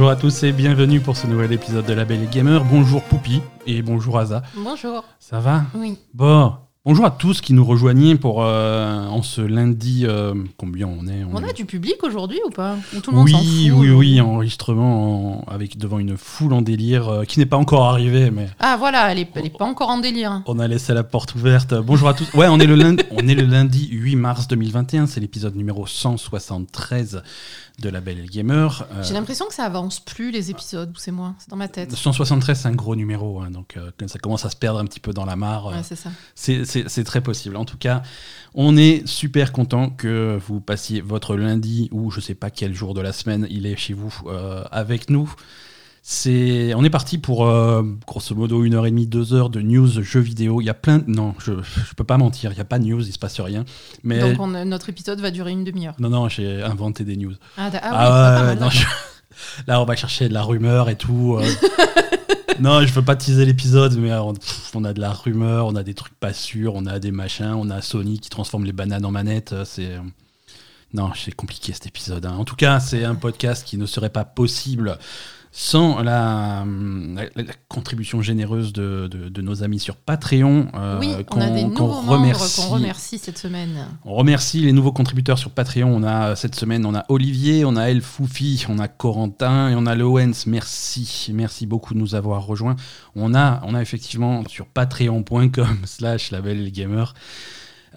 [0.00, 2.64] Bonjour à tous et bienvenue pour ce nouvel épisode de La Belle Gamer.
[2.64, 4.40] Bonjour Poupi et bonjour Aza.
[4.56, 5.04] Bonjour.
[5.18, 5.64] Ça va?
[5.74, 5.98] Oui.
[6.14, 6.54] Bon.
[6.86, 10.06] Bonjour à tous qui nous rejoignent pour euh, en ce lundi.
[10.06, 13.32] euh, combien on est On a du public aujourd'hui ou pas Ou tout le Oui,
[13.34, 17.24] monde s'en fout oui, aujourd'hui oui, enregistrement en- avec devant une foule en délire euh,
[17.24, 19.98] qui n'est pas encore arrivée, mais Ah voilà, elle est, elle est pas encore en
[19.98, 20.42] délire.
[20.46, 21.74] on a laissé la porte ouverte.
[21.74, 22.32] Bonjour à tous.
[22.32, 25.04] Ouais, on est le lundi, on est le lundi 8 mars 2021.
[25.06, 27.22] C'est l'épisode numéro 173
[27.78, 28.86] de La Belle et le Gamer.
[28.92, 31.68] Euh, J'ai l'impression que ça avance plus les épisodes, ou c'est moi, c'est dans ma
[31.68, 31.92] tête.
[31.92, 35.00] 173, c'est un gros numéro, hein, donc euh, ça commence à se perdre un petit
[35.00, 35.68] peu dans la mare.
[35.68, 36.10] euh, Ouais, c'est ça.
[36.34, 37.56] C'est- C'est très possible.
[37.56, 38.02] En tout cas,
[38.54, 42.94] on est super content que vous passiez votre lundi ou je sais pas quel jour
[42.94, 45.32] de la semaine il est chez vous euh, avec nous.
[46.02, 49.60] C'est, on est parti pour euh, grosso modo une heure et demie, deux heures de
[49.60, 50.62] news jeux vidéo.
[50.62, 52.78] Il y a plein, de- non, je, je peux pas mentir, il y a pas
[52.78, 53.64] de news, il se passe rien.
[54.02, 55.94] Mais Donc on notre épisode va durer une demi-heure.
[55.98, 57.34] non, non, j'ai inventé des news.
[57.58, 58.70] Ah, ah Ah, oui, ouais, pas mal, non, d'accord.
[58.72, 58.86] je-
[59.66, 61.36] Là, on va chercher de la rumeur et tout.
[61.38, 61.46] euh.
[62.60, 64.22] non, je veux pas teaser l'épisode, mais euh,
[64.74, 67.54] on, a de la rumeur, on a des trucs pas sûrs, on a des machins,
[67.54, 69.52] on a Sony qui transforme les bananes en manettes.
[69.52, 70.00] euh, C'est euh,
[70.92, 72.26] non, c'est compliqué cet épisode.
[72.26, 72.36] hein.
[72.36, 74.98] En tout cas, c'est un podcast qui ne serait pas possible
[75.52, 76.64] sans la,
[77.16, 80.68] la- la contribution généreuse de, de- de nos amis sur Patreon.
[80.74, 82.60] euh, Oui, on qu'on- membres remercie.
[82.62, 83.86] qu'on remercie cette semaine.
[84.04, 85.92] On remercie les nouveaux contributeurs sur Patreon.
[85.92, 89.74] On a cette semaine, on a Olivier, on a El Foufi, on a Corentin et
[89.74, 90.44] on a Lowens.
[90.46, 92.76] Merci, merci beaucoup de nous avoir rejoints.
[93.16, 97.04] On a, on a effectivement sur patreon.com/slash labelgamer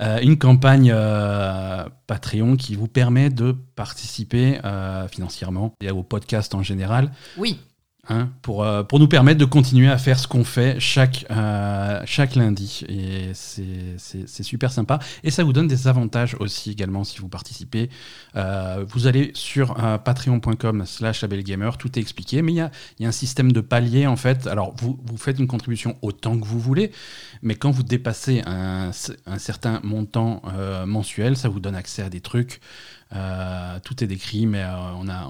[0.01, 6.55] euh, une campagne euh, Patreon qui vous permet de participer euh, financièrement et au podcast
[6.55, 7.11] en général.
[7.37, 7.59] Oui,
[8.09, 12.01] Hein, pour, euh, pour nous permettre de continuer à faire ce qu'on fait chaque, euh,
[12.05, 12.83] chaque lundi.
[12.89, 14.99] Et c'est super sympa.
[15.23, 17.89] Et ça vous donne des avantages aussi également si vous participez.
[18.35, 23.05] Euh, vous allez sur patreon.com slash labelgamer, tout est expliqué, mais il y a, y
[23.05, 24.47] a un système de paliers en fait.
[24.47, 26.91] Alors vous, vous faites une contribution autant que vous voulez,
[27.41, 28.91] mais quand vous dépassez un,
[29.25, 30.41] un certain montant
[30.85, 32.59] mensuel, ça vous donne accès à des trucs.
[33.11, 34.65] Tout est décrit, mais
[34.99, 35.29] on a,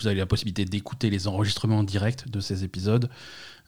[0.00, 3.08] vous avez la possibilité d'écouter les enregistrements en direct de ces épisodes.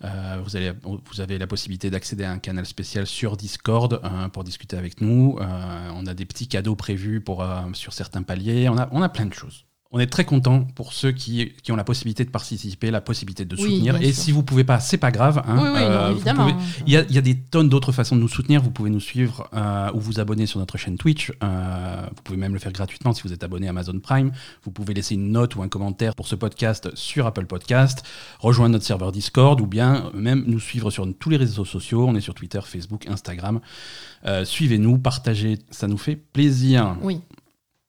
[0.02, 4.76] Euh, vous, avez la possibilité d'accéder à un canal spécial sur Discord hein, pour discuter
[4.76, 5.36] avec nous.
[5.40, 8.68] Euh, on a des petits cadeaux prévus euh, sur certains paliers.
[8.68, 9.66] On a plein de choses.
[9.92, 13.44] On est très content pour ceux qui, qui ont la possibilité de participer, la possibilité
[13.44, 13.96] de soutenir.
[14.00, 14.22] Et sûr.
[14.22, 15.42] si vous pouvez pas, c'est pas grave.
[15.44, 15.58] hein.
[15.60, 16.48] oui, oui, Euh, non, évidemment.
[16.52, 18.62] pouvez- il y, a, il y a des tonnes d'autres façons de nous soutenir.
[18.62, 21.32] Vous pouvez nous suivre euh, ou vous abonner sur notre chaîne Twitch.
[21.42, 24.30] Euh, vous pouvez même le faire gratuitement si vous êtes abonné à Amazon Prime.
[24.62, 28.04] Vous pouvez laisser une note ou un commentaire pour ce podcast sur Apple Podcast,
[28.38, 32.06] rejoindre notre serveur Discord ou bien même nous suivre sur tous les réseaux sociaux.
[32.06, 33.58] On est sur Twitter, Facebook, Instagram.
[34.44, 36.96] Suivez-nous, partagez, ça nous fait plaisir.
[37.02, 37.20] Oui,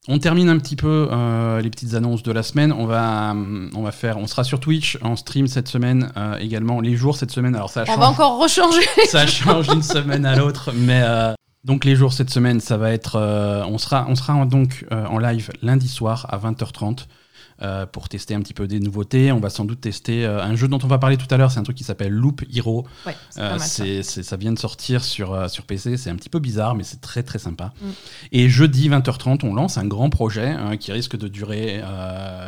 [0.08, 2.72] On termine un petit peu euh, les petites annonces de la semaine.
[2.74, 6.38] On va, hum, on va faire, on sera sur Twitch en stream cette semaine euh,
[6.40, 6.82] également.
[6.82, 8.82] Les jours cette semaine, alors ça on change va encore rechanger.
[9.10, 11.34] ça change d'une semaine à l'autre, mais euh,
[11.66, 14.86] donc les jours cette semaine, ça va être, euh, on sera, on sera en- donc
[14.92, 17.06] euh, en live lundi soir à 20h30
[17.62, 19.32] euh, pour tester un petit peu des nouveautés.
[19.32, 21.52] On va sans doute tester euh, un jeu dont on va parler tout à l'heure.
[21.52, 22.86] C'est un truc qui s'appelle Loop Hero.
[23.06, 24.38] Ouais, Euh, ça.
[24.38, 27.40] vient de sortir sur, sur PC, c'est un petit peu bizarre, mais c'est très très
[27.40, 27.74] sympa.
[27.82, 27.88] Mm.
[28.32, 31.82] Et jeudi 20h30, on lance un grand projet hein, qui risque de durer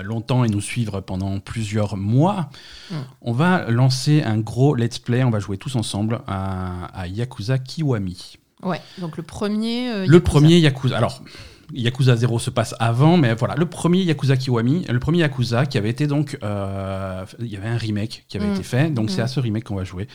[0.03, 2.49] longtemps et nous suivre pendant plusieurs mois.
[2.91, 2.95] Mm.
[3.21, 7.57] On va lancer un gros let's play, on va jouer tous ensemble à, à Yakuza
[7.59, 8.37] Kiwami.
[8.63, 9.89] Ouais, donc le premier.
[9.91, 10.19] Le Yakuza.
[10.21, 10.97] premier Yakuza.
[10.97, 11.21] Alors,
[11.73, 15.77] Yakuza 0 se passe avant, mais voilà, le premier Yakuza Kiwami, le premier Yakuza qui
[15.77, 16.37] avait été donc.
[16.43, 18.53] euh, il y avait un remake qui avait Mm.
[18.53, 19.25] été fait, donc c'est Mm.
[19.25, 20.07] à ce remake qu'on va jouer.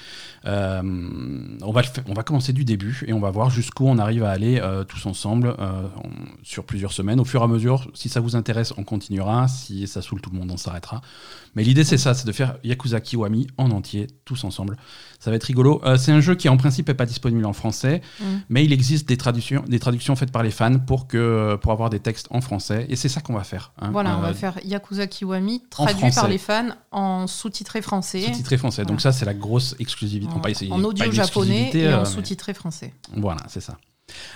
[0.47, 0.81] Euh,
[1.63, 4.25] on, va le on va commencer du début et on va voir jusqu'où on arrive
[4.25, 6.09] à aller euh, tous ensemble on-
[6.43, 7.21] sur plusieurs semaines.
[7.21, 9.49] Au fur et à mesure, si ça vous intéresse, on continuera.
[9.49, 11.01] Si ça saoule tout le monde, on s'arrêtera.
[11.59, 14.77] Mais l'idée, c'est ça c'est de faire Yakuza Kiwami en entier, tous ensemble.
[15.19, 15.81] Ça va être rigolo.
[15.85, 18.01] Euh, c'est un jeu qui, en principe, n'est pas disponible en français.
[18.21, 18.25] Mm.
[18.49, 21.91] Mais il existe des traductions, des traductions faites par les fans pour, que, pour avoir
[21.91, 22.87] des textes en français.
[22.89, 23.73] Et c'est ça qu'on va faire.
[23.81, 23.91] hein.
[23.91, 28.23] Voilà, on Euh, va faire Yakuza Kiwami, traduit par les fans en sous-titré français.
[28.23, 28.85] Sous-titré français.
[28.85, 30.33] Donc ça, c'est la grosse exclusivité.
[30.33, 32.95] En, Pas- en audio japonais et euh, en sous-titré français.
[33.17, 33.77] Voilà, c'est ça.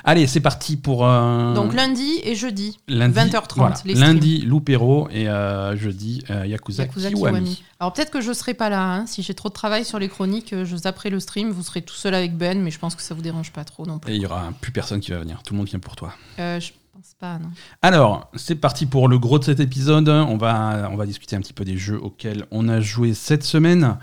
[0.04, 3.74] Allez, c'est parti pour euh, Donc lundi et jeudi, lundi, 20h30, voilà.
[3.84, 7.38] les lundi Loupéro et euh, jeudi euh, Yakuza, Yakuza Kiwami.
[7.38, 7.62] Kiwami.
[7.80, 8.82] Alors peut-être que je serai pas là.
[8.94, 9.06] hein.
[9.06, 11.50] Si j'ai trop de travail sur les chroniques, euh, je zapperai le stream.
[11.50, 13.86] Vous serez tout seul avec Ben, mais je pense que ça vous dérange pas trop
[13.86, 14.14] non Et plus.
[14.16, 15.42] il y aura plus personne qui va venir.
[15.44, 16.12] Tout le monde vient pour toi.
[16.38, 17.48] Euh, je pense pas, non.
[17.80, 20.08] Alors, c'est parti pour le gros de cet épisode.
[20.08, 23.42] On va, on va discuter un petit peu des jeux auxquels on a joué cette
[23.44, 23.96] semaine.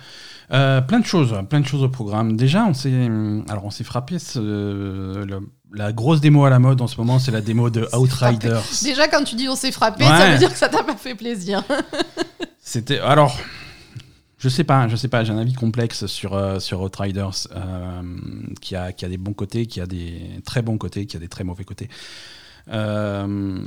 [0.50, 2.36] Plein de choses, plein de choses au programme.
[2.36, 3.08] Déjà, on s'est,
[3.50, 4.18] alors on s'est frappé.
[4.20, 4.40] ce-
[5.24, 8.64] le- la grosse démo à la mode en ce moment, c'est la démo de Outriders.
[8.84, 10.10] Déjà, quand tu dis on s'est frappé, Ouais.
[10.10, 11.64] ça veut dire que ça t'a pas fait plaisir.
[12.62, 13.00] C'était.
[13.00, 13.38] Alors.
[14.42, 18.02] Je sais pas, je sais pas, j'ai un avis complexe sur, euh, sur Outriders euh,
[18.62, 21.20] qui, a, qui a des bons côtés, qui a des très bons côtés, qui a
[21.20, 21.90] des très mauvais côtés.
[22.72, 23.58] Euh,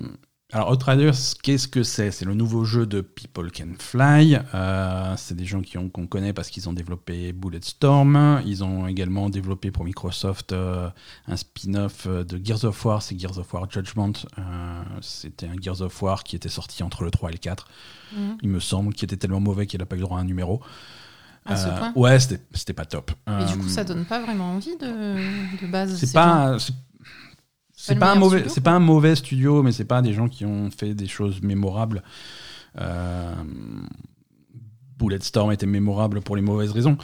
[0.52, 2.10] alors Outriders, qu'est-ce que c'est?
[2.10, 4.38] C'est le nouveau jeu de People Can Fly.
[4.54, 5.62] Euh, c'est des gens
[5.93, 8.43] qu'on connaît parce qu'ils ont développé Bulletstorm.
[8.44, 10.90] Ils ont également développé pour Microsoft euh,
[11.26, 14.12] un spin-off euh, de Gears of War, c'est Gears of War Judgment.
[14.38, 17.66] Euh, C'était un Gears of War qui était sorti entre le 3 et le 4,
[18.14, 18.37] Mhm.
[18.43, 20.60] il me semble, qui était tellement mauvais qu'il n'a pas eu droit à un numéro.
[21.46, 21.93] À ce Euh, point?
[21.96, 23.10] Ouais, c'était pas top.
[23.26, 25.16] Et du coup, ça donne pas vraiment envie de,
[25.60, 25.96] de base.
[25.96, 26.56] c'est pas
[27.87, 30.29] c'est- pas un mauvais studio, c'est pas un mauvais studio mais c'est pas des gens
[30.29, 32.02] qui ont fait des choses mémorables.
[32.81, 33.34] Euh,
[34.99, 36.96] Bulletstorm était mémorable pour les mauvaises raisons.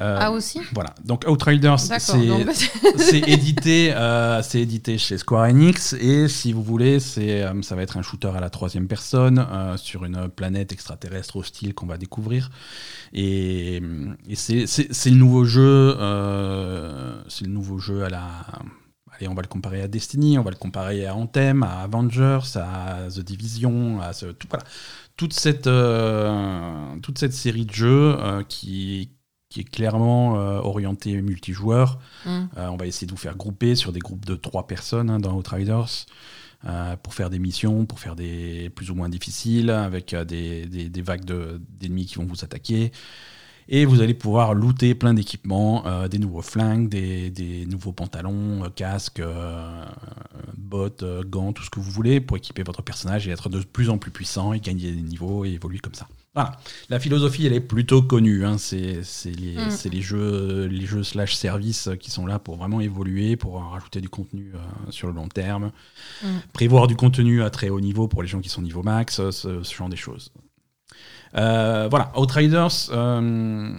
[0.00, 0.92] Euh, Ah aussi voilà.
[1.04, 1.78] Donc Outriders
[2.96, 7.76] c'est édité euh, c'est édité chez Square Enix et si vous voulez c'est euh, ça
[7.76, 11.86] va être un shooter à la troisième personne euh, sur une planète extraterrestre hostile qu'on
[11.86, 12.50] va découvrir.
[13.12, 13.76] Et,
[14.28, 18.28] et c'est c'est- c'est le nouveau jeu euh, c'est le nouveau jeu à la
[19.16, 22.40] allez on va le comparer à Destiny on va le comparer à Anthem à Avengers
[22.56, 24.64] à The Division à ce, tout voilà
[25.16, 29.10] toute cette euh, toute cette série de jeux euh, qui
[29.50, 31.98] qui est clairement euh, orientée multijoueur
[32.58, 35.20] euh, on va essayer de vous faire grouper sur des groupes de trois personnes hein,
[35.20, 36.06] dans Outriders
[37.02, 41.02] pour faire des missions, pour faire des plus ou moins difficiles, avec des, des- des
[41.02, 42.90] vagues de- d'ennemis qui vont vous attaquer.
[43.68, 48.64] Et vous allez pouvoir looter plein d'équipements, euh, des nouveaux flingues, des, des nouveaux pantalons,
[48.64, 49.84] euh, casques, euh,
[50.56, 53.60] bottes, euh, gants, tout ce que vous voulez pour équiper votre personnage et être de
[53.60, 56.06] plus en plus puissant et gagner des niveaux et évoluer comme ça.
[56.34, 56.58] Voilà.
[56.90, 58.44] La philosophie, elle est plutôt connue.
[58.44, 58.58] hein.
[58.58, 59.00] C'est
[59.30, 59.88] les, Mm.
[59.92, 64.08] les jeux, les jeux slash services qui sont là pour vraiment évoluer, pour rajouter du
[64.08, 65.70] contenu euh, sur le long terme,
[66.22, 66.26] Mm.
[66.52, 69.62] prévoir du contenu à très haut niveau pour les gens qui sont niveau max, ce,
[69.62, 70.32] ce genre des choses.
[71.36, 73.72] Euh, voilà, Outriders, euh,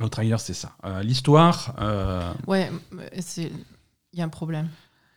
[0.00, 0.72] Outriders, c'est ça.
[0.84, 1.74] Euh, L'histoire,
[2.46, 2.70] Ouais,
[3.20, 3.50] c'est.
[4.12, 4.68] Il y a un problème.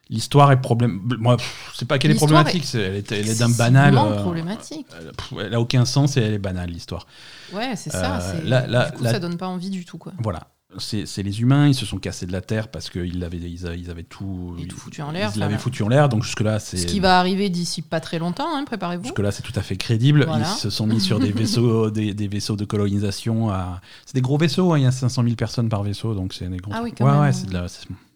[0.09, 1.01] l'histoire est problème.
[1.19, 3.93] Moi, pff, c'est pas qu'elle est problématique, c'est- elle est, elle est d'un banal.
[4.21, 4.87] Problématique.
[4.89, 7.05] pff, elle a aucun sens et elle est banale l'histoire.
[7.53, 8.19] Ouais, c'est ça.
[8.21, 10.13] C'est- là- là- du coup, là- ça donne pas envie du tout, quoi.
[10.19, 10.47] Voilà.
[10.79, 13.65] C'est c'est les humains, ils se sont cassés de la terre parce qu'ils avaient, ils
[13.65, 16.23] avaient, ils avaient tout, tout foutu en l'air, Ils l'avaient enfin, foutu en l'air, donc
[16.23, 16.77] jusque-là, c'est.
[16.77, 19.03] Ce qui va arriver d'ici pas très longtemps, hein, préparez-vous.
[19.05, 20.25] Jusque-là, c'est tout à fait crédible.
[20.25, 20.45] Voilà.
[20.47, 23.49] Ils se sont mis sur des vaisseaux, des, des vaisseaux de colonisation.
[23.49, 23.81] À...
[24.05, 26.47] C'est des gros vaisseaux, hein, il y a 500 000 personnes par vaisseau, donc c'est
[26.47, 26.71] des gros.
[26.75, 27.21] Ah oui, quand ouais, même.
[27.21, 28.06] ouais, c'est de la- c'est- Je- c'est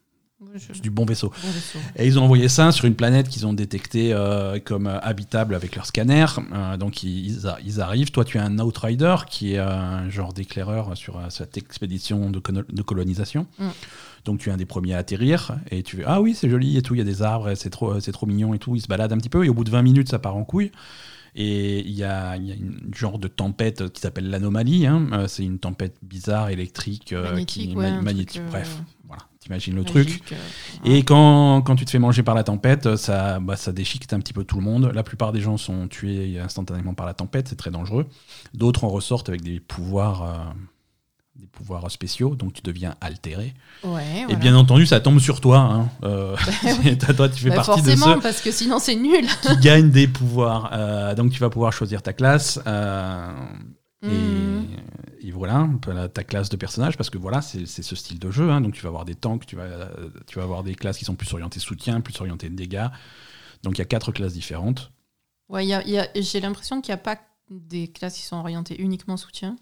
[0.81, 1.29] du bon vaisseau.
[1.29, 1.79] bon vaisseau.
[1.95, 5.55] Et ils ont envoyé ça sur une planète qu'ils ont détectée euh, comme euh, habitable
[5.55, 6.25] avec leur scanner.
[6.53, 8.11] Euh, donc ils, ils arrivent.
[8.11, 12.39] Toi, tu es un outrider qui est un genre d'éclaireur sur cette expédition de,
[12.81, 13.45] colonisation.
[13.59, 13.67] Mm.
[14.25, 16.77] Donc tu es un des premiers à atterrir et tu fais ah oui c'est joli
[16.77, 18.81] et tout il y a des arbres c'est trop c'est trop mignon et tout ils
[18.81, 20.71] se baladent un petit peu et au bout de 20 minutes ça part en couille
[21.33, 25.25] et il y a, y a une genre de tempête qui s'appelle l'anomalie hein.
[25.27, 29.75] C'est une tempête bizarre électrique Magnétique, qui ouais, un magnétique truc, euh, bref voilà t'imagines
[29.75, 30.35] le truc euh,
[30.85, 34.19] et quand, quand tu te fais manger par la tempête, ça, bah, ça déchiquette un
[34.19, 34.91] petit peu tout le monde.
[34.93, 38.05] La plupart des gens sont tués instantanément par la tempête, c'est très dangereux.
[38.53, 40.37] D'autres en ressortent avec des pouvoirs, euh,
[41.37, 43.55] des pouvoirs spéciaux, donc tu deviens altéré.
[43.83, 45.57] Ouais, Et bien entendu, ça tombe sur toi.
[45.57, 45.89] Hein.
[46.03, 49.25] Euh, c'est- toi, tu fais Bah, partie de forcément, ceux parce que sinon c'est nul.
[49.41, 50.69] qui gagnent des pouvoirs.
[50.73, 52.59] Euh, donc tu vas pouvoir choisir ta classe.
[54.03, 54.65] Et, Mhm.
[55.21, 55.69] et voilà,
[56.13, 58.49] ta classe de personnage, parce que voilà, c'est ce style de jeu.
[58.49, 58.61] hein.
[58.61, 59.67] donc tu vas avoir des tanks, tu vas,
[60.27, 62.87] tu vas avoir des classes qui sont plus orientées soutien, plus orientées dégâts.
[63.63, 64.91] Donc il y a quatre classes différentes.
[65.49, 68.15] Ouais, il y a- il y a- j'ai l'impression qu'il n'y a pas des classes
[68.15, 69.57] qui sont orientées uniquement soutien.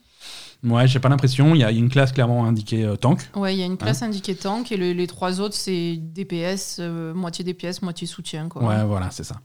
[0.63, 1.55] Ouais, j'ai pas l'impression.
[1.55, 3.27] Il y a une classe clairement indiquée euh, tank.
[3.35, 5.97] Ouais, il y a une Hein classe indiquée tank et le- les trois autres c'est
[5.97, 8.47] DPS, euh, moitié DPS, moitié soutien.
[8.47, 8.63] Quoi.
[8.63, 9.41] Ouais, voilà, c'est ça.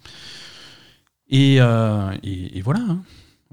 [1.29, 2.81] Et, euh, et, et voilà.
[2.81, 3.03] hein.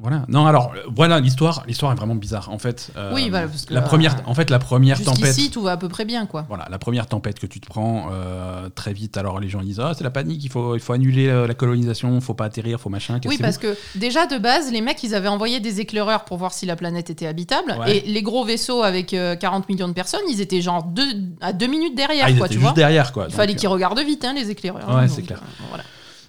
[0.01, 0.25] Voilà.
[0.27, 1.63] Non, alors euh, voilà l'histoire.
[1.67, 2.50] L'histoire est vraiment bizarre.
[2.51, 5.25] En fait, euh, Oui, voilà, parce que, la première, euh, en fait, la première tempête.
[5.25, 6.46] Jusqu'ici, tout va à peu près bien, quoi.
[6.48, 9.79] Voilà, la première tempête que tu te prends euh, très vite, alors les gens disent
[9.79, 12.79] ah c'est la panique, il faut, il faut annuler la colonisation, il faut pas atterrir,
[12.79, 13.20] faut machin.
[13.25, 16.53] Oui, parce que déjà de base, les mecs, ils avaient envoyé des éclaireurs pour voir
[16.53, 17.75] si la planète était habitable.
[17.79, 17.98] Ouais.
[17.98, 21.03] Et les gros vaisseaux avec euh, 40 millions de personnes, ils étaient genre deux,
[21.41, 22.75] à deux minutes derrière, ah, ils quoi, étaient tu juste vois.
[22.75, 23.25] derrière quoi.
[23.25, 24.88] Il Donc, fallait qu'ils regardent vite, hein, les éclaireurs.
[24.89, 25.39] Ouais, hein, c'est clair.
[25.70, 25.84] voilà.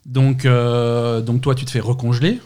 [0.04, 2.40] Donc, euh, donc toi, tu te fais recongeler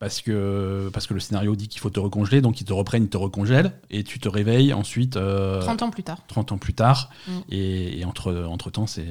[0.00, 3.04] parce que, parce que le scénario dit qu'il faut te recongeler, donc ils te reprennent,
[3.04, 6.18] ils te recongèlent, et tu te réveilles ensuite euh, 30 ans plus tard.
[6.26, 7.32] 30 ans plus tard, Mm.
[7.50, 9.06] et, et entre, entre temps, c'est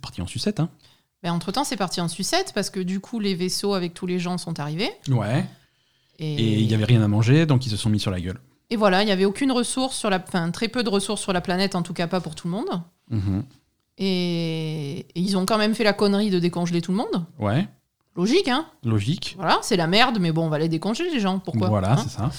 [0.00, 0.60] parti en sucette.
[0.60, 0.68] Hein.
[1.22, 4.18] Ben, entre-temps, c'est parti en sucette parce que du coup, les vaisseaux avec tous les
[4.18, 4.90] gens sont arrivés.
[5.08, 5.46] Ouais.
[6.18, 8.38] Et, il y avait rien à manger, donc ils se sont mis sur la gueule.
[8.70, 10.22] et voilà, il n'y avait aucune ressource sur la...
[10.28, 12.52] Enfin, très peu de ressources sur la planète, en tout cas pas pour tout le
[12.52, 12.82] monde.
[13.10, 13.42] Mhm.
[13.96, 17.24] Et, et ils ont quand même fait la connerie de décongeler tout le monde.
[17.38, 17.66] Ouais.
[18.16, 19.34] Logique, hein Logique.
[19.36, 21.38] Voilà, c'est la merde, mais bon, on va les décongeler, les gens.
[21.38, 22.30] Pourquoi Voilà, hein c'est ça.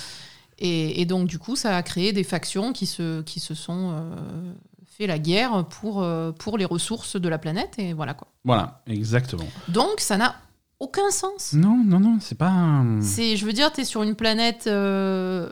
[0.60, 3.92] et, et donc, du coup, ça a créé des factions qui se, qui se sont
[3.94, 4.54] euh,
[4.86, 7.74] fait la guerre pour, euh, pour les ressources de la planète.
[7.78, 8.28] Et voilà quoi.
[8.46, 9.48] Voilà, exactement.
[9.68, 10.36] Donc, ça n'a
[10.80, 11.54] aucun sens.
[11.54, 12.50] Non, non, non, c'est pas.
[12.50, 14.68] un- C'est, je veux dire, tu es sur une planète.
[14.68, 15.50] euh,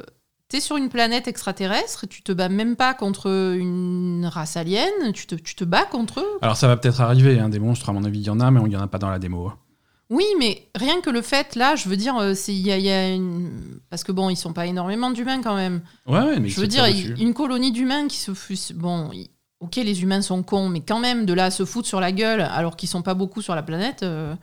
[0.50, 3.28] T'es sur une planète extraterrestre, tu te bats même pas contre
[3.58, 6.38] une race alien, tu te, tu te bats contre eux.
[6.44, 8.52] Alors ça va peut-être arriver, hein, des monstres, à mon avis, il y en a,
[8.52, 9.52] mais il n'y en a pas dans la démo.
[10.14, 12.86] Oui, mais rien que le fait, là, je veux dire, euh, il y a, il
[12.86, 13.80] y a une...
[13.90, 15.82] Parce que bon, ils sont pas énormément d'humains quand même.
[16.06, 18.74] Ouais, ouais, mais je veux dire, une colonie d'humains qui se foutent...
[18.76, 19.10] Bon,
[19.60, 22.12] ok, les humains sont cons, mais quand même, de là à se foutre sur la
[22.12, 24.04] gueule alors qu'ils sont pas beaucoup sur la planète...
[24.04, 24.36] euh,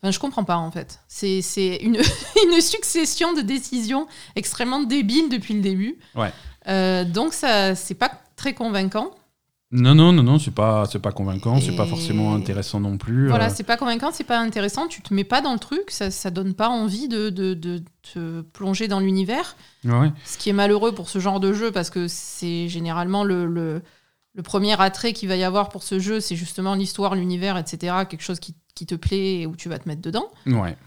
[0.00, 1.00] Enfin, je comprends pas en fait.
[1.08, 1.96] C'est c'est une,
[2.52, 5.98] une succession de décisions extrêmement débiles depuis le début.
[6.14, 6.32] Ouais.
[6.68, 9.10] Euh, donc ça, c'est pas très convaincant.
[9.70, 13.28] Non, non, non, non, c'est pas, c'est pas convaincant, c'est pas forcément intéressant non plus.
[13.28, 14.88] Voilà, euh, c'est pas convaincant, c'est pas intéressant.
[14.88, 17.82] Tu te mets pas dans le truc, ça, ça donne pas envie de, de, de
[18.14, 19.56] te plonger dans l'univers.
[19.84, 20.10] ouais.
[20.24, 23.82] Ce qui est malheureux pour ce genre de jeu parce que c'est généralement le, le,
[24.34, 27.94] le premier attrait qu'il va y avoir pour ce jeu, c'est justement l'histoire, l'univers, etc.
[28.08, 30.30] Quelque chose qui, qui te plaît et où tu vas te mettre dedans.
[30.46, 30.78] Ouais.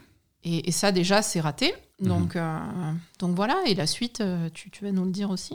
[0.42, 1.72] Et, et ça, déjà, c'est raté.
[2.00, 2.08] Mhm.
[2.08, 2.58] Donc, euh,
[3.20, 5.54] donc voilà, et la suite, euh, tu, tu vas nous le dire aussi.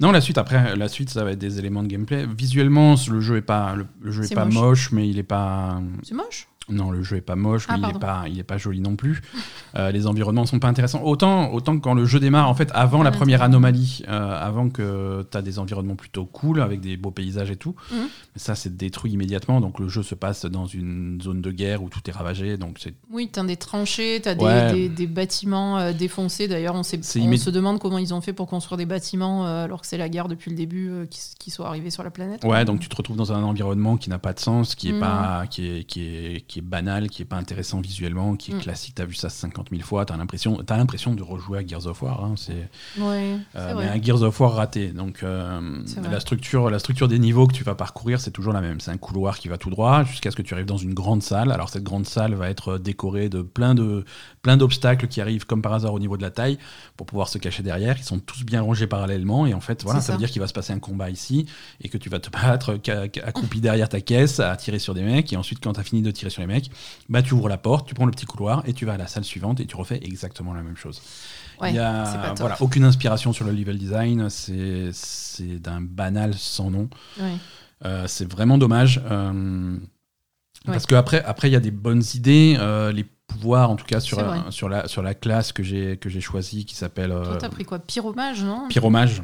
[0.00, 2.26] Non, la suite, après, la suite, ça va être des éléments de gameplay.
[2.26, 4.54] Visuellement, le jeu est pas, le, le jeu est pas moche.
[4.54, 4.92] moche.
[4.92, 5.80] mais il est pas.
[6.02, 6.48] C'est moche?
[6.68, 7.98] Non, le jeu est pas moche, Ah, mais il est pardon.
[8.22, 9.22] pas, il est pas joli non plus.
[9.76, 11.00] Euh, les environnements sont pas intéressants.
[11.04, 14.40] Autant, autant que quand le jeu démarre, en fait, avant la Ah, première anomalie, euh,
[14.44, 17.98] avant que tu as des environnements plutôt cool avec des beaux paysages et tout, Mhm.
[18.00, 18.08] mais
[18.40, 19.60] ça c'est détruit immédiatement.
[19.60, 22.56] Donc le jeu se passe dans une zone de guerre où tout est ravagé.
[22.56, 24.72] Donc c'est Oui, t'as des tranchées, des, Ouais.
[24.72, 26.48] des, des bâtiments euh, défoncés.
[26.48, 29.86] D'ailleurs, on, on se demande comment ils ont fait pour construire des bâtiments alors que
[29.86, 32.42] c'est la guerre depuis le début qui, qui sont arrivés sur la planète.
[32.44, 34.92] Ouais, donc tu te retrouves dans un environnement qui n'a pas de sens, qui est
[34.92, 35.00] Mhm.
[35.00, 38.54] pas, qui est, qui est, qui est banal, qui est pas intéressant visuellement, qui est
[38.54, 38.60] Mhm.
[38.60, 38.94] classique.
[38.94, 42.02] T'as vu ça 50 000 fois, t'as l'impression, t'as l'impression de rejouer à Gears of
[42.02, 42.24] War.
[42.24, 42.68] hein, c'est,
[43.00, 43.84] Ouais, c'est euh, vrai.
[43.86, 44.88] mais un Gears of War raté.
[44.88, 48.52] Donc euh, C'est la structure, la structure des niveaux que tu vas parcourir, c'est toujours
[48.52, 48.80] la même.
[48.80, 51.22] C'est un couloir qui va tout droit jusqu'à ce que tu arrives dans une grande
[51.22, 51.50] salle.
[51.52, 54.04] Alors cette grande salle va être décorée de plein de,
[54.42, 56.58] plein d'obstacles qui arrivent comme par hasard au niveau de la taille
[56.96, 57.96] pour pouvoir se cacher derrière.
[57.98, 60.40] Ils sont tous bien rangés parallèlement et en fait, voilà, C'est ça veut dire qu'il
[60.40, 61.46] va se passer un combat ici
[61.80, 62.78] et que tu vas te battre
[63.24, 66.02] accroupi derrière ta caisse à tirer sur des mecs et ensuite quand tu as fini
[66.02, 66.70] de tirer sur les mecs,
[67.08, 69.06] bah tu ouvres la porte, tu prends le petit couloir et tu vas à la
[69.06, 71.00] salle suivante et tu refais exactement la même chose.
[71.60, 74.90] Ouais, Il y a voilà, aucune inspiration sur le level design, c'est
[75.60, 76.88] d'un banal sans nom.
[77.20, 77.36] Ouais.
[77.84, 79.00] Euh, c'est vraiment dommage.
[79.10, 79.76] euh,
[80.64, 82.56] Parce qu'après, après, il y a des bonnes idées.
[82.58, 84.18] euh, les pouvoirs, en tout cas, sur,
[84.52, 87.78] sur, la, sur la classe que j'ai choisie, qui s'appelle Toi, t'as pris quoi?
[87.78, 88.68] Pyromage, non?
[88.68, 89.22] Pyromage.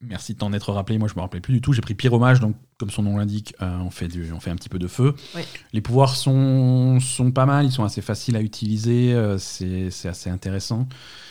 [0.00, 0.96] Merci de t'en être rappelé.
[0.96, 1.72] Moi, je me rappelais plus du tout.
[1.72, 4.54] J'ai pris Pyromage, donc comme son nom l'indique, euh, on, fait du- on fait un
[4.54, 5.16] petit peu de feu.
[5.34, 5.44] Ouais.
[5.72, 10.08] Les pouvoirs sont, sont pas mal, ils sont assez faciles à utiliser, euh, c'est c'est
[10.08, 10.86] assez intéressant.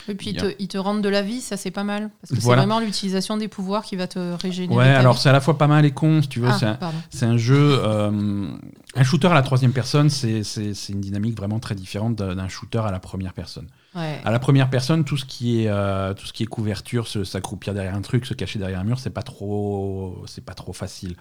[0.09, 2.09] Et puis, ils te, ils te rendent de la vie, ça c'est pas mal.
[2.21, 2.61] Parce que Voilà.
[2.63, 4.75] c'est vraiment l'utilisation des pouvoirs qui va te régénérer.
[4.77, 6.49] Ouais, alors c'est à la fois pas mal et con, si tu veux.
[6.49, 6.57] Ah,
[7.09, 8.49] c'est un- un jeu, euh,
[8.95, 12.47] un shooter à la troisième personne, c'est c'est- c'est une dynamique vraiment très différente d'un
[12.49, 13.67] shooter à la première personne.
[13.97, 14.21] Ouais.
[14.23, 17.23] À la première personne, tout ce qui est, euh, tout ce qui est couverture, se-
[17.23, 20.73] s'accroupir derrière un truc, se cacher derrière un mur, c'est pas trop, c'est pas trop
[20.73, 21.15] facile.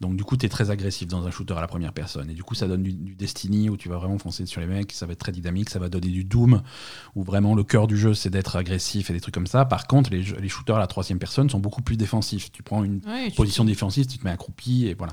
[0.00, 2.30] Donc du coup, tu es très agressif dans un shooter à la première personne.
[2.30, 4.66] Et du coup, ça donne du, du Destiny où tu vas vraiment foncer sur les
[4.66, 6.62] mecs, ça va être très dynamique, ça va donner du Doom
[7.14, 9.66] où vraiment le cœur du jeu c'est d'être agressif et des trucs comme ça.
[9.66, 12.50] Par contre, les, shooters à la troisième personne sont beaucoup plus défensifs.
[12.50, 15.12] Tu prends une Ouais, tu- position défensive, tu te mets accroupi et voilà.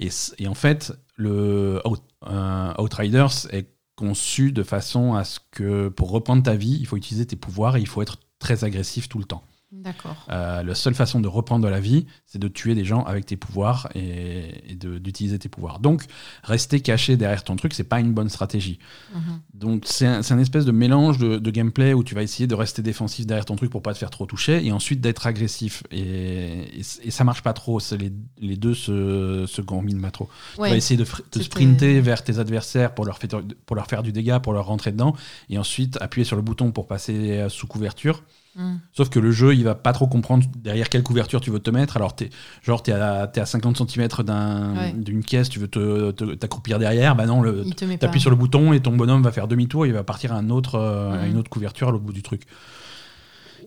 [0.00, 0.08] Et,
[0.48, 6.42] en fait, le Out- euh, Outriders est conçu de façon à ce que pour reprendre
[6.42, 9.24] ta vie, il faut utiliser tes pouvoirs et il faut être très agressif tout le
[9.24, 9.42] temps.
[9.74, 10.24] D'accord.
[10.30, 13.36] Euh, la seule façon de reprendre la vie, c'est de tuer des gens avec tes
[13.36, 15.80] pouvoirs et, d'utiliser tes pouvoirs.
[15.80, 16.04] Donc,
[16.44, 18.78] rester caché derrière ton truc, c'est pas une bonne stratégie.
[19.12, 19.40] Mhm.
[19.52, 22.82] Donc c'est un, espèce de mélange de, de gameplay où tu vas essayer de rester
[22.82, 25.82] défensif derrière ton truc pour pas te faire trop toucher et ensuite d'être agressif.
[25.90, 27.80] Et, et, et ça marche pas trop.
[27.80, 30.28] C'est Les, les deux se, se combinent pas trop.
[30.54, 34.12] Tu vas essayer de, sprinter vers tes adversaires pour leur, faire, pour leur faire du
[34.12, 35.16] dégât, pour leur rentrer dedans
[35.50, 38.22] et ensuite appuyer sur le bouton pour passer sous couverture.
[38.56, 38.80] Mhm.
[38.92, 41.70] Sauf que le jeu, il va pas trop comprendre derrière quelle couverture tu veux te
[41.70, 41.96] mettre.
[41.96, 42.30] Alors, t'es,
[42.62, 44.92] genre, tu es à, t'es à 50 cm d'un, Ouais.
[44.92, 47.16] d'une caisse, tu veux te, t'accroupir derrière.
[47.16, 47.64] Bah non, le.
[47.98, 50.50] T'appuies sur le bouton et ton bonhomme va faire demi-tour, il va partir à, un
[50.50, 52.42] autre, euh, à une autre couverture à l'autre bout du truc.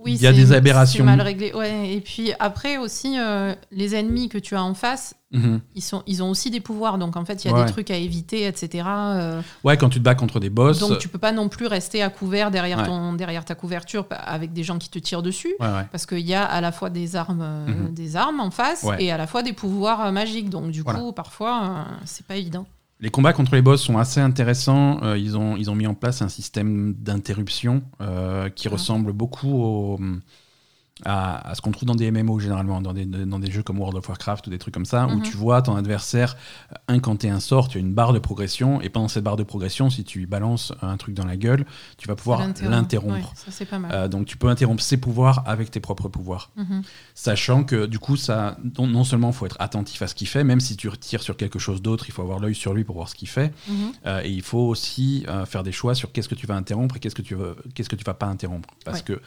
[0.03, 1.03] Oui, il y a des aberrations.
[1.05, 1.53] Mal réglé.
[1.53, 1.93] Ouais.
[1.93, 5.59] Et puis après aussi, euh, les ennemis que tu as en face, Mhm.
[5.75, 6.97] ils, sont, ils ont aussi des pouvoirs.
[6.97, 7.65] Donc en fait, il y a Ouais.
[7.65, 8.85] des trucs à éviter, etc.
[8.87, 10.79] euh, Ouais, quand tu te bats contre des boss.
[10.79, 12.85] donc tu peux pas non plus rester à couvert derrière, Ouais.
[12.85, 15.53] ton, derrière ta couverture avec des gens qui te tirent dessus.
[15.59, 17.93] Parce qu'il y a à la fois des armes, euh, Mhm.
[17.93, 20.49] des armes en face et à la fois des pouvoirs euh, magiques.
[20.49, 20.99] Donc du Voilà.
[20.99, 22.65] coup, parfois, euh, c'est pas évident.
[22.99, 25.03] Les combats contre les boss sont assez intéressants.
[25.03, 28.71] Euh, ils, ont, ils ont mis en place un système d'interruption euh, qui Ah.
[28.71, 29.99] ressemble beaucoup au,
[31.05, 33.79] à, à ce qu'on trouve dans des MMO généralement, dans des, dans des jeux comme
[33.79, 35.21] World of Warcraft ou des trucs comme ça, où Mhm.
[35.23, 36.35] tu vois ton adversaire
[36.87, 39.89] incanter un sort, tu as une barre de progression, et pendant cette barre de progression,
[39.89, 41.65] si tu lui balances un truc dans la gueule,
[41.97, 42.39] tu vas pouvoir
[42.69, 43.33] L'interrompre.
[43.33, 43.89] Ouais.
[43.91, 46.49] Euh, donc tu peux interrompre ses pouvoirs avec tes propres pouvoirs.
[46.55, 46.81] Mhm.
[47.13, 50.27] Sachant que du coup, ça, non, non seulement il faut être attentif à ce qu'il
[50.27, 52.83] fait, même si tu retires sur quelque chose d'autre, il faut avoir l'œil sur lui
[52.83, 53.53] pour voir ce qu'il fait.
[53.67, 53.75] Mhm.
[54.05, 56.97] Euh, et il faut aussi euh, faire des choix sur qu'est-ce que tu vas interrompre
[56.97, 58.69] et qu'est-ce que tu veux, qu'est-ce que tu vas pas interrompre.
[58.85, 59.03] Parce Ouais.
[59.05, 59.21] que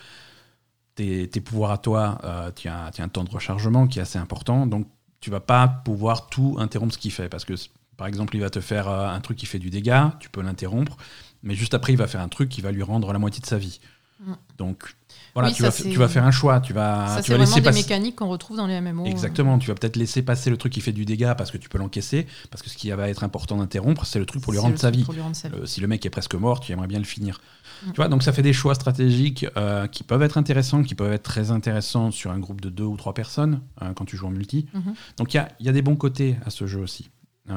[1.00, 3.98] tes, tes pouvoirs à toi, euh, tu as, tu as un temps de rechargement qui
[3.98, 4.86] est assez important, donc
[5.20, 7.28] tu vas pas pouvoir tout interrompre ce qu'il fait.
[7.30, 7.54] Parce que
[7.96, 10.42] par exemple, il va te faire euh, un truc qui fait du dégât, tu peux
[10.42, 10.96] l'interrompre,
[11.42, 13.46] mais juste après, il va faire un truc qui va lui rendre la moitié de
[13.46, 13.80] sa vie.
[14.20, 14.32] Mm.
[14.58, 14.94] Donc
[15.32, 17.38] voilà, Oui, tu, vas, tu vas faire un choix, tu vas, ça, tu c'est vas
[17.38, 17.82] vraiment laisser des passer.
[17.82, 19.06] mécaniques qu'on retrouve dans les MMO.
[19.06, 21.70] Exactement, tu vas peut-être laisser passer le truc qui fait du dégât parce que tu
[21.70, 24.58] peux l'encaisser, parce que ce qui va être important d'interrompre, c'est le truc pour lui
[24.58, 25.04] C'est rendre le sa truc vie.
[25.04, 25.54] Pour lui rendre sa vie.
[25.62, 27.40] Euh, si le mec est presque mort, tu aimerais bien le finir.
[27.86, 31.12] Tu vois, donc ça fait des choix stratégiques euh, qui peuvent être intéressants, qui peuvent
[31.12, 34.26] être très intéressants sur un groupe de deux ou trois personnes euh, quand tu joues
[34.26, 34.66] en multi.
[34.74, 34.94] Mhm.
[35.18, 37.10] Donc il y a, y a des bons côtés à ce jeu aussi.
[37.48, 37.54] Euh.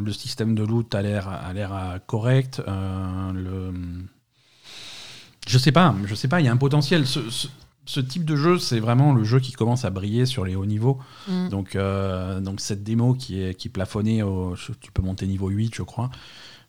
[0.00, 2.60] Le système de loot a l'air a l'air correct.
[2.66, 3.72] le...
[5.46, 7.06] Je sais pas, je sais pas, il y a un potentiel.
[7.06, 7.48] Ce, ce-
[7.88, 10.66] ce type de jeu, c'est vraiment le jeu qui commence à briller sur les hauts
[10.66, 10.98] niveaux.
[11.28, 11.48] Mhm.
[11.50, 15.48] Donc, euh, donc cette démo qui est, qui est plafonnée, au, tu peux monter niveau
[15.50, 16.10] 8, je crois,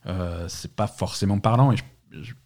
[0.05, 1.71] euh, c'est pas forcément parlant.
[1.71, 1.87] Et je- je-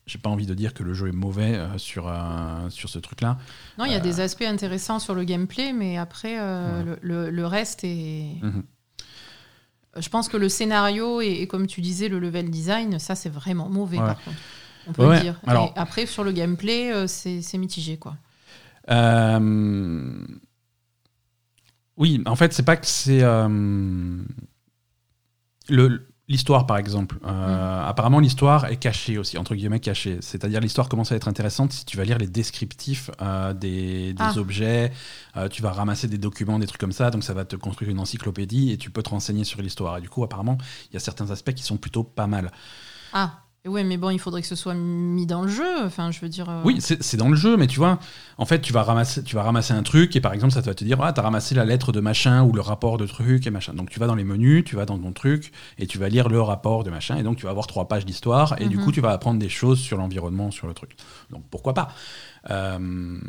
[0.07, 2.99] j'ai pas envie de dire que le jeu est mauvais euh, sur, euh, sur ce
[2.99, 3.37] truc-là.
[3.77, 6.99] Non, il y a Euh, des aspects intéressants sur le gameplay, mais après, euh, le,
[7.01, 8.25] le- le reste est.
[8.41, 8.63] Mhm.
[9.97, 13.29] Je pense que le scénario et, et comme tu disais, le level design, ça, c'est
[13.29, 14.05] vraiment mauvais, Ouais.
[14.05, 14.37] par contre.
[14.87, 15.39] On peut Ouais, le dire.
[15.45, 18.15] alors- Et après, sur le gameplay, euh, c'est mitigé, quoi.
[18.89, 20.25] Euh,
[21.97, 23.21] Oui, en fait, c'est pas que c'est.
[23.21, 23.47] euh,
[25.69, 27.17] le- L'histoire, par exemple.
[27.25, 30.17] Euh, Apparemment, l'histoire est cachée aussi, entre guillemets cachée.
[30.21, 34.23] C'est-à-dire, l'histoire commence à être intéressante si tu vas lire les descriptifs euh, des, des
[34.23, 34.33] Ah.
[34.37, 34.93] objets.
[35.35, 37.09] Euh, tu vas ramasser des documents, des trucs comme ça.
[37.11, 39.97] Donc, ça va te construire une encyclopédie et tu peux te renseigner sur l'histoire.
[39.97, 40.57] Et du coup, apparemment,
[40.89, 42.51] il y a certains aspects qui sont plutôt pas mal.
[43.11, 45.83] Ah, ouais, mais bon, il faudrait que ce soit mis dans le jeu.
[45.85, 46.49] Enfin, je veux dire.
[46.49, 47.99] euh, Oui, c'est dans le jeu, mais tu vois,
[48.37, 50.73] en fait, tu vas ramasser, tu vas ramasser un truc et par exemple, ça va
[50.73, 53.51] te dire, ah, t'as ramassé la lettre de machin ou le rapport de truc et
[53.51, 53.73] machin.
[53.73, 56.29] Donc tu vas dans les menus, tu vas dans ton truc et tu vas lire
[56.29, 58.83] le rapport de machin et donc tu vas avoir trois pages d'histoire et du Mhm.
[58.83, 60.95] coup, tu vas apprendre des choses sur l'environnement, sur le truc.
[61.29, 61.89] Donc pourquoi pas?
[62.49, 63.19] Euh,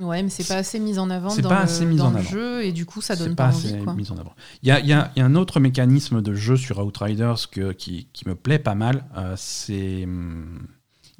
[0.00, 2.10] Ouais, mais c'est pas assez mis en avant dans, pas le, assez mis dans en
[2.12, 2.28] le avant.
[2.28, 3.94] jeu et du coup, ça donne pas pas, assez envie, quoi.
[3.94, 4.34] mis en avant.
[4.62, 6.78] Il y a, il y a- il y a un autre mécanisme de jeu sur
[6.84, 9.04] Outriders que, qui, qui me plaît pas mal.
[9.16, 10.06] euh, c'est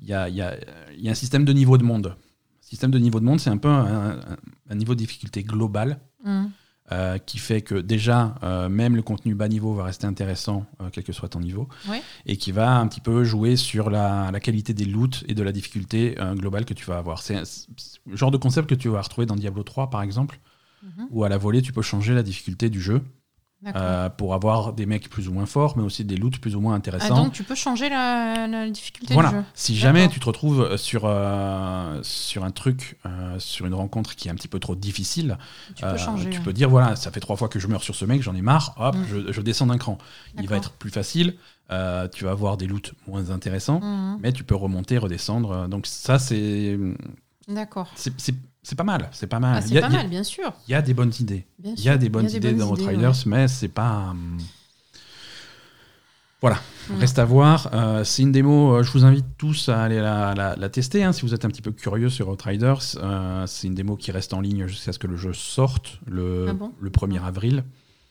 [0.04, 2.16] il y a, y un système de niveau de monde.
[2.60, 4.36] Système de niveau de monde, c'est un peu un, un-
[4.70, 6.50] un niveau de difficulté global Mhm.
[6.90, 10.88] Euh, qui fait que déjà, euh, même le contenu bas niveau va rester intéressant, euh,
[10.92, 12.02] quel que soit ton niveau, Ouais.
[12.26, 15.42] et qui va un petit peu jouer sur la, la qualité des loots et de
[15.42, 17.22] la difficulté globale que tu vas avoir.
[17.22, 17.40] C'est
[18.06, 20.40] le genre de concept que tu vas retrouver dans Diablo 3, par exemple,
[20.82, 21.06] Mhm.
[21.10, 23.02] où à la volée, tu peux changer la difficulté du jeu.
[23.76, 26.60] Euh, pour avoir des mecs plus ou moins forts, mais aussi des loots plus ou
[26.60, 27.14] moins Ah, intéressants.
[27.24, 29.28] donc tu peux changer la, la difficulté Voilà.
[29.30, 29.42] du jeu.
[29.54, 34.28] Si jamais tu te retrouves sur, euh, sur un truc, euh, sur une rencontre qui
[34.28, 35.38] est un petit peu trop difficile,
[35.76, 36.30] Tu peux euh, changer.
[36.30, 36.44] tu ouais.
[36.44, 38.42] peux dire voilà, ça fait trois fois que je meurs sur ce mec, j'en ai
[38.42, 39.04] marre, hop, Mm.
[39.08, 39.98] je, je descends d'un cran.
[40.38, 41.36] Il va être plus facile,
[41.70, 44.18] euh, tu vas avoir des loots moins intéressants, Mhm.
[44.22, 45.68] mais tu peux remonter, redescendre.
[45.68, 46.78] Donc ça, c'est
[47.48, 47.88] D'accord.
[47.94, 49.56] c'est- c'est- pas mal, c'est pas mal.
[49.58, 50.52] Ah, c'est pas a- mal, bien sûr.
[50.68, 51.46] Il y a des bonnes idées.
[51.62, 54.08] Il y a des bonnes idées dans Outriders, mais c'est pas.
[54.10, 54.38] hum,
[56.40, 56.58] Voilà,
[56.98, 57.70] reste à voir.
[57.72, 61.04] Euh, c'est une démo, euh, je vous invite tous à aller la, la- la tester
[61.04, 62.80] hein, si vous êtes un petit peu curieux sur Outriders.
[62.96, 66.46] Euh, c'est une démo qui reste en ligne jusqu'à ce que le jeu sorte le,
[66.48, 66.72] Ah bon?
[66.80, 67.62] le 1er avril.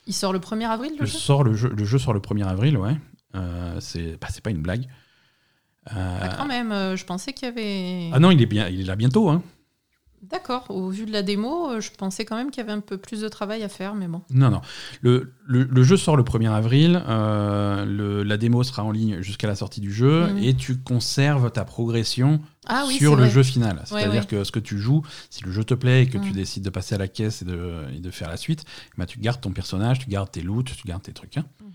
[0.06, 1.18] Il sort le 1er avril, le Le, jeu?
[1.18, 2.96] sort, le, jeu, le jeu sort le 1er avril, ouais.
[3.34, 4.86] Euh, c'est bah, pas une blague.
[5.94, 8.08] Euh, Ah, Quand même, euh, je pensais qu'il y avait.
[8.14, 9.28] ah non, il est, bien, il est là bientôt.
[9.28, 9.42] Hein.
[10.30, 12.80] D'accord, au vu de la démo, euh, je pensais quand même qu'il y avait un
[12.80, 14.22] peu plus de travail à faire, mais bon.
[14.30, 14.60] Non, non.
[15.00, 17.02] Le, le- le jeu sort le 1er avril.
[17.08, 20.38] euh, le- la démo sera en ligne jusqu'à la sortie du jeu Mhm.
[20.38, 23.30] et tu conserves ta progression Ah oui, sur le vrai.
[23.30, 23.82] jeu final.
[23.84, 24.26] C'est-à-dire ouais.
[24.26, 26.34] que ce que tu joues, si le jeu te plaît et que tu Mhm.
[26.34, 28.64] décides de passer à la caisse et de, et de faire la suite,
[28.96, 31.36] bah, tu gardes ton personnage, tu gardes tes loots, tu gardes tes trucs.
[31.36, 31.44] hein.
[31.60, 31.68] Mhm.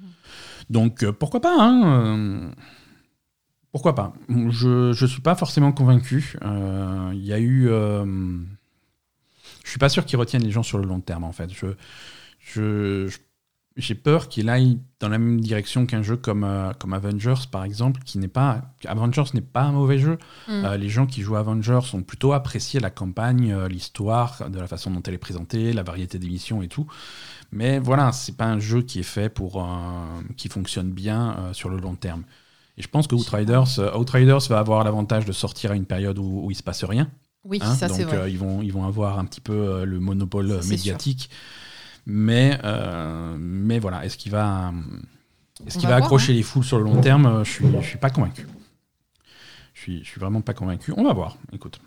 [0.69, 2.49] Donc euh, pourquoi pas hein, euh,
[3.71, 6.35] Pourquoi pas Je ne suis pas forcément convaincu.
[6.43, 7.67] Euh, Il y a eu...
[7.69, 8.05] euh,
[9.63, 11.51] je suis pas sûr qu'ils retiennent les gens sur le long terme en fait.
[11.53, 11.67] Je,
[12.39, 13.13] je,
[13.75, 17.63] j'ai peur qu'il aille dans la même direction qu'un jeu comme, euh, comme Avengers, par
[17.65, 18.61] exemple, qui n'est pas.
[18.85, 20.17] Avengers n'est pas un mauvais jeu.
[20.47, 20.51] Mm.
[20.65, 24.57] Euh, les gens qui jouent à Avengers ont plutôt apprécié la campagne, euh, l'histoire, de
[24.59, 26.87] la façon dont elle est présentée, la variété d'émissions et tout.
[27.51, 29.61] Mais voilà, c'est pas un jeu qui est fait pour.
[29.61, 29.67] euh,
[30.37, 32.23] qui fonctionne bien euh, sur le long terme.
[32.77, 36.17] Et je pense que Outriders, euh, Outriders va avoir l'avantage de sortir à une période
[36.19, 37.09] où, où il se passe rien.
[37.43, 38.17] Oui, Hein, ça c'est donc vrai.
[38.23, 41.29] euh, ils, vont, ils vont avoir un petit peu euh, le monopole euh, médiatique.
[42.05, 44.71] Mais, euh, mais voilà, est-ce qu'il va,
[45.55, 46.35] qu'il va va, voir, accrocher hein.
[46.35, 48.47] les foules sur le long terme Je suis, je suis pas convaincu.
[49.73, 50.93] Je suis, je suis vraiment pas convaincu.
[50.97, 51.79] On va voir, écoute.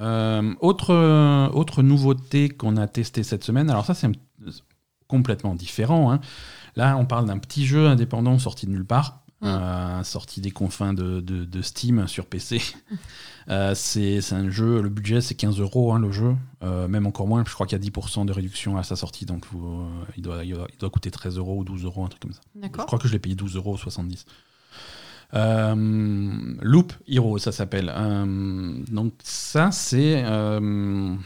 [0.00, 4.08] Autre, autre nouveauté qu'on a testé cette semaine, alors ça c'est
[5.08, 6.10] complètement différent.
[6.12, 6.20] hein.
[6.76, 10.92] Là, on parle d'un petit jeu indépendant sorti de nulle part, Euh, sorti des confins
[10.92, 12.60] de, de- de Steam sur PC.
[13.48, 17.26] Euh, c'est un jeu, le budget c'est 15 euros hein, le jeu, Euh, même encore
[17.26, 20.22] moins, je crois qu'il y a 10% de réduction à sa sortie, donc vous, il,
[20.22, 22.40] doit, il, doit, il doit coûter 13 euros ou 12 euros, un truc comme ça.
[22.62, 24.24] Je crois que je l'ai payé 12 euros 70.
[25.34, 27.90] Euh, Loop Hero, ça s'appelle.
[27.94, 30.22] Euh, donc ça, c'est...
[30.24, 31.16] euh,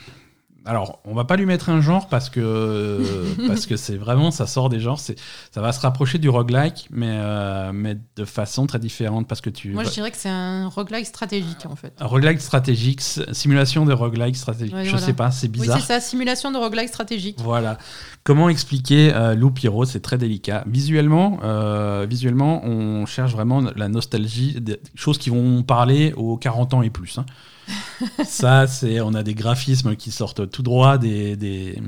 [0.67, 3.03] alors, on va pas lui mettre un genre parce que
[3.47, 4.99] parce que c'est vraiment ça sort des genres.
[4.99, 5.17] C'est
[5.53, 9.51] ça va se rapprocher du roguelike, mais euh, mais de façon très différente parce que
[9.51, 11.93] tu Moi je dirais que c'est un roguelike stratégique en fait.
[12.01, 13.01] un roguelike stratégique,
[13.33, 14.75] simulation de roguelike stratégique.
[14.75, 15.07] Ouais, je voilà.
[15.07, 15.81] sais pas, c'est Oui, bizarre.
[15.81, 17.37] c'est ça, simulation de roguelike stratégique.
[17.41, 17.79] Voilà.
[18.25, 20.65] Comment expliquer euh, Hero C'est très délicat.
[20.67, 26.75] Visuellement, euh, visuellement, on cherche vraiment la nostalgie, des choses qui vont parler aux 40
[26.75, 27.19] ans et plus.
[27.19, 27.27] hein.
[28.25, 31.79] Ça, c'est, on a des graphismes qui sortent tout droit des, des,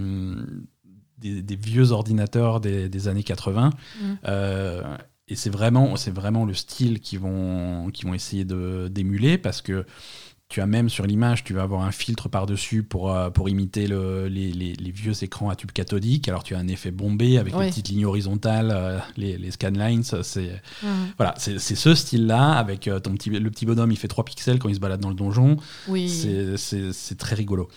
[1.19, 3.71] des- des vieux ordinateurs des, des années 80.
[3.71, 4.05] Mm.
[4.27, 4.97] Euh,
[5.29, 9.85] et c'est vraiment, vraiment le style qu'ils vont, qu'ils vont essayer de, d'émuler parce que
[10.49, 13.89] tu as même sur l'image, tu vas avoir un filtre par-dessus pour, euh, pour imiter
[13.89, 16.29] le- les, les- les vieux écrans à tube cathodique.
[16.29, 17.65] Alors tu as un effet bombé avec Ouais.
[17.65, 20.05] les petites lignes horizontales, euh, les, les scanlines.
[20.05, 20.63] C'est
[21.17, 24.59] voilà, c'est ce style-là avec euh, ton petit, le petit bonhomme, il fait 3 pixels
[24.61, 25.57] quand il se balade dans le donjon.
[25.89, 26.09] Oui.
[26.09, 27.69] C'est- très rigolo.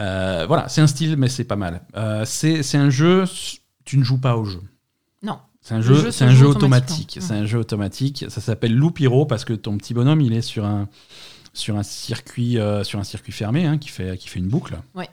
[0.00, 1.82] Euh, voilà, c'est un style, mais c'est pas mal.
[2.24, 3.24] C'est un jeu,
[3.84, 4.62] tu ne joues pas au jeu.
[5.22, 5.38] Non.
[5.60, 7.18] C'est un Le jeu, c'est un jeu automatique.
[7.20, 8.24] C'est un jeu automatique.
[8.28, 10.88] Ça s'appelle Loop Hero parce que ton petit bonhomme, il est sur un
[11.52, 14.76] sur un circuit euh, sur un circuit fermé hein, qui fait qui fait une boucle.
[14.94, 15.08] Ouais.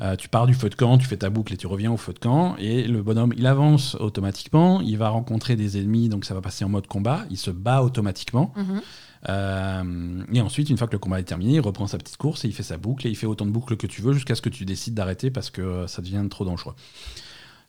[0.00, 1.96] Euh, tu pars du feu de camp, tu fais ta boucle et tu reviens au
[1.96, 2.56] feu de camp.
[2.58, 4.80] Et le bonhomme, il avance automatiquement.
[4.80, 7.24] Il va rencontrer des ennemis, donc ça va passer en mode combat.
[7.30, 8.52] Il se bat automatiquement.
[8.56, 8.82] Mhm.
[9.28, 12.44] Euh, et ensuite, une fois que le combat est terminé, il reprend sa petite course
[12.44, 14.34] et il fait sa boucle et il fait autant de boucles que tu veux jusqu'à
[14.34, 16.74] ce que tu décides d'arrêter parce que ça devient trop dangereux.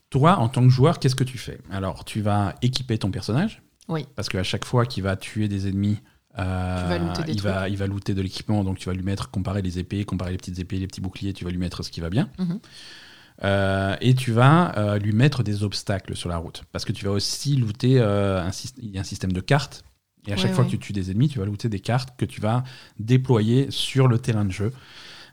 [0.09, 1.59] Toi, en tant que joueur, qu'est-ce que tu fais?
[1.71, 3.61] Alors, tu vas équiper ton personnage.
[3.87, 4.07] Oui.
[4.15, 5.99] Parce qu'à chaque fois qu'il va tuer des ennemis,
[6.39, 8.63] euh, il, va, il va looter de l'équipement.
[8.63, 11.33] Donc, tu vas lui mettre, comparer les épées, comparer les petites épées, les petits boucliers,
[11.33, 12.29] tu vas lui mettre ce qui va bien.
[12.39, 12.59] Mhm.
[13.43, 16.63] Euh, et tu vas euh, lui mettre des obstacles sur la route.
[16.71, 18.49] Parce que tu vas aussi looter un,
[18.81, 19.83] il y a un système de cartes.
[20.27, 22.09] Et à Ouais, chaque fois que tu tues des ennemis, tu vas looter des cartes
[22.17, 22.63] que tu vas
[22.99, 24.71] déployer sur le terrain de jeu.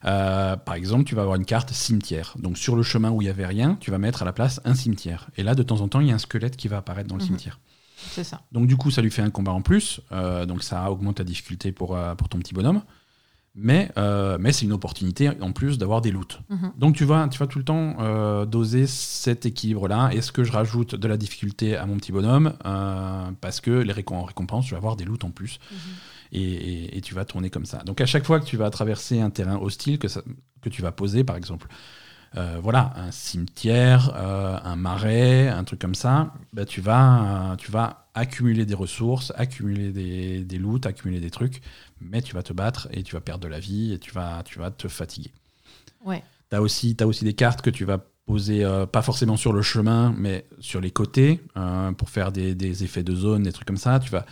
[0.05, 2.35] Euh, par exemple, tu vas avoir une carte cimetière.
[2.39, 4.61] Donc sur le chemin où il n'y avait rien, tu vas mettre à la place
[4.65, 5.29] un cimetière.
[5.37, 7.17] Et là, de temps en temps, il y a un squelette qui va apparaître dans
[7.17, 7.29] le Mhm.
[7.29, 7.61] cimetière.
[8.11, 8.43] C'est ça.
[8.53, 10.01] Donc du coup, ça lui fait un combat en plus.
[10.13, 12.83] Euh, donc ça augmente la difficulté pour, euh, pour ton petit bonhomme.
[13.55, 16.41] Mais, euh, mais c'est une opportunité en plus d'avoir des loots.
[16.49, 16.73] Mhm.
[16.79, 20.09] Donc tu vas, tu vas tout le temps doser cet équilibre-là.
[20.13, 22.55] Est-ce que je rajoute de la difficulté à mon petit bonhomme?
[23.43, 25.59] Parce que les récom- en récompense, je vais avoir des loots en plus.
[25.71, 25.77] Mhm.
[26.35, 27.83] Et, et- et tu vas tourner comme ça.
[27.85, 30.23] Donc à chaque fois que tu vas traverser un terrain hostile que, ça-
[30.63, 31.69] que tu vas poser, par exemple,
[32.35, 37.71] voilà, un cimetière, euh, un marais, un truc comme ça, bah, tu, vas, euh, tu
[37.71, 41.63] vas accumuler des ressources, accumuler des, des loots, accumuler des trucs,
[42.01, 44.43] mais tu vas te battre et tu vas perdre de la vie et tu vas,
[44.45, 45.33] tu vas te fatiguer.
[46.05, 46.23] Ouais.
[46.51, 49.53] Tu as aussi, t'as aussi des cartes que tu vas poser, euh, pas forcément sur
[49.53, 53.53] le chemin, mais sur les côtés, euh, pour faire des, des effets de zone, des
[53.53, 53.99] trucs comme ça.
[54.01, 54.25] Tu vas,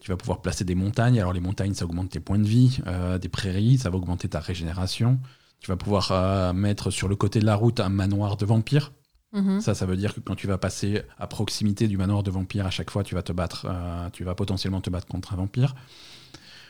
[0.00, 1.18] tu vas pouvoir placer des montagnes.
[1.18, 2.78] Alors les montagnes, ça augmente tes points de vie.
[2.86, 5.18] Euh, des prairies, ça va augmenter ta régénération.
[5.60, 8.92] Tu vas pouvoir euh, mettre sur le côté de la route un manoir de vampires.
[9.32, 9.60] Mhm.
[9.60, 12.66] Ça, ça veut dire que quand tu vas passer à proximité du manoir de vampires,
[12.66, 15.36] à chaque fois, tu vas te battre, euh, tu vas potentiellement te battre contre un
[15.36, 15.74] vampire.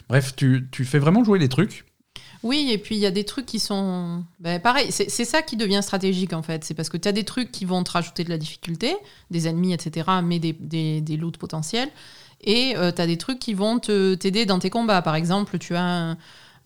[0.08, 1.86] Bref, tu, tu fais vraiment jouer les trucs.
[2.42, 4.24] Oui, et puis il y a des trucs qui sont.
[4.40, 6.64] Ben, pareil, c'est ça qui devient stratégique en fait.
[6.64, 8.96] C'est parce que tu as des trucs qui vont te rajouter de la difficulté,
[9.30, 11.90] des ennemis, etc., mais des, des, des loots potentiels.
[12.42, 15.02] Et tu as des trucs qui vont te- t'aider dans tes combats.
[15.02, 16.18] Par exemple, tu as un,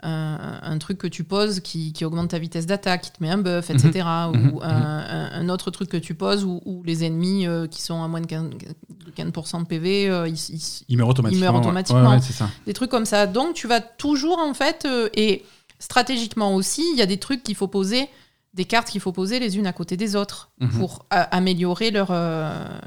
[0.03, 3.31] un- un truc que tu poses qui, qui augmente ta vitesse d'attaque, qui te met
[3.31, 3.91] un buff, etc.
[4.33, 7.67] Mhm, Ou un, un- un autre truc que tu poses où, où les ennemis euh,
[7.67, 11.09] qui sont à moins de 15%, de 15% de PV, euh, ils- ils, Ils meurent
[11.09, 11.57] automatiquement.
[11.59, 12.03] automatiquement.
[12.11, 12.51] Ouais, ouais, c'est ça.
[12.67, 13.27] des trucs comme ça.
[13.27, 15.45] Donc tu vas toujours en fait, euh, et
[15.79, 18.09] stratégiquement aussi, il y a des trucs qu'il faut poser
[18.55, 20.71] des cartes qu'il faut poser les unes à côté des autres Mhm.
[20.79, 22.13] pour améliorer leur,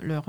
[0.02, 0.24] leur,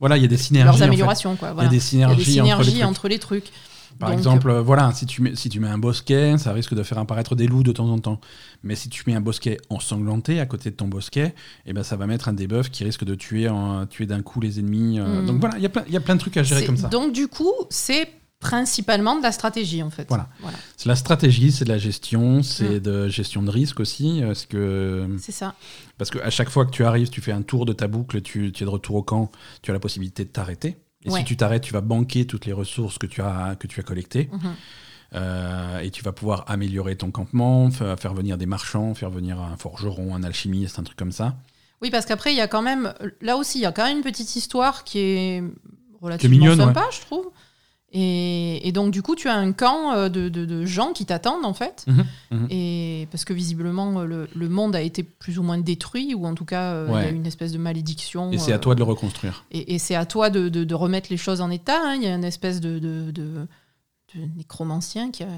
[0.00, 0.64] Voilà, il y a des synergies.
[0.66, 0.84] leurs en fait.
[0.84, 1.36] améliorations.
[1.36, 2.88] Quoi, Il y a des a synergies, des synergies entre les trucs.
[2.88, 3.52] entre les trucs.
[3.98, 6.74] Par Donc, exemple, euh, voilà, si tu, mets, si tu mets un bosquet, ça risque
[6.74, 8.20] de faire apparaître des loups de temps en temps.
[8.62, 11.34] Mais si tu mets un bosquet ensanglanté à côté de ton bosquet,
[11.66, 14.40] eh ben, ça va mettre un debuff qui risque de tuer, en- tuer d'un coup
[14.40, 15.00] les ennemis.
[15.00, 15.26] euh, Mm.
[15.26, 15.68] Donc voilà, il y, a
[16.00, 16.88] plein- de trucs à gérer comme ça.
[16.88, 18.08] Donc du coup, c'est
[18.40, 20.06] principalement de la stratégie en fait.
[20.08, 20.28] Voilà.
[20.76, 22.78] C'est la stratégie, c'est de la gestion, c'est Mm.
[22.78, 24.20] de gestion de risque aussi.
[24.24, 25.54] Parce que, C'est ça.
[25.98, 28.22] parce que à chaque fois que tu arrives, tu fais un tour de ta boucle,
[28.22, 29.30] tu, tu es de retour au camp,
[29.62, 30.76] tu as la possibilité de t'arrêter.
[31.04, 31.20] Et Ouais.
[31.20, 33.82] si tu t'arrêtes, tu vas banquer toutes les ressources que tu as, que tu as
[33.82, 34.28] collectées.
[34.32, 34.54] Mhm.
[35.14, 39.40] Euh, et tu vas pouvoir améliorer ton campement, fa- faire venir des marchands, faire venir
[39.40, 41.36] un forgeron, un alchimiste, un truc comme ça.
[41.80, 43.98] Oui, parce qu'après, il y a quand même, là aussi, il y a quand même
[43.98, 45.42] une petite histoire qui est
[46.02, 47.30] relativement mignonne, sympa, je trouve.
[47.92, 51.06] Et, et donc, du coup, tu as un camp euh, de, de- de gens qui
[51.06, 51.86] t'attendent, en fait.
[51.86, 52.46] Mhm, mhm.
[52.50, 56.34] Et parce que visiblement, le, le monde a été plus ou moins détruit, ou en
[56.34, 58.30] tout cas, euh, il y a une espèce de malédiction.
[58.30, 59.44] Et c'est à euh, toi de le reconstruire.
[59.50, 61.80] Et, et c'est à toi de, de- remettre les choses en état.
[61.82, 61.94] hein.
[61.96, 63.46] Il y a une espèce de, de,
[64.36, 65.28] nécromancien qui a,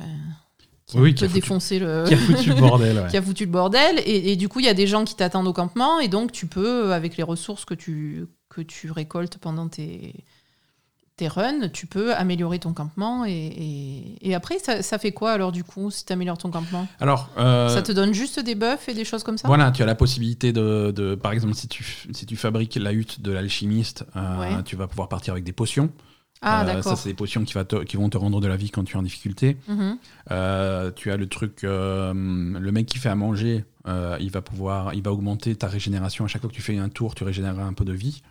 [0.86, 3.06] qui a Oui, qui a foutu- défoncé le, Qui a foutu le bordel, ouais.
[3.10, 4.00] qui a foutu le bordel.
[4.04, 6.00] Et, et du coup, il y a des gens qui t'attendent au campement.
[6.00, 10.14] Et donc, tu peux, avec les ressources que tu, que tu récoltes pendant tes,
[11.20, 13.24] tes runs, tu peux améliorer ton campement.
[13.26, 16.50] Et, et- et après, ça, ça fait quoi alors, du coup, si tu améliores ton
[16.50, 16.88] campement?
[16.98, 19.46] Alors, euh, Ça te donne juste des buffs et des choses comme ça?
[19.46, 22.92] Voilà, tu as la possibilité de, de- par exemple, si tu, si tu fabriques la
[22.92, 24.62] hutte de l'alchimiste, euh, Ouais.
[24.64, 25.90] tu vas pouvoir partir avec des potions.
[26.42, 28.56] Ah, Euh, ça, c'est des potions qui, va te- qui vont te rendre de la
[28.56, 29.58] vie quand tu es en difficulté.
[29.68, 29.98] Mhm.
[30.30, 33.64] Euh, tu as le truc, euh, le mec qui fait à manger,
[34.20, 36.88] il va pouvoir, il va augmenter ta régénération à chaque fois que tu fais un
[36.88, 38.22] tour, tu régénéreras un peu de vie.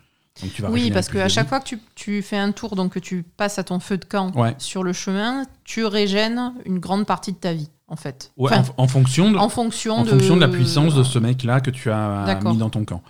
[0.42, 1.48] Donc tu vas Oui, parce qu'à chaque vie.
[1.48, 4.04] fois que tu, tu fais un tour, donc que tu passes à ton feu de
[4.04, 4.54] camp Ouais.
[4.58, 8.32] sur le chemin, tu régènes une grande partie de ta vie, en fait.
[8.36, 10.10] Ouais, Enfin, en, en fonction de, en fonction en de...
[10.10, 12.52] fonction de la puissance de ce mec-là que tu as D'accord.
[12.52, 13.02] mis dans ton camp.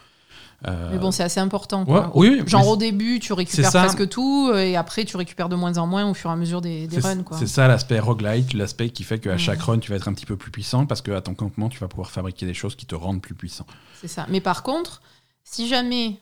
[0.66, 1.84] Euh, Mais bon, c'est assez important.
[1.86, 5.56] ouais, oui, oui, Genre au début, tu récupères presque tout, et après, tu récupères de
[5.56, 7.24] moins en moins au fur et à mesure des, des c'est runs.
[7.38, 9.38] C'est ça l'aspect roguelite, l'aspect qui fait qu'à Mm.
[9.38, 11.78] chaque run, tu vas être un petit peu plus puissant parce qu'à ton campement, tu
[11.78, 13.64] vas pouvoir fabriquer des choses qui te rendent plus puissant.
[14.00, 14.26] C'est ça.
[14.28, 15.00] Mais par contre,
[15.44, 16.18] si jamais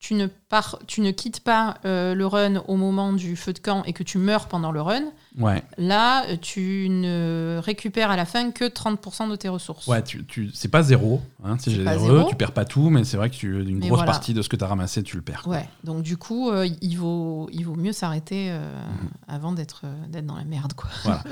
[0.00, 3.58] tu ne, pars, tu ne quittes pas euh, le run au moment du feu de
[3.58, 5.02] camp et que tu meurs pendant le run,
[5.38, 9.86] Ouais, là, tu ne récupères à la fin que 30% de tes ressources.
[9.88, 12.28] ouais tu, tu, c'est pas zéro, hein, c'est généreux, zéro.
[12.28, 14.12] tu perds pas tout, mais c'est vrai que tu, une Mais grosse voilà.
[14.12, 15.42] partie de ce que tu as ramassé, tu le perds.
[15.42, 15.56] quoi.
[15.56, 19.08] Ouais, donc du coup, euh, il, vaut, il vaut mieux s'arrêter euh, Mhm.
[19.28, 20.72] avant d'être euh, dans la merde.
[20.74, 20.90] Quoi.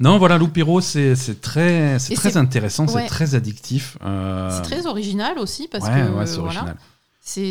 [0.00, 3.02] Non, voilà, Loupiro, c'est très, très intéressant, ouais.
[3.02, 3.96] c'est très addictif.
[4.04, 6.76] euh, C'est très original aussi parce ouais, que ouais, c'est voilà, original.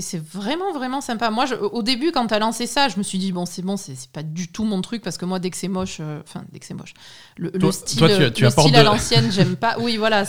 [0.01, 1.29] C'est vraiment, vraiment sympa.
[1.29, 3.61] Moi, je- au début, quand tu as lancé ça, je me suis dit, bon, c'est
[3.61, 6.19] bon, c'est pas du tout mon truc parce que moi, dès que c'est moche, euh,
[6.27, 6.93] enfin, dès que c'est moche,
[7.37, 9.77] le, style, toi, tu- tu le apportes style à l'ancienne, j'aime pas.
[9.79, 10.23] Oui, voilà,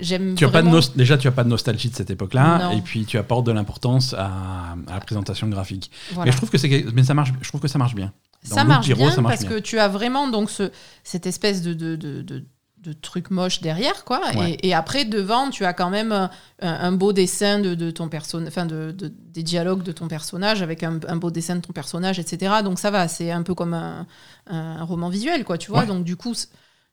[0.00, 0.34] j'aime.
[0.34, 3.04] Tu as pas de déjà, tu as pas de nostalgie de cette époque-là, et puis
[3.06, 5.90] tu apportes de l'importance à, à la présentation graphique.
[6.12, 6.30] voilà.
[6.30, 8.12] Je trouve que c'est, mais ça marche, je trouve que ça marche bien.
[8.48, 9.56] Dans ça marche Hero, bien ça marche parce bien.
[9.58, 10.70] que tu as vraiment donc ce,
[11.02, 12.44] cette espèce de, de, de,
[12.82, 14.52] de- de truc moche derrière quoi Ouais.
[14.62, 18.08] et, et après devant tu as quand même un, un beau dessin de, de ton
[18.08, 21.60] personnage enfin de, de- des dialogues de ton personnage avec un, un beau dessin de
[21.60, 24.06] ton personnage etc donc ça va c'est un peu comme un,
[24.46, 25.86] un roman visuel quoi tu vois Ouais.
[25.86, 26.34] donc du coup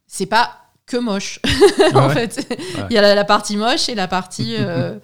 [0.07, 1.39] c'est- pas que moche
[1.93, 2.13] en Ouais.
[2.27, 2.57] fait
[2.89, 4.97] il y a la, la partie moche et la partie euh,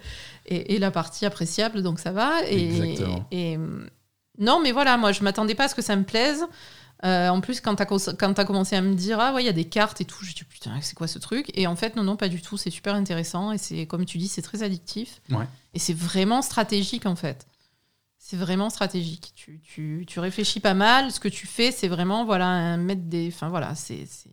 [0.46, 3.24] et, et la partie appréciable donc ça va et, Exactement.
[3.30, 3.88] et, hum,
[4.38, 6.44] non mais voilà moi je m'attendais pas à ce que ça me plaise
[7.04, 9.52] Euh, en plus, quand quand t'as commencé à me dire ah ouais il y a
[9.52, 11.50] des cartes et tout, j'ai dit putain c'est quoi ce truc?
[11.54, 14.18] Et en fait non non pas du tout, c'est super intéressant et c'est comme tu
[14.18, 15.46] dis c'est très addictif Ouais.
[15.74, 17.46] et c'est vraiment stratégique en fait.
[18.18, 19.32] C'est vraiment stratégique.
[19.34, 21.10] Tu, tu, tu réfléchis pas mal.
[21.10, 23.28] Ce que tu fais, c'est vraiment voilà un mettre des.
[23.34, 24.30] Enfin voilà, c'est c'est-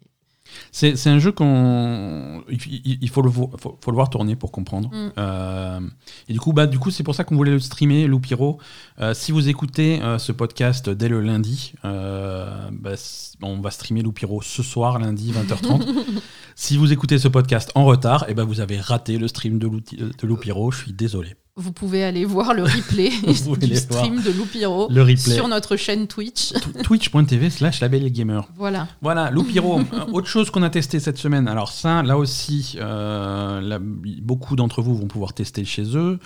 [0.71, 4.89] C'est, un jeu qu'on, il, faut le, faut, faut le voir tourner pour comprendre.
[4.89, 5.11] Mm.
[5.17, 5.79] Euh,
[6.27, 8.59] et du coup, bah, du coup, c'est pour ça qu'on voulait le streamer, Loupiro.
[8.99, 12.95] Euh, si vous écoutez euh, ce podcast dès le lundi, bah,
[13.41, 15.87] on va streamer Loupiro ce soir, lundi 20h30.
[16.55, 19.67] si vous écoutez ce podcast en retard, et ben vous avez raté le stream de,
[19.69, 20.71] de Loupiro.
[20.71, 21.35] Je suis désolé.
[21.61, 25.17] Vous pouvez aller voir le replay du voir stream de Loupiro Le replay.
[25.17, 26.53] sur notre chaîne Twitch.
[26.53, 28.47] Tw- Twitch.tv slash label gamer.
[28.55, 28.87] Voilà.
[29.01, 29.81] Voilà, Loupiro.
[29.93, 31.47] Euh, Autre chose qu'on a testé cette semaine.
[31.49, 36.19] Alors ça, là aussi, euh, là, beaucoup d'entre vous vont pouvoir tester chez eux.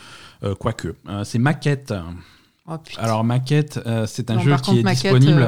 [0.44, 1.94] Euh, quoique, Euh, c'est Maquette.
[2.68, 2.76] Oh.
[2.98, 5.48] Alors Maquette, c'est un Non, jeu qui contre, est maquette, disponible,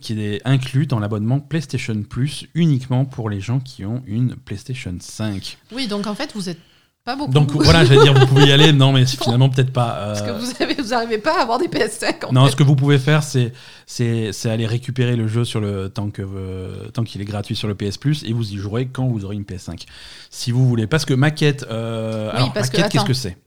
[0.00, 4.94] qui est inclus dans l'abonnement PlayStation Plus uniquement pour les gens qui ont une PlayStation
[4.98, 5.58] 5.
[5.72, 6.58] Oui, donc en fait, vous êtes
[7.08, 7.32] Pas beaucoup.
[7.32, 8.70] Donc voilà, j'allais dire, vous pouvez y aller.
[8.70, 9.96] Non, mais finalement, peut-être pas.
[9.98, 12.50] euh, Parce que vous avez, vous arrivez pas à avoir des PS5 en Non, fait.
[12.50, 13.54] ce que vous pouvez faire, c'est
[13.86, 17.66] c'est c'est aller récupérer le jeu sur le tant euh, tant qu'il est gratuit sur
[17.66, 19.86] le PS Plus et vous y jouerez quand vous aurez une PS5.
[20.28, 23.38] Si vous voulez, parce que maquette, euh, Oui, alors parce que, maquette, qu'est-ce que c'est?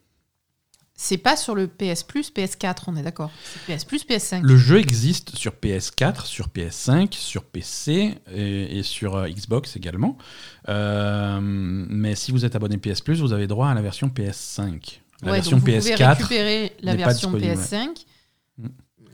[1.04, 3.32] C'est pas sur le PS Plus, PS4, on est d'accord.
[3.66, 4.42] C'est PS Plus, PS5.
[4.44, 10.16] Le jeu existe sur PS4, sur PS5, sur PC et, et sur euh, Xbox également.
[10.70, 15.00] Euh, mais si vous êtes abonné PS Plus, vous avez droit à la version PS5.
[15.24, 16.18] La Ouais, version donc vous pouvez PS4.
[16.18, 17.88] récupérer la version disponible, PS5
[18.60, 18.68] Mm.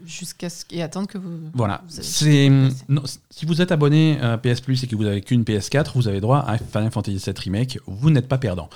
[0.06, 1.40] jusqu'à ce et attendre que vous.
[1.54, 1.84] Voilà.
[1.88, 2.50] vous C'est
[2.90, 6.08] non, si vous êtes abonné à PS Plus et que vous avez qu'une PS4, vous
[6.10, 7.80] avez droit à Final Fantasy VII Remake.
[7.88, 8.70] Vous n'êtes pas perdant.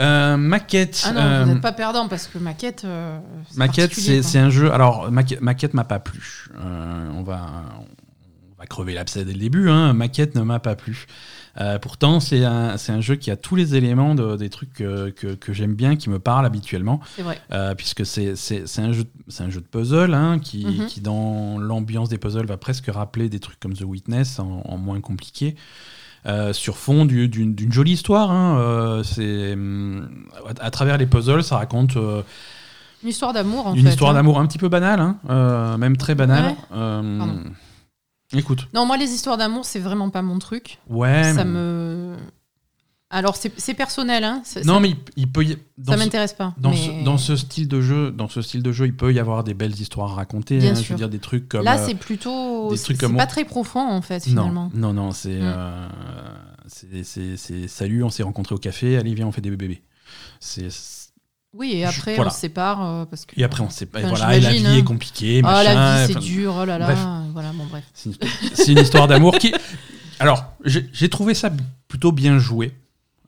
[0.00, 1.02] Euh, maquette.
[1.06, 2.84] Ah non, euh, vous n'êtes pas perdant parce que maquette.
[2.84, 3.18] euh,
[3.56, 4.72] Maquette, c'est un jeu.
[4.72, 6.46] Alors, Maquette, Maquette m'a pas plu.
[6.58, 7.46] Euh, on va,
[7.78, 9.68] on va crever l'abcès dès le début.
[9.68, 9.92] Hein.
[9.92, 11.06] Maquette ne m'a pas plu.
[11.60, 15.10] Euh, pourtant, c'est un, un jeu qui a tous les éléments de- des trucs que,
[15.10, 17.40] que- que j'aime bien, qui me parlent habituellement, C'est vrai.
[17.52, 18.30] euh, puisque c'est
[18.78, 19.04] un, jeu
[19.40, 20.86] un jeu de puzzle hein, qui, Mhm.
[20.86, 24.78] qui, dans l'ambiance des puzzles, va presque rappeler des trucs comme The Witness en, en
[24.78, 25.56] moins compliqué.
[26.26, 28.30] Euh, sur fond du- d'une jolie histoire.
[28.30, 28.58] hein.
[28.58, 30.26] Euh, c'est hum,
[30.60, 32.22] à, travers les puzzles, ça raconte euh,
[33.02, 33.88] Une histoire d'amour en une fait.
[33.90, 34.14] histoire hein.
[34.14, 36.54] d'amour un petit peu banale, hein, même très banale.
[36.70, 38.38] Ouais.
[38.38, 40.78] Écoute, Non, moi les histoires d'amour, c'est vraiment pas mon truc.
[40.88, 41.32] ouais.
[41.34, 42.16] ça mais- me.
[43.12, 44.42] Alors c'est personnel, hein.
[44.64, 45.58] Non, ça, mais il, il peut y...
[45.78, 46.54] dans, ça m'intéresse pas.
[46.58, 49.12] dans, mais ce, dans ce style de jeu, dans ce style de jeu, il peut
[49.12, 50.58] y avoir des belles histoires à raconter.
[50.58, 50.94] Bien hein, je sûr.
[50.94, 51.64] veux dire des trucs comme.
[51.64, 52.70] Là, euh, c'est plutôt.
[52.70, 54.70] des C'est trucs c'est comme- pas très profond en fait finalement.
[54.72, 55.42] non, non, non, c'est, Mm.
[55.42, 55.88] euh,
[57.02, 59.82] c'est, salut, on s'est rencontrés au café, allez viens, on fait des bébés.
[60.38, 60.68] C'est,
[61.52, 62.30] Oui, et Je- après voilà.
[62.30, 63.38] on se sépare euh, parce que.
[63.40, 64.82] et après on et Enfin, voilà, et la vie est hein.
[64.84, 65.74] compliquée, Oh machin.
[65.74, 66.84] la vie c'est dur, oh là là.
[66.86, 66.98] bref.
[67.32, 67.82] Voilà, bon bref.
[67.92, 69.52] C'est une, histoire d'amour qui.
[70.20, 71.50] Alors, j'ai trouvé ça
[71.88, 72.72] plutôt bien joué.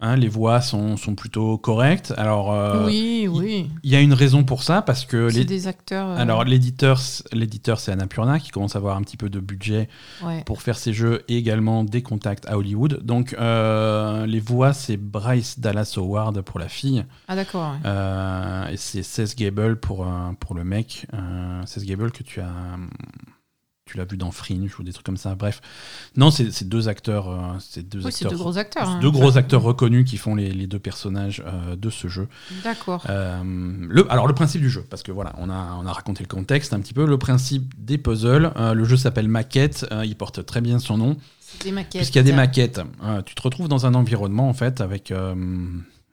[0.05, 2.13] Hein, les voix sont, sont plutôt correctes.
[2.17, 3.71] Alors, euh, oui, oui.
[3.85, 6.09] il y a une raison pour ça parce que C'est les- des acteurs.
[6.09, 7.01] euh, alors l'éditeur,
[7.33, 9.89] l'éditeur c'est Annapurna qui commence à avoir un petit peu de budget
[10.25, 10.43] ouais.
[10.45, 13.01] pour faire ses jeux et également des contacts à Hollywood.
[13.05, 17.73] Donc euh, les voix c'est Bryce Dallas Howard pour la fille Ah d'accord.
[17.85, 18.73] ouais.
[18.75, 20.05] et c'est Seth Gable pour,
[20.41, 21.07] pour le mec.
[21.67, 22.51] Seth Gable que tu as
[23.93, 25.35] tu l'as vu dans Fringe ou des trucs comme ça.
[25.35, 25.61] Bref,
[26.17, 28.89] non c'est deux acteurs, euh, c'est deux Oui, gros acteurs.
[28.89, 28.99] hein.
[29.01, 32.29] deux gros Enfin, acteurs reconnus qui font les, les deux personnages euh, de ce jeu.
[32.65, 33.05] D'accord.
[33.11, 33.43] Euh,
[33.89, 36.29] le, alors le principe du jeu, parce que voilà, on a, on a raconté le
[36.29, 37.05] contexte un petit peu.
[37.07, 41.17] Le principe des puzzles, euh, le jeu s'appelle Maquette, il porte très bien son nom,
[41.41, 42.01] C'est des maquettes.
[42.01, 42.81] puisqu'il y a des maquettes.
[43.27, 45.13] Tu te retrouves dans un environnement en fait avec,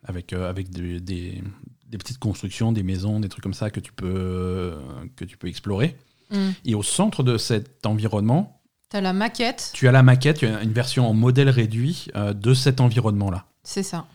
[0.04, 1.42] avec, euh, avec des, des-
[1.88, 4.74] des petites constructions, des maisons, des trucs comme ça que tu peux,
[5.16, 5.96] que tu peux explorer.
[6.30, 6.50] Hmm.
[6.64, 10.62] Et au centre de cet environnement, T'as la maquette, tu as la maquette, tu as
[10.62, 13.46] une version en modèle réduit euh, de cet environnement-là.
[13.62, 14.06] c'est ça.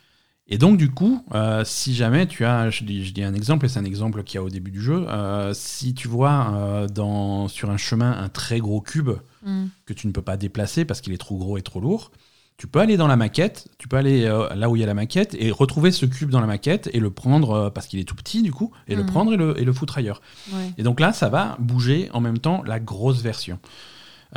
[0.48, 3.66] Et donc, du coup, euh, si jamais tu as, je dis, je dis un exemple,
[3.66, 6.86] et c'est un exemple qu'il y a au début du jeu, euh, si tu vois
[6.94, 9.12] dans, sur un chemin un très gros cube
[9.46, 9.68] Hmm.
[9.86, 12.10] que tu ne peux pas déplacer parce qu'il est trop gros et trop lourd,
[12.58, 14.86] tu peux aller dans la maquette, tu peux aller euh, là où il y a
[14.88, 18.00] la maquette et retrouver ce cube dans la maquette et le prendre euh, parce qu'il
[18.00, 19.10] est tout petit, du coup, et le Mhm.
[19.10, 20.22] prendre et le, et le foutre ailleurs.
[20.54, 20.72] Ouais.
[20.78, 23.60] Et donc là, ça va bouger en même temps la grosse version.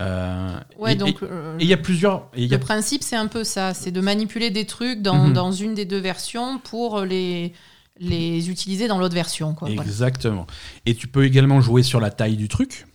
[0.00, 2.28] Euh, Ouais, et- donc et- euh, il y a plusieurs.
[2.34, 5.26] et y a le principe c'est un peu ça, c'est de manipuler des trucs dans,
[5.28, 5.32] Mhm.
[5.32, 7.52] dans une des deux versions pour les
[8.00, 9.54] les utiliser dans l'autre version.
[9.54, 9.66] Quoi.
[9.68, 9.82] Voilà.
[9.82, 10.46] Exactement.
[10.86, 12.86] Et tu peux également jouer sur la taille du truc.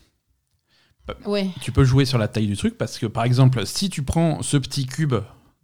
[1.25, 4.03] Ouais, Tu peux jouer sur la taille du truc parce que, par exemple, si tu
[4.03, 5.15] prends ce petit cube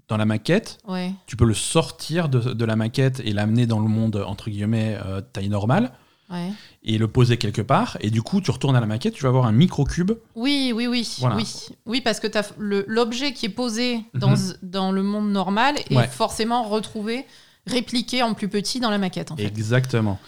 [0.09, 1.13] dans la maquette, ouais.
[1.27, 4.97] tu peux le sortir de, de la maquette et l'amener dans le monde, entre guillemets,
[5.05, 5.91] euh, taille normale,
[6.31, 6.51] Ouais.
[6.83, 7.97] et le poser quelque part.
[8.01, 10.11] Et du coup, tu retournes à la maquette, tu vas avoir un micro-cube.
[10.35, 11.35] Oui, oui, oui, Voilà.
[11.37, 11.47] oui,
[11.87, 14.53] oui, parce que l'objet qui est posé dans, Mhm.
[14.61, 16.07] dans le monde normal est Ouais.
[16.07, 17.25] forcément retrouvé,
[17.65, 19.31] répliqué en plus petit dans la maquette.
[19.31, 19.45] En fait.
[19.45, 20.19] Exactement.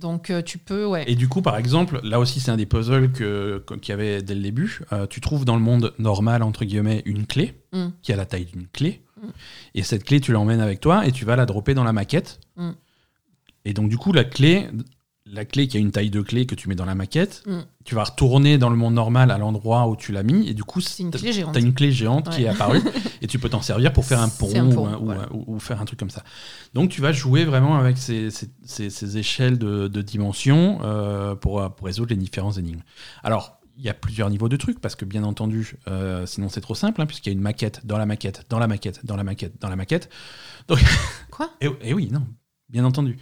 [0.00, 1.04] Donc euh, tu peux, ouais.
[1.06, 4.34] Et du coup, par exemple, là aussi, c'est un des puzzles qu'il y avait dès
[4.34, 4.80] le début.
[4.92, 7.88] Euh, tu trouves dans le monde normal, entre guillemets, une clé Mm.
[8.02, 9.02] qui a la taille d'une clé.
[9.20, 9.28] Mm.
[9.74, 12.40] Et cette clé, tu l'emmènes avec toi et tu vas la dropper dans la maquette.
[12.56, 12.70] Mm.
[13.64, 14.68] Et donc, du coup, la clé,
[15.28, 17.60] la clé qui a une taille de clé que tu mets dans la maquette, Mm.
[17.84, 20.48] tu vas retourner dans le monde normal à l'endroit où tu l'as mis.
[20.48, 21.54] Et du coup, une clé géante.
[21.54, 22.80] T'as une clé géante qui est apparue
[23.22, 25.04] et tu peux t'en servir pour faire un pont, C'est un pont, ou, un- ou
[25.04, 25.22] voilà.
[25.22, 26.22] un- ou- ou faire un truc comme ça.
[26.74, 31.34] Donc tu vas jouer vraiment avec ces, ces- ces- ces échelles de, de dimensions euh,
[31.34, 32.82] pour, pour résoudre les différentes énigmes.
[33.24, 36.62] Alors, il y a plusieurs niveaux de trucs parce que bien entendu, euh, sinon c'est
[36.62, 39.16] trop simple, hein, puisqu'il y a une maquette dans la maquette, dans la maquette, dans
[39.16, 40.08] la maquette, dans la maquette.
[41.30, 41.50] Quoi?
[41.60, 42.26] Et, et oui, non,
[42.68, 43.18] bien entendu.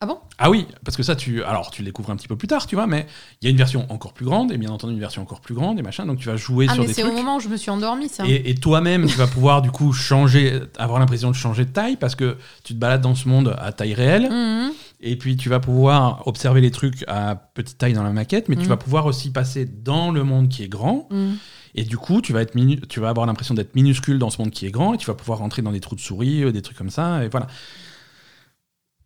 [0.00, 0.18] Ah bon?
[0.38, 2.68] Ah oui, parce que ça, tu, alors tu le découvres un petit peu plus tard,
[2.68, 3.08] tu vois, mais
[3.42, 5.54] il y a une version encore plus grande et bien entendu une version encore plus
[5.56, 6.06] grande et machin.
[6.06, 7.70] Donc tu vas jouer Ah, sur mais des c'est au moment où je me suis
[7.72, 8.24] endormie, ça.
[8.24, 11.96] Et, et toi-même, tu vas pouvoir du coup changer, avoir l'impression de changer de taille
[11.96, 14.30] parce que tu te balades dans ce monde à taille réelle.
[14.30, 14.70] Mhm.
[15.00, 18.54] Et puis tu vas pouvoir observer les trucs à petite taille dans la maquette, mais
[18.54, 18.68] tu Mhm.
[18.68, 21.08] vas pouvoir aussi passer dans le monde qui est grand.
[21.10, 21.36] Mhm.
[21.74, 24.40] Et du coup, tu vas, être minu- tu vas avoir l'impression d'être minuscule dans ce
[24.40, 26.52] monde qui est grand et tu vas pouvoir rentrer dans des trous de souris, euh,
[26.52, 27.24] des trucs comme ça.
[27.24, 27.48] Et voilà.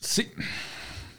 [0.04, 0.28] C'est,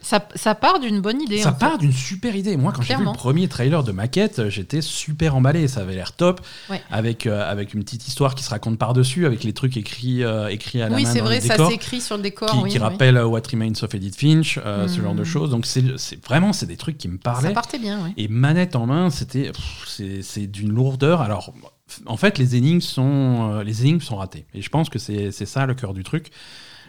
[0.04, 1.38] Ça, ça part d'une bonne idée.
[1.38, 2.58] ça en part d'une super idée.
[2.58, 5.66] Moi, quand j'ai vu le premier trailer de maquette, j'étais super emballé.
[5.66, 6.42] Ça avait l'air top.
[6.68, 6.82] Ouais.
[6.90, 10.48] Avec, euh, avec une petite histoire qui se raconte par-dessus, avec les trucs écrits, euh,
[10.48, 12.50] écrits à la Oui, main c'est dans vrai, ça s'écrit sur le décor.
[12.50, 12.82] qui, oui, qui oui.
[12.82, 15.50] rappelle euh, What Remains of Edith Finch, euh, ce genre de choses.
[15.50, 17.52] Donc c'est c'est- vraiment c'est des trucs qui me Ça parlaient.
[17.54, 18.12] partait bien, oui.
[18.18, 19.52] Et manette en main, c'était
[19.86, 21.22] c'est c'est d'une lourdeur.
[21.22, 21.54] Alors
[22.04, 24.44] en fait les énigmes sont les énigmes sont ratées.
[24.52, 26.30] Et je pense que c'est c'est ça le cœur du truc.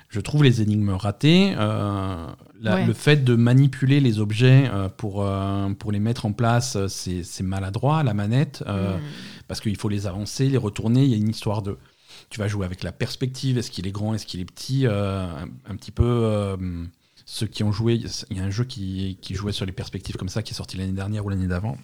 [0.09, 1.53] Je trouve les énigmes ratées.
[1.57, 2.27] euh,
[2.61, 2.85] la- Ouais.
[2.85, 6.87] Le fait de manipuler les objets euh, pour, euh, pour les mettre en place, euh,
[6.87, 8.63] c'est maladroit, la manette.
[8.67, 9.03] euh, Mhm.
[9.47, 11.03] parce qu'il faut les avancer, les retourner.
[11.03, 11.77] Il y a une histoire de.
[12.29, 13.57] Tu vas jouer avec la perspective.
[13.57, 16.57] Est-ce qu'il est grand Est-ce qu'il est petit un, un petit peu.
[17.27, 17.99] ceux qui ont joué,
[18.29, 20.55] il y a un jeu qui, qui jouait sur les perspectives comme ça, qui est
[20.55, 21.75] sorti l'année dernière ou l'année d'avant,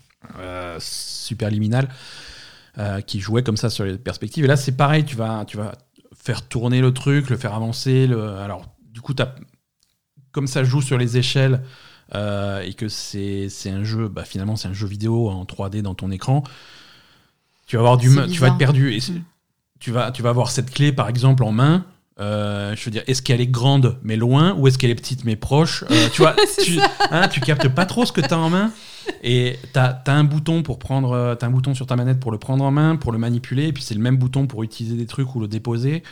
[0.80, 1.89] super liminal,
[3.07, 4.45] qui jouait comme ça sur les perspectives.
[4.45, 5.74] Et là, c'est pareil, tu vas, tu vas
[6.15, 8.07] faire tourner le truc, le faire avancer.
[8.07, 8.30] Le...
[8.38, 9.36] Alors, du coup, t'as-
[10.32, 11.61] comme ça joue sur les échelles
[12.15, 15.95] euh, et que c'est un jeu, bah, finalement, c'est un jeu vidéo en 3D dans
[15.95, 16.43] ton écran,
[17.67, 18.93] tu vas avoir du, tu vas être perdu.
[18.93, 19.23] Et Mm.
[19.79, 21.86] tu vas, tu vas avoir cette clé, par exemple, en main.
[22.19, 25.23] Euh, je veux dire, est-ce qu'elle est grande mais loin ou est-ce qu'elle est petite
[25.25, 26.77] mais proche Euh, Tu vois, tu,
[27.09, 28.71] hein, tu captes pas trop ce que tu as en main
[29.23, 32.38] et tu as, un bouton pour prendre, t'as un bouton sur ta manette pour le
[32.38, 35.07] prendre en main, pour le manipuler, et puis c'est le même bouton pour utiliser des
[35.07, 36.03] trucs ou le déposer.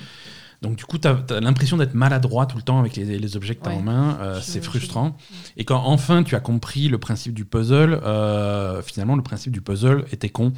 [0.62, 3.55] Donc du coup, tu as, l'impression d'être maladroit tout le temps avec les, les objets
[3.55, 3.78] que tu as Ouais.
[3.78, 4.18] en main.
[4.22, 5.16] Euh, c'est frustrant.
[5.55, 9.62] Et quand enfin tu as compris le principe du puzzle, euh, finalement le principe du
[9.62, 10.51] puzzle était con.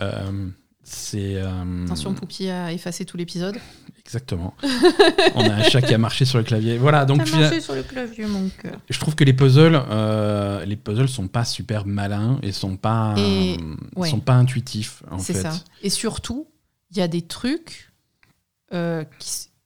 [0.00, 0.48] Euh,
[0.88, 1.40] c'est
[1.86, 3.56] Attention, Poupie a effacé tout l'épisode.
[4.04, 4.54] exactement.
[5.34, 6.78] On a un chat qui a marché sur le clavier.
[6.78, 7.04] Voilà.
[7.06, 8.78] Donc T'as fina- marché sur le clavier, mon cœur.
[8.88, 13.14] je trouve que les puzzles, euh, les puzzles sont pas super malins et sont pas,
[13.18, 13.56] Et-
[13.96, 14.08] ouais.
[14.08, 15.54] sont pas intuitifs en C'est ça.
[15.82, 16.46] Et surtout,
[16.92, 17.90] il y a des trucs
[18.74, 19.04] euh,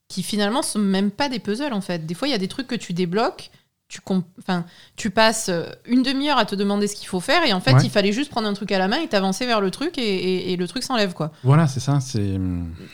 [0.09, 2.05] qui, finalement sont même pas des puzzles en fait.
[2.07, 3.51] Des fois, il y a des trucs que tu débloques.
[3.89, 3.99] Tu,
[4.39, 7.61] enfin, tu passes euh, une demi-heure à te demander ce qu'il faut faire et en
[7.61, 7.81] fait Ouais.
[7.83, 10.03] il fallait juste prendre un truc à la main et t'avancer vers le truc et,
[10.03, 11.33] et- et le truc s'enlève quoi.
[11.43, 11.99] Voilà, c'est ça.
[11.99, 12.23] C'est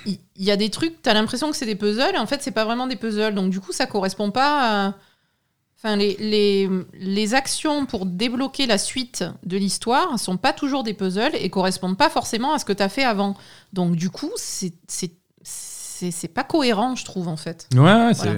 [0.06, 2.42] Il il y, a des trucs, t'as l'impression que c'est des puzzles et en fait
[2.42, 4.94] c'est pas vraiment des puzzles donc du coup ça correspond pas à...
[5.78, 10.94] Enfin, les, les, les actions pour débloquer la suite de l'histoire sont pas toujours des
[10.94, 13.36] puzzles et correspondent pas forcément à ce que tu as fait avant.
[13.74, 14.72] Donc, du coup, c'est
[16.10, 17.68] c'est- pas cohérent, je trouve, en fait.
[17.74, 18.32] ouais, ouais, Voilà.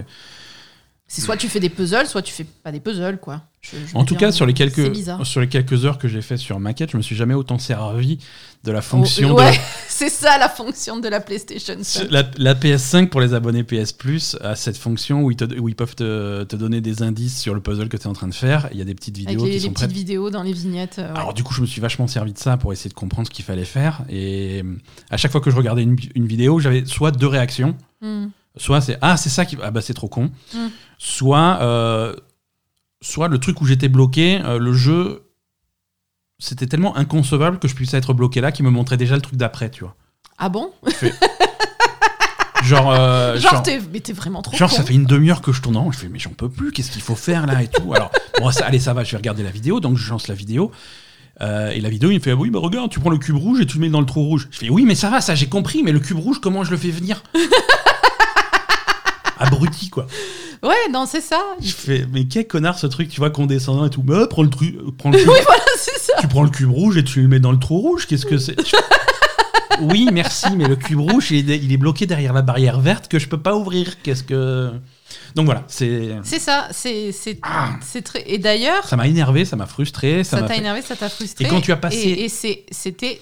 [1.08, 1.22] C'est.
[1.22, 3.42] Soit tu fais des puzzles, soit tu fais pas des puzzles, quoi.
[3.60, 4.94] Je- je En tout dire, cas, sur les quelques
[5.24, 8.18] sur les quelques heures que j'ai fait sur maquette, je me suis jamais autant servi
[8.62, 12.08] de la fonction Oh, de ouais, c'est ça la fonction de la PlayStation 5.
[12.10, 15.68] La, la PS5 pour les abonnés PS Plus a cette fonction où ils, te- où
[15.68, 18.28] ils peuvent te, te donner des indices sur le puzzle que tu es en train
[18.28, 18.68] de faire.
[18.70, 19.92] Il y a des petites Avec vidéos les, qui les sont petites prêtes.
[19.96, 20.98] vidéos dans les vignettes.
[21.00, 21.18] euh, ouais.
[21.18, 23.32] Alors du coup, je me suis vachement servi de ça pour essayer de comprendre ce
[23.32, 24.02] qu'il fallait faire.
[24.08, 24.76] Et euh,
[25.10, 27.74] à chaque fois que je regardais une, une vidéo, j'avais soit deux réactions.
[28.02, 28.26] Hmm.
[28.58, 30.30] Soit c'est ah c'est ça qui ah bah c'est trop con.
[30.54, 30.58] Mm.
[30.98, 32.14] Soit euh,
[33.00, 35.22] soit le truc où j'étais bloqué, euh, le jeu
[36.40, 39.36] c'était tellement inconcevable que je puisse être bloqué là qui me montrait déjà le truc
[39.36, 39.96] d'après, tu vois.
[40.38, 40.72] Ah bon?
[42.64, 44.76] Genre euh, Genre, genre- t'es mais t'es vraiment trop Genre, con.
[44.76, 45.92] ça fait une demi-heure que je tourne en rond.
[45.92, 47.94] Je fais, mais j'en peux plus, qu'est-ce qu'il faut faire là et tout.
[47.94, 49.80] Alors, bon, ça, allez, ça va, je vais regarder la vidéo.
[49.80, 50.70] Donc, je lance la vidéo.
[51.40, 53.36] Euh, et la vidéo, il me fait, ah oui, bah regarde, tu prends le cube
[53.36, 54.48] rouge et tu le mets dans le trou rouge.
[54.50, 56.72] Je fais, oui, mais ça va, ça j'ai compris, mais le cube rouge, comment je
[56.72, 57.22] le fais venir?
[59.38, 60.06] Abruti, quoi.
[60.62, 61.40] Ouais, non, c'est ça.
[61.60, 64.02] Je fais, mais quel connard ce truc, tu vois, condescendant et tout.
[64.02, 66.14] Bah, prends le truc, prends le cube, Oui, voilà, c'est ça.
[66.20, 68.06] tu prends le cube rouge et tu le mets dans le trou rouge.
[68.06, 68.76] Qu'est-ce que c'est Je
[69.80, 73.06] Oui, merci, mais le cube rouge, il est, il est bloqué derrière la barrière verte
[73.06, 74.02] que je peux pas ouvrir.
[74.02, 74.72] Qu'est-ce que.
[75.36, 76.16] Donc voilà, c'est.
[76.24, 76.66] C'est ça.
[76.72, 77.70] C'est c'est Ah.
[77.80, 78.24] c'est très.
[78.28, 80.24] Et d'ailleurs, Ça m'a énervé, ça m'a frustré.
[80.24, 81.44] Ça, ça m'a t'a fait- énervé, ça t'a frustré.
[81.44, 83.20] Et quand tu as passé- Et, et c'est- c'était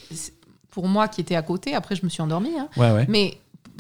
[0.71, 1.75] pour moi qui étais à côté.
[1.75, 2.53] Après, je me suis endormie.
[2.59, 2.69] hein.
[2.79, 3.05] Ouais, ouais.
[3.09, 3.37] Mais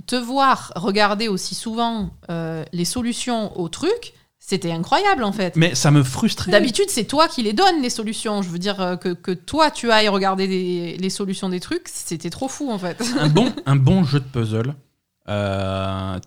[0.06, 5.56] te voir regarder aussi souvent euh, les solutions au truc, c'était incroyable en fait.
[5.56, 6.52] Mais ça me frustrait.
[6.52, 8.42] D'habitude, c'est toi qui les donnes, les solutions.
[8.42, 11.88] Je veux dire euh, que, que toi, tu ailles regarder des- les solutions des trucs,
[11.88, 13.02] c'était trop fou en fait.
[13.18, 14.74] un, bon, un bon jeu de puzzle.
[15.28, 16.18] euh,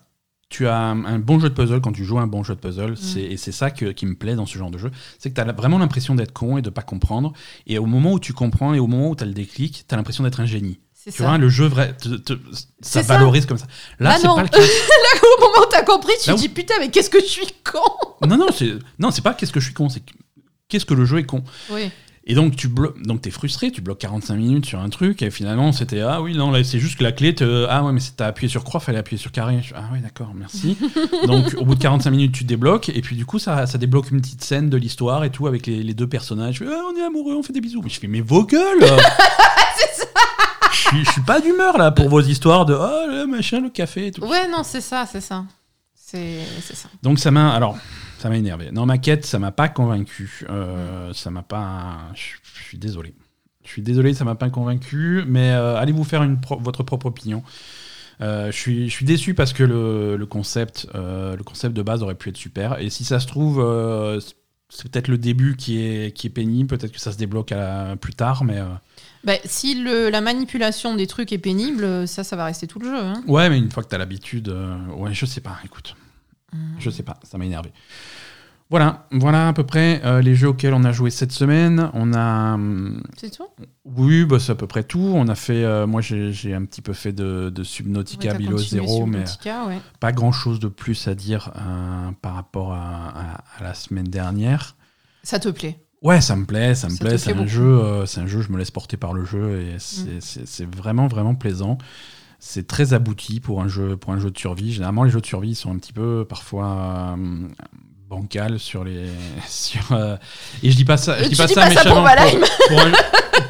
[0.48, 2.56] tu as un, un bon jeu de puzzle quand tu joues à un bon jeu
[2.56, 2.96] de puzzle.
[2.96, 4.90] c'est- Et c'est ça que- qui me plaît dans ce genre de jeu.
[5.20, 7.32] C'est que tu as vraiment l'impression d'être con et de pas comprendre.
[7.68, 9.94] Et au moment où tu comprends et au moment où tu as le déclic, tu
[9.94, 10.80] as l'impression d'être un génie.
[11.02, 11.24] C'est Tu ça.
[11.28, 12.40] vois, le jeu, vrai, te- te- ça
[12.82, 13.14] C'est ça.
[13.14, 13.66] valorise comme ça.
[14.00, 14.34] Là, Là, c'est non.
[14.34, 14.58] pas le cas.
[14.58, 14.66] Là,
[15.38, 17.80] au moment où t'as compris, tu te dis putain, mais qu'est-ce que je suis con
[18.28, 20.12] non, non, c'est non, c'est pas qu'est-ce que je suis con, c'est que-
[20.68, 21.42] qu'est-ce que le jeu est con.
[21.70, 21.90] Oui.
[22.24, 25.30] Et donc, tu bloques, donc t'es frustré, tu bloques 45 minutes sur un truc, et
[25.30, 28.00] finalement, c'était ah oui, non, là, c'est juste que la clé, te, ah ouais, mais
[28.00, 29.58] c'est- t'as appuyé sur croix, fallait appuyer sur carré.
[29.74, 30.76] Ah ouais, d'accord, merci.
[31.26, 34.10] donc, au bout de 45 minutes, tu débloques, et puis du coup, ça, ça débloque
[34.10, 36.56] une petite scène de l'histoire et tout, avec les, les deux personnages.
[36.56, 37.80] Je fais, Ah, on est amoureux, on fait des bisous.
[37.82, 40.04] Mais je fais, mais vos gueules Je
[40.96, 44.08] suis- je suis pas d'humeur là pour vos histoires de oh le machin, le café
[44.08, 44.22] et tout.
[44.24, 45.44] Ouais, non, c'est ça, c'est ça.
[45.94, 46.88] C'est c'est ça.
[47.02, 47.76] Donc ça m'a alors
[48.18, 48.70] ça m'a énervé.
[48.72, 50.44] Non ma quête ça m'a pas convaincu.
[50.50, 51.98] Euh, ça m'a pas.
[52.14, 52.22] Je
[52.58, 53.14] je suis désolé.
[53.64, 55.22] Je suis désolé ça m'a pas convaincu.
[55.28, 57.42] Mais euh, allez vous faire une pro- votre propre opinion.
[58.20, 61.82] Euh, je suis je suis déçu parce que le, le concept euh, le concept de
[61.82, 62.78] base aurait pu être super.
[62.80, 64.20] Et si ça se trouve euh,
[64.68, 66.68] c'est peut-être le début qui est qui est pénible.
[66.76, 68.42] Peut-être que ça se débloque à- plus tard.
[68.44, 68.66] Mais euh,
[69.24, 72.86] Bah, si le, la manipulation des trucs est pénible, ça, ça va rester tout le
[72.86, 72.98] jeu.
[72.98, 73.22] Hein.
[73.26, 75.58] ouais mais une fois que t'as l'habitude euh, ouais je sais pas.
[75.64, 75.94] Écoute.
[76.52, 76.58] Mm.
[76.78, 77.70] Je sais pas, ça m'a énervé.
[78.70, 81.90] Voilà, voilà à peu près euh, les jeux auxquels on a joué cette semaine.
[81.92, 83.48] On a, hum, C'est tout?
[83.84, 85.00] Oui, bah, c'est à peu près tout.
[85.00, 88.58] On a fait, euh, moi j'ai un petit peu fait de, de Subnautica Ouais, Below
[88.58, 89.78] Zero, mais ouais.
[89.98, 94.06] pas grand chose de plus à dire euh, par rapport à, à- à la semaine
[94.08, 94.76] dernière.
[95.24, 95.80] Ça te plaît?
[96.02, 97.18] Ouais, ça me plaît, ça me Ça plaît.
[97.18, 98.40] C'est un jeu, euh, c'est un jeu.
[98.40, 100.20] Je me laisse porter par le jeu et c'est Mm.
[100.20, 101.76] c'est- c'est vraiment vraiment plaisant.
[102.38, 104.72] C'est très abouti pour un jeu pour un jeu de survie.
[104.72, 107.48] Généralement, les jeux de survie sont un petit peu parfois euh,
[108.08, 109.08] bancals sur les
[109.46, 109.92] sur.
[109.92, 110.16] euh,
[110.62, 112.02] et je dis pas ça, je dis pas dis ça pas ça pour
[112.68, 112.92] pour un,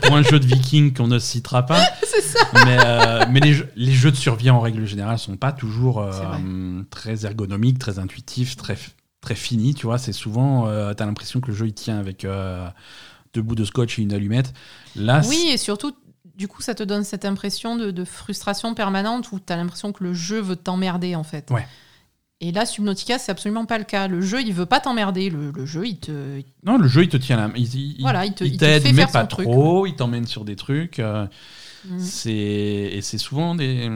[0.02, 1.80] pour un jeu de viking qu'on ne citera pas.
[2.04, 2.40] C'est ça.
[2.64, 6.00] Mais, euh, mais les, jeux, les jeux de survie en règle générale sont pas toujours
[6.00, 8.76] euh, très ergonomiques, très intuitifs, très,
[9.20, 9.74] très finis.
[9.74, 12.66] Tu vois, c'est souvent, euh, t'as l'impression que le jeu il tient avec euh,
[13.34, 14.52] deux bouts de scotch et une allumette.
[14.96, 15.92] Là, Oui, et surtout,
[16.36, 19.92] du coup, ça te donne cette impression de, de frustration permanente où tu as l'impression
[19.92, 21.50] que le jeu veut t'emmerder, en fait.
[21.50, 21.66] Ouais.
[22.42, 24.08] Et là, Subnautica, c'est absolument pas le cas.
[24.08, 25.28] Le jeu, il veut pas t'emmerder.
[25.28, 26.40] Le, le jeu, il te.
[26.64, 27.54] non, le jeu il te tient la main.
[27.54, 29.84] Il, il- Voilà, il te- il te t'aide, fait mais faire pas son truc, trop.
[29.86, 30.98] Il t'emmène sur des trucs.
[31.00, 31.26] euh,
[31.86, 31.98] Mm.
[31.98, 33.90] c'est et c'est souvent des.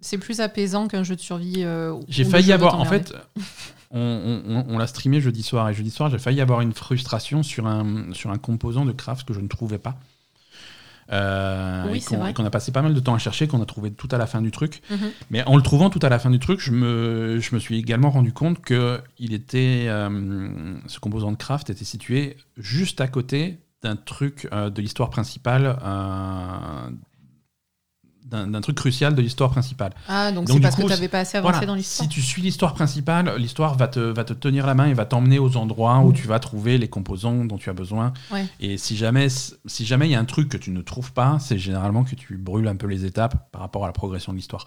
[0.00, 1.56] C'est plus apaisant qu'un jeu de survie.
[1.64, 2.78] euh, J'ai failli avoir.
[2.80, 3.12] En fait,
[3.90, 6.72] on, on- on- on l'a streamé jeudi soir et jeudi soir, j'ai failli avoir une
[6.72, 9.96] frustration sur un, sur un composant de craft que je ne trouvais pas.
[11.12, 13.66] Euh, Oui, et c'est qu'on a passé pas mal de temps à chercher, qu'on a
[13.66, 14.80] trouvé tout à la fin du truc.
[14.90, 15.10] Mhm.
[15.30, 17.76] Mais en le trouvant tout à la fin du truc, je me, je me suis
[17.78, 23.08] également rendu compte que il était, euh, ce composant de craft était situé juste à
[23.08, 25.76] côté d'un truc euh, de l'histoire principale,
[28.30, 29.92] d'un truc crucial de l'histoire principale.
[30.08, 31.66] Ah, donc c'est parce coup, que tu n'avais pas assez avancé Voilà.
[31.66, 32.08] dans l'histoire.
[32.08, 35.04] Si tu suis l'histoire principale, l'histoire va te, va te tenir la main et va
[35.04, 38.12] t'emmener aux endroits où tu vas trouver les composants dont tu as besoin.
[38.32, 38.46] Ouais.
[38.60, 41.38] Et si jamais si jamais il y a un truc que tu ne trouves pas,
[41.40, 44.36] c'est généralement que tu brûles un peu les étapes par rapport à la progression de
[44.38, 44.64] l'histoire.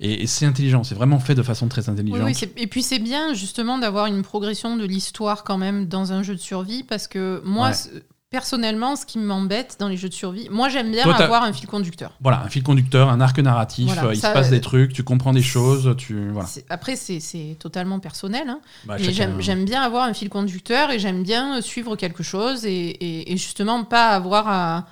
[0.00, 2.22] Et, et c'est intelligent, c'est vraiment fait de façon très intelligente.
[2.24, 6.22] oui, et puis c'est bien justement d'avoir une progression de l'histoire quand même dans un
[6.22, 8.02] jeu de survie parce que moi, Ouais.
[8.32, 11.52] Personnellement, ce qui m'embête dans les jeux de survie, moi j'aime bien Toi, avoir un
[11.52, 12.12] fil conducteur.
[12.20, 14.60] Voilà, un fil conducteur, un arc narratif, Voilà, euh, il ça, se passe euh, des
[14.60, 16.48] trucs, tu comprends des choses, tu voilà.
[16.68, 17.20] Après, c'est-
[17.60, 21.94] totalement personnel, hein, Bah, mais j'aime bien avoir un fil conducteur et j'aime bien suivre
[21.94, 24.86] quelque chose et, et- et justement pas avoir à,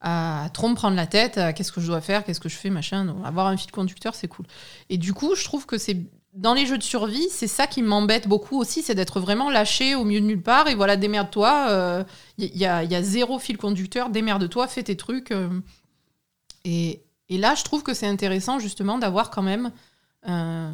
[0.00, 2.56] à trop me prendre la tête à qu'est-ce que je dois faire, qu'est-ce que je
[2.56, 3.14] fais, machin.
[3.24, 4.46] Avoir un fil conducteur, c'est cool.
[4.90, 5.96] Et du coup, je trouve que c'est
[6.34, 9.94] dans les jeux de survie, c'est ça qui m'embête beaucoup aussi, c'est d'être vraiment lâché
[9.94, 12.04] au milieu de nulle part et voilà, démerde-toi.
[12.38, 15.30] Il y, a, y a zéro fil conducteur, démerde-toi, fais tes trucs.
[15.30, 15.48] euh.
[16.64, 19.70] et, et là, je trouve que c'est intéressant justement d'avoir quand même
[20.28, 20.70] euh,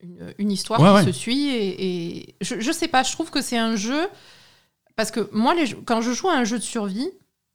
[0.00, 1.12] une, une histoire Ouais, qui ouais.
[1.12, 1.48] se suit.
[1.50, 4.08] Et, et je, je sais pas, je trouve que c'est un jeu.
[4.96, 7.08] Parce que moi, les, quand je joue à un jeu de survie,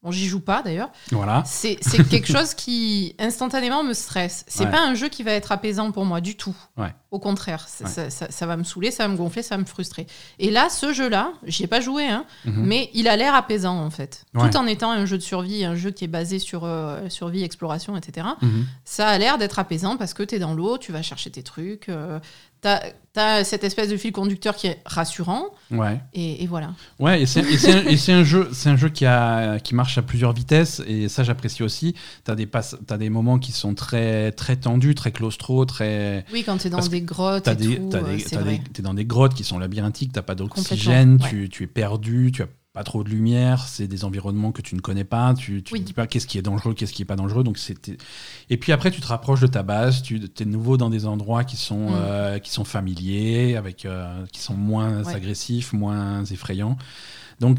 [0.08, 1.44] bon, j'y joue pas d'ailleurs, Voilà.
[1.46, 1.76] c'est
[2.10, 4.46] quelque chose qui instantanément me stresse.
[4.48, 4.72] C'est Ouais.
[4.72, 6.56] pas un jeu qui va être apaisant pour moi du tout.
[6.78, 6.94] Ouais.
[7.12, 7.90] Au contraire, ça, Ouais.
[7.90, 10.08] ça- ça- ça va me saouler, ça va me gonfler, ça va me frustrer.
[10.40, 12.66] Et là, ce jeu-là, j'y ai pas joué, hein, Mhm.
[12.66, 14.26] mais il a l'air apaisant en fait.
[14.34, 17.44] Tout en étant un jeu de survie, un jeu qui est basé sur euh, survie,
[17.44, 18.28] exploration, etc.
[18.42, 18.66] Mhm.
[18.86, 21.44] Ça a l'air d'être apaisant parce que tu es dans l'eau, tu vas chercher tes
[21.44, 21.90] trucs.
[21.90, 22.20] euh,
[22.62, 22.80] T'as
[23.16, 26.00] as cette espèce de fil conducteur qui est rassurant, Ouais.
[26.14, 26.74] et, et voilà.
[27.00, 27.40] Ouais, et c'est
[28.12, 31.64] un, jeu, c'est un jeu qui a qui marche à plusieurs vitesses et ça j'apprécie
[31.64, 31.96] aussi.
[32.24, 36.26] T'as des passes, t'as des moments qui sont très très tendus, très claustro, très.
[36.32, 37.56] Oui, quand tu es dans Parce des grottes euh,
[38.74, 42.44] t'es dans des grottes qui sont labyrinthiques, t'as pas d'oxygène, tu, tu es perdu, tu
[42.44, 42.48] as
[42.78, 45.80] pas trop de lumière, c'est des environnements que tu ne connais pas, tu, Oui.
[45.82, 47.44] te dis pas qu'est-ce qui est dangereux, qu'est-ce qui est pas dangereux.
[47.44, 47.98] Donc c'était.
[48.52, 51.44] Et puis après tu te rapproches de ta base, tu es nouveau dans des endroits
[51.44, 51.96] qui sont Mm.
[51.96, 55.16] euh, qui sont familiers, avec euh, qui sont moins Ouais.
[55.16, 56.78] agressifs, moins effrayants.
[57.40, 57.58] Donc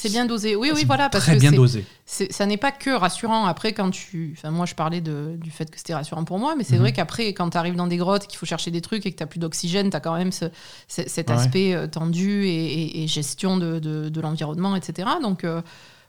[0.00, 0.56] C'est bien dosé.
[0.56, 1.08] Oui, oui, voilà.
[1.10, 1.84] Parce très que bien dosé.
[2.06, 3.44] ça n'est pas que rassurant.
[3.44, 4.34] Après, quand tu.
[4.36, 6.80] Enfin, moi, je parlais de, du fait que c'était rassurant pour moi, mais c'est Mhm.
[6.80, 9.18] vrai qu'après, quand tu arrives dans des grottes, qu'il faut chercher des trucs et que
[9.22, 10.46] tu plus d'oxygène, tu as quand même ce-
[10.88, 11.36] ce- cet Ouais.
[11.36, 12.48] aspect euh, tendu et,
[12.82, 15.08] et- et gestion de, de- de l'environnement, etc.
[15.22, 15.60] Donc, euh,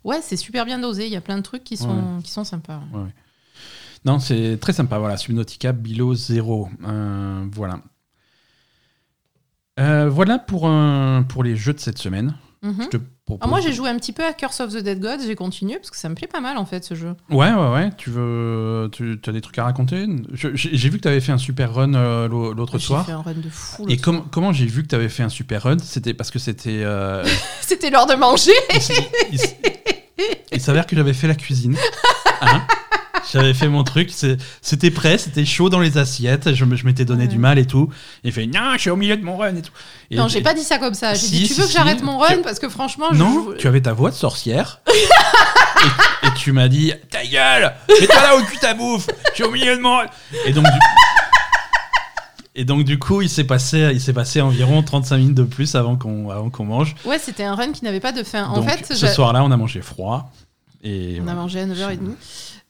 [0.06, 1.06] ouais, c'est super bien dosé.
[1.08, 2.80] Il y a plein de trucs qui sont, qui sont sympas.
[4.06, 4.98] Non, c'est très sympa.
[5.00, 6.70] Voilà, Subnautica Below Zero.
[6.86, 7.82] Euh, voilà.
[9.80, 12.36] Euh, voilà pour, un, pour les jeux de cette semaine.
[12.64, 12.76] Mhm.
[12.84, 13.40] Je te propose.
[13.42, 15.26] Ah, moi, j'ai joué un petit peu à Curse of the Dead Gods.
[15.26, 17.16] J'ai continué parce que ça me plaît pas mal, en fait, ce jeu.
[17.32, 17.90] Ouais, ouais, ouais.
[17.98, 18.88] Tu veux.
[18.92, 20.06] Tu as des trucs à raconter?
[20.34, 23.06] J'ai j'ai vu que tu avais fait un super run euh, l'au- l'autre J'ai soir.
[23.06, 23.86] fait un run de fou.
[23.90, 25.78] Et com- comment j'ai vu que tu avais fait un super run?
[25.80, 26.82] C'était parce que c'était.
[26.84, 27.24] euh,
[27.62, 28.52] C'était l'heure de manger.
[30.52, 31.76] il s'avère que j'avais fait la cuisine.
[32.42, 32.62] Hein
[33.32, 34.10] j'avais fait mon truc,
[34.62, 37.28] c'était prêt, c'était chaud dans les assiettes, je m'étais donné Ouais.
[37.30, 37.90] du mal et tout.
[38.24, 39.72] Et il fait Non, je suis au milieu de mon run et tout.
[40.10, 41.14] Et- non, j'ai pas dit ça comme ça.
[41.14, 43.48] J'ai Si, dit Tu si, veux que j'arrête mon run Tu- Parce que franchement, Non,
[43.58, 44.80] tu avais ta voix de sorcière.
[46.24, 49.44] et, et tu m'as dit Ta gueule Mets-toi là au cul ta bouffe Je suis
[49.44, 49.98] au milieu de mon.
[49.98, 50.06] run.
[50.46, 50.72] Et donc, du...
[52.56, 55.76] et donc, du coup, il s'est passé, il s'est passé environ 35 minutes de plus
[55.76, 56.96] avant qu'on avant qu'on mange.
[57.06, 58.46] Ouais, c'était un run qui n'avait pas de fin.
[58.46, 60.32] En donc, fait, ce soir-là, on a mangé froid.
[60.84, 62.00] Et on a mangé à 9h30.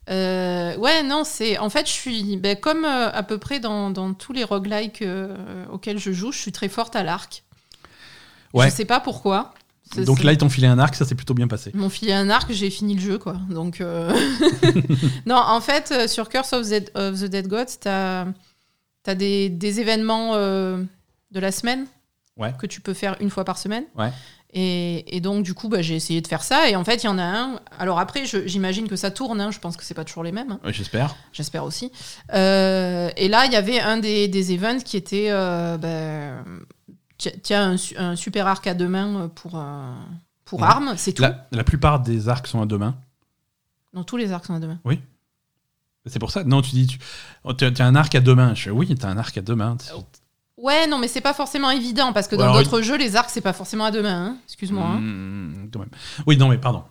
[0.10, 1.58] Euh, ouais, non, c'est.
[1.58, 2.38] En fait, je suis.
[2.38, 6.32] ben, comme euh, à peu près dans, dans tous les roguelikes euh, auxquels je joue,
[6.32, 7.44] je suis très forte à l'arc.
[8.54, 8.70] Ouais.
[8.70, 9.54] Je sais pas pourquoi.
[9.98, 11.72] Donc là, ils t'ont filé un arc, ça s'est plutôt bien passé.
[11.74, 13.36] Ils m'ont filé un arc, j'ai fini le jeu, quoi.
[13.50, 13.82] Donc.
[15.26, 18.26] non, en fait, sur Curse of the, of the Dead Gods, t'as
[19.06, 20.88] as des, des événements de
[21.40, 21.86] la semaine
[22.38, 22.54] Ouais.
[22.58, 23.84] que tu peux faire une fois par semaine.
[23.96, 24.12] Ouais.
[24.54, 26.70] Et, et donc, du coup, bah, j'ai essayé de faire ça.
[26.70, 27.60] Et en fait, il y en a un.
[27.80, 29.40] Alors après, j'imagine que ça tourne.
[29.40, 29.50] hein.
[29.52, 30.52] Je pense que c'est pas toujours les mêmes.
[30.52, 30.60] hein.
[30.66, 31.16] Ouais, J'espère.
[31.32, 31.92] J'espère aussi.
[32.34, 35.28] Euh, et là, il y avait un des, des events qui était.
[35.30, 36.42] Euh,
[37.18, 39.94] ti- tiens, un, su- un super arc à deux mains pour, euh,
[40.44, 40.68] pour Ouais.
[40.68, 41.22] armes, c'est tout.
[41.22, 42.96] La, la plupart des arcs sont à deux mains.
[43.94, 44.80] Non, tous les arcs sont à deux mains.
[46.08, 46.44] C'est pour ça.
[46.44, 46.98] Non, tu dis, tu
[47.44, 48.56] oh, t'as t'as un arc à deux mains.
[48.56, 49.78] Je fais, oui, t'as un arc à deux mains.
[50.62, 53.42] Ouais, non, mais c'est pas forcément évident parce que dans d'autres jeux, les arcs, c'est
[53.42, 54.26] pas forcément à deux mains.
[54.28, 54.36] hein.
[54.48, 54.84] Excuse-moi.
[54.86, 55.00] hein.
[55.00, 55.90] Mmh, quand même.
[56.28, 56.84] Oui, non, mais pardon.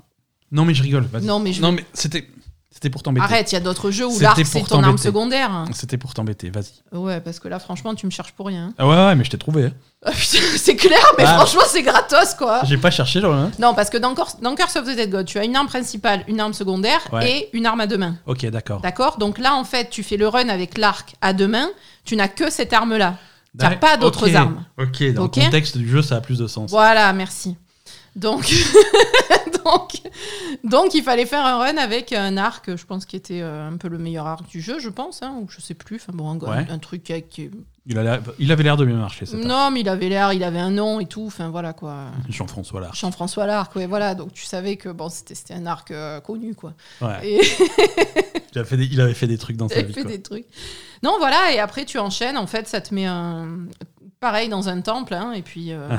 [0.51, 1.07] Non, mais je rigole.
[1.23, 2.29] Non, mais je- Non, mais c'était,
[2.73, 3.25] c'était pour t'embêter.
[3.25, 5.67] Arrête, il y a d'autres jeux où l'arc, c'est ton arme secondaire.
[5.73, 6.51] C'était pour t'embêter.
[6.51, 6.97] Vas-y.
[6.99, 8.75] Ouais, parce que là, franchement, tu me cherches pour rien.
[8.77, 9.67] Ah ouais, ouais, mais je t'ai trouvé.
[9.67, 9.73] hein.
[10.05, 11.37] Ah, c'est clair, mais Ah.
[11.37, 12.63] franchement, c'est gratos, quoi.
[12.65, 13.35] J'ai pas cherché, genre.
[13.35, 13.51] hein.
[13.61, 16.25] Non, parce que dans, dans Curse of the Dead God, tu as une arme principale,
[16.27, 17.31] une arme secondaire Ouais.
[17.31, 18.17] et une arme à deux mains.
[18.27, 18.81] Ok, d'accord.
[18.81, 19.19] D'accord?
[19.19, 21.69] Donc là, en fait, tu fais le run avec l'arc à deux mains,
[22.05, 23.15] tu n'as que cette arme-là.
[23.59, 24.65] T'as pas d'autres armes.
[24.79, 26.71] Ok, dans le contexte du jeu, ça a plus de sens.
[26.71, 27.57] Voilà, merci.
[28.17, 28.45] Donc,
[29.65, 29.93] donc,
[30.65, 33.77] donc, il fallait faire un run avec un arc, je pense, qui était euh, un
[33.77, 35.97] peu le meilleur arc du jeu, je pense, hein, ou je sais plus.
[35.97, 36.67] Enfin bon, un, Ouais.
[36.71, 37.51] un truc qui, qui-
[37.87, 39.45] Il, a il avait l'air de bien marcher, cet arc.
[39.45, 41.25] Non, mais il avait l'air, il avait un nom et tout.
[41.27, 42.07] Enfin voilà quoi.
[42.29, 43.01] Jean-François Larche.
[43.01, 44.15] Jean-François Larc, ouais, voilà.
[44.15, 46.75] Donc tu savais que bon, c'était un arc euh, connu, quoi.
[47.01, 47.19] Ouais.
[47.27, 47.41] Et
[48.55, 49.95] Il, a fait des, il avait fait des trucs dans sa t'avais vie.
[49.95, 50.11] fait quoi.
[50.11, 50.47] des trucs.
[51.03, 51.53] Non, voilà.
[51.53, 52.37] Et après, tu enchaînes.
[52.37, 53.67] En fait, ça te met un.
[54.19, 55.73] Pareil dans un temple, hein, et puis.
[55.73, 55.97] euh, et-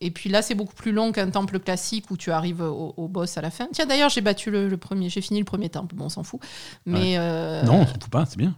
[0.00, 3.08] Et puis là, c'est beaucoup plus long qu'un temple classique où tu arrives au, au
[3.08, 3.66] boss à la fin.
[3.72, 5.94] Tiens, d'ailleurs, j'ai battu le, le premier, j'ai fini le premier temple.
[5.96, 6.40] Bon, on s'en fout.
[6.86, 8.54] Mais euh, Non, on s'en fout pas, c'est bien.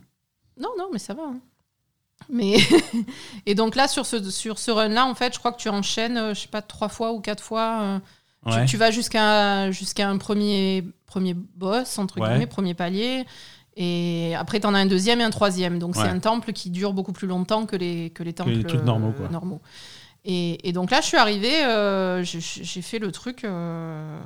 [0.61, 1.23] non, non, mais ça va.
[1.23, 1.41] hein.
[2.29, 2.57] Mais
[3.47, 6.17] et donc là, sur ce sur ce run-là, en fait, je crois que tu enchaînes,
[6.17, 7.79] euh, je sais pas, trois fois ou quatre fois.
[7.83, 7.99] euh,
[8.47, 8.65] tu- Ouais.
[8.67, 12.29] tu, vas jusqu'à jusqu'à un premier premier boss entre Ouais.
[12.29, 13.25] guillemets, premier palier.
[13.77, 15.79] Et après, tu en as un deuxième et un troisième.
[15.81, 18.63] Donc, c'est un temple qui dure beaucoup plus longtemps que les, que les temples les
[18.65, 19.29] trucs normaux, quoi.
[19.31, 19.61] normaux.
[20.25, 23.45] Et, et donc là, je suis arrivée, euh, j'ai- fait le truc.
[23.45, 24.19] euh,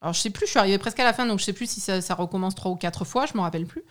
[0.00, 1.68] Alors, je sais plus, je suis arrivée presque à la fin, donc je sais plus
[1.70, 3.82] si ça, ça recommence trois ou quatre fois, je m'en rappelle plus.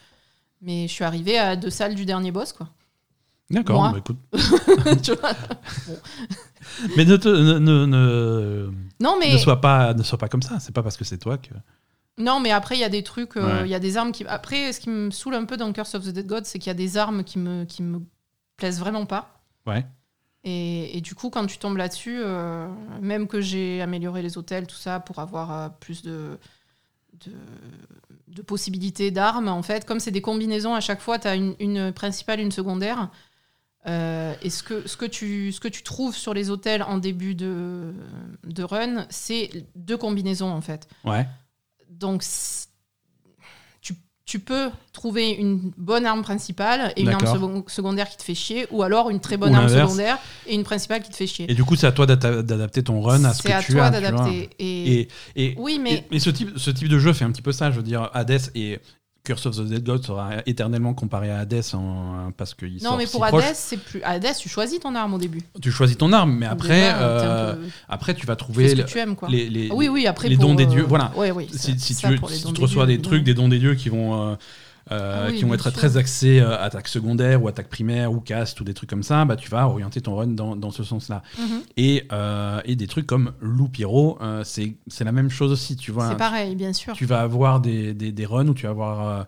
[0.62, 2.70] Mais je suis arrivée à deux salles du dernier boss, quoi.
[3.50, 4.18] D'accord, bah, écoute.
[6.96, 10.42] Mais ne, te- ne, ne, ne- non, mais ne sois pas, ne sois pas comme
[10.42, 10.60] ça.
[10.60, 11.50] C'est pas parce que c'est toi que.
[12.18, 13.70] Non, mais après, il y a des trucs, euh, il Ouais.
[13.70, 14.26] y a des armes qui.
[14.26, 16.68] Après, ce qui me saoule un peu dans Curse of the Dead God, c'est qu'il
[16.68, 18.02] y a des armes qui me, qui me
[18.58, 19.42] plaisent vraiment pas.
[19.66, 19.86] Ouais.
[20.44, 22.68] Et, et du coup, quand tu tombes là-dessus, euh,
[23.00, 26.40] même que j'ai amélioré les hôtels, tout ça, pour avoir euh, plus de,
[27.26, 27.32] de,
[28.28, 31.56] de possibilités d'armes, en fait, comme c'est des combinaisons, à chaque fois, tu as une,
[31.60, 33.12] une principale, une secondaire.
[33.88, 36.98] Euh, et ce que, ce, que tu, ce que tu trouves sur les hôtels en
[36.98, 37.94] début de,
[38.44, 40.88] de run, c'est deux combinaisons, en fait.
[41.04, 41.28] Ouais.
[41.90, 42.24] Donc,
[44.32, 48.68] tu, peux trouver une bonne arme principale et une arme secondaire qui te fait chier,
[48.72, 50.18] ou alors une très bonne arme secondaire
[50.48, 51.52] et une principale qui te fait chier.
[51.52, 53.74] Et du coup, c'est à toi d'adapter ton run à ce que C'est à tu
[53.74, 53.92] toi as.
[53.92, 54.10] tu vois.
[54.12, 54.50] d'adapter.
[54.60, 55.02] Et...
[55.02, 57.42] Et, et, Oui, mais et- mais ce type, ce type de jeu fait un petit
[57.42, 57.72] peu ça.
[57.72, 58.82] Je veux dire, Hades est
[59.24, 63.06] Curse of the Dead God sera éternellement comparé à Hades en- parce qu'il Non, mais
[63.06, 63.24] pour.
[63.24, 64.02] Hades, c'est plus.
[64.04, 65.42] Hades, tu choisis ton arme au début.
[65.62, 68.80] Tu choisis ton arme, mais après, Déjà, euh, peu- après tu vas trouver ce que
[68.80, 69.30] le- tu aimes, quoi.
[69.30, 70.28] les, les- oui, oui, après.
[70.28, 70.86] les dons des euh, dieux.
[70.88, 71.12] Voilà.
[71.16, 73.76] Ouais, oui, si, ça- si ça tu, si reçois des trucs, des dons des dieux
[73.76, 74.36] qui vont, euh,
[74.92, 75.74] euh, Ah oui, qui vont être sûr.
[75.74, 79.24] très axés euh, attaque secondaire ou attaque primaire ou cast ou des trucs comme ça,
[79.26, 81.24] bah, tu vas orienter ton run dans, dans ce sens-là.
[81.40, 81.62] Mhm.
[81.78, 85.76] Et, euh, et des trucs comme Loup Pyro, euh, c'est la même chose aussi.
[85.76, 86.94] Tu vois, C'est pareil, bien sûr.
[86.94, 89.26] tu vas avoir des, des, des runs où tu vas avoir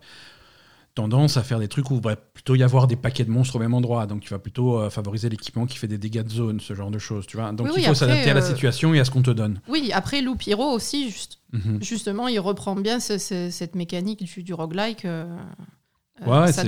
[0.94, 3.56] tendance à faire des trucs où il va plutôt y avoir des paquets de monstres
[3.56, 4.06] au même endroit.
[4.06, 6.90] Donc tu vas plutôt euh, favoriser l'équipement qui fait des dégâts de zone, ce genre
[6.90, 7.26] de choses.
[7.26, 9.10] Tu vois donc Oui, il oui, faut s'adapter à la euh, situation et à ce
[9.10, 9.60] qu'on te donne.
[9.68, 11.82] Oui, après Lou Pyro aussi, juste, Mhm.
[11.82, 15.04] justement, il reprend bien ce- ce- cette mécanique du, du roguelike.
[15.04, 15.24] euh,
[16.24, 16.60] Ouais, c'est-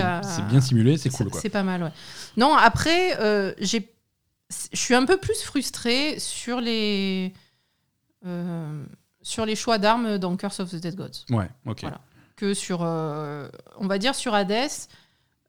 [0.00, 1.28] à- bien simulé, c'est cool.
[1.34, 1.92] C'est- pas mal, ouais.
[2.38, 3.90] Non, après, j'ai,
[4.72, 7.34] je suis un peu plus frustrée sur les,
[9.22, 11.80] sur les choix d'armes dans Curse of the Dead Gods Ouais, ok.
[11.82, 12.00] Voilà.
[12.44, 14.68] Que sur, euh, on va dire, sur Hades.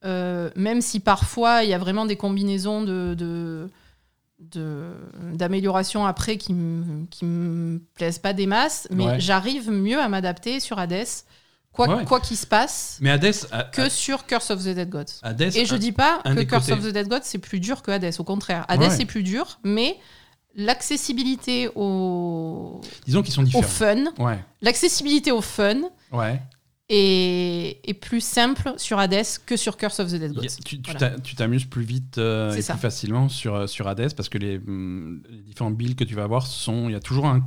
[0.05, 3.67] euh, même si parfois il y a vraiment des combinaisons de, de,
[4.39, 4.93] de-
[5.33, 6.53] d'améliorations après qui
[7.09, 9.19] qui me plaisent pas des masses, mais Ouais.
[9.19, 11.07] j'arrive mieux à m'adapter sur Hades,
[11.73, 12.05] quoi Ouais.
[12.05, 13.33] quoi qu'il se passe, Mais Hades,
[13.71, 15.19] que a- sur Curse of the Dead Gods.
[15.23, 17.81] Hades, Et je dis pas que Curse côtés- of the Dead Gods c'est plus dur
[17.81, 18.63] que Hades, au contraire.
[18.67, 18.89] Hades Ouais.
[18.91, 19.97] c'est plus dur, mais
[20.55, 23.63] l'accessibilité au, disons qu'ils sont au différents.
[23.63, 25.81] fun, Ouais, l'accessibilité au fun
[26.11, 26.39] ouais.
[26.89, 30.41] Est, est plus simple sur Hades que sur Curse of the Dead Gods.
[30.63, 31.15] Tu Voilà.
[31.35, 32.73] t'amuses plus vite euh, et ça.
[32.73, 36.15] plus facilement sur, euh, sur Hades parce que les, hum, les différents builds que tu
[36.15, 36.87] vas avoir sont.
[36.89, 37.41] Il y a toujours un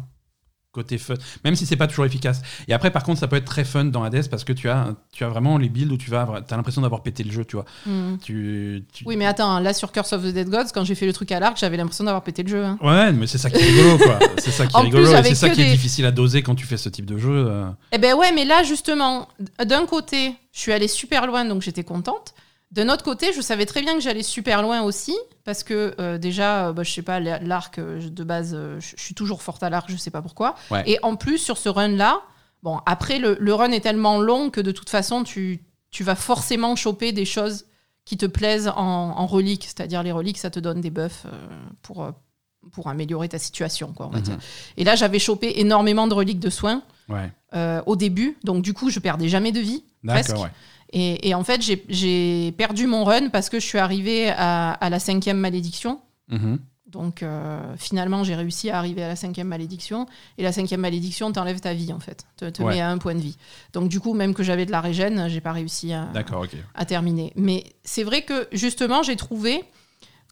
[0.78, 1.14] côté fun,
[1.44, 2.40] même si c'est pas toujours efficace.
[2.68, 4.94] Et après, par contre, ça peut être très fun dans Hades parce que tu as,
[5.12, 7.56] tu as vraiment les builds où tu vas, t'as l'impression d'avoir pété le jeu, tu
[7.56, 7.64] vois.
[7.86, 8.16] Hmm.
[8.22, 11.06] Tu, tu- Oui, mais attends, là sur Curse of the Dead Gods, quand j'ai fait
[11.06, 12.64] le truc à l'arc, j'avais l'impression d'avoir pété le jeu.
[12.64, 12.78] hein.
[12.82, 14.18] Ouais, mais c'est ça qui est rigolo, quoi.
[14.38, 16.76] C'est ça qui est rigolo c'est ça qui est difficile à doser quand tu fais
[16.76, 17.46] ce type de jeu.
[17.48, 17.68] euh.
[17.92, 19.28] Eh ben ouais, mais là justement,
[19.64, 22.34] d'un côté, je suis allée super loin, donc j'étais contente.
[22.70, 26.18] D'un autre côté, je savais très bien que j'allais super loin aussi, parce que euh,
[26.18, 29.62] déjà, euh, bah, je sais pas, l'arc euh, de base, euh, je suis toujours forte
[29.62, 30.54] à l'arc, je sais pas pourquoi.
[30.70, 30.82] Ouais.
[30.86, 32.20] Et en plus, sur ce run-là,
[32.62, 36.14] bon, après, le, le run est tellement long que de toute façon, tu, tu vas
[36.14, 37.64] forcément choper des choses
[38.04, 38.74] qui te plaisent en,
[39.16, 41.24] en reliques, c'est-à-dire les reliques, ça te donne des buffs
[41.82, 42.10] pour,
[42.72, 44.24] pour améliorer ta situation, quoi, on va Mhm.
[44.24, 44.38] dire.
[44.76, 47.30] Et là, j'avais chopé énormément de reliques de soins Ouais,
[47.86, 48.36] au début.
[48.44, 49.84] Donc, du coup, je perdais jamais de vie.
[50.06, 50.28] presque.
[50.28, 50.50] d'accord, ouais.
[50.92, 54.90] Et, et en fait, j'ai- perdu mon run parce que je suis arrivée à, à
[54.90, 56.00] la cinquième malédiction.
[56.28, 56.58] Mhm.
[56.86, 60.06] Donc, euh, finalement, j'ai réussi à arriver à la cinquième malédiction.
[60.38, 62.24] Et la cinquième malédiction t'enlève ta vie, en fait.
[62.38, 62.76] Te, te Ouais.
[62.76, 63.36] met à un point de vie.
[63.74, 66.08] Donc, du coup, même que j'avais de la régène, j'ai pas réussi à,
[66.86, 67.32] terminer.
[67.36, 69.64] Mais c'est vrai que, justement, j'ai trouvé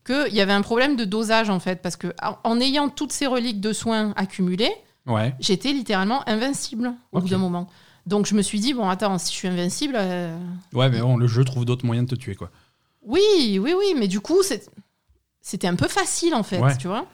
[0.06, 1.82] qu'il y avait un problème de dosage, en fait.
[1.82, 4.72] Parce que en, en ayant toutes ces reliques de soins accumulées,
[5.06, 7.68] Ouais, j'étais littéralement invincible au bout d'un moment.
[8.06, 9.94] Donc je me suis dit, bon, attends, si je suis invincible.
[9.96, 10.36] euh,
[10.72, 12.50] ouais, mais bon, le jeu trouve d'autres moyens de te tuer, quoi.
[13.02, 14.38] Oui, oui, oui, mais du coup,
[15.40, 16.76] c'était un peu facile en fait, Ouais.
[16.76, 17.06] tu vois.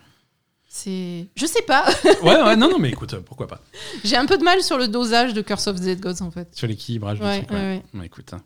[0.68, 1.28] C'est.
[1.36, 1.84] Je sais pas,
[2.22, 3.60] Ouais, ouais, non, non, mais écoute, euh, pourquoi pas.
[4.04, 6.30] j'ai un peu de mal sur le dosage de Curse of the Dead Gods en
[6.30, 6.48] fait.
[6.56, 8.06] Sur l'équilibrage du Ouais, truc, ouais, ouais.
[8.06, 8.32] écoute.
[8.32, 8.40] hein.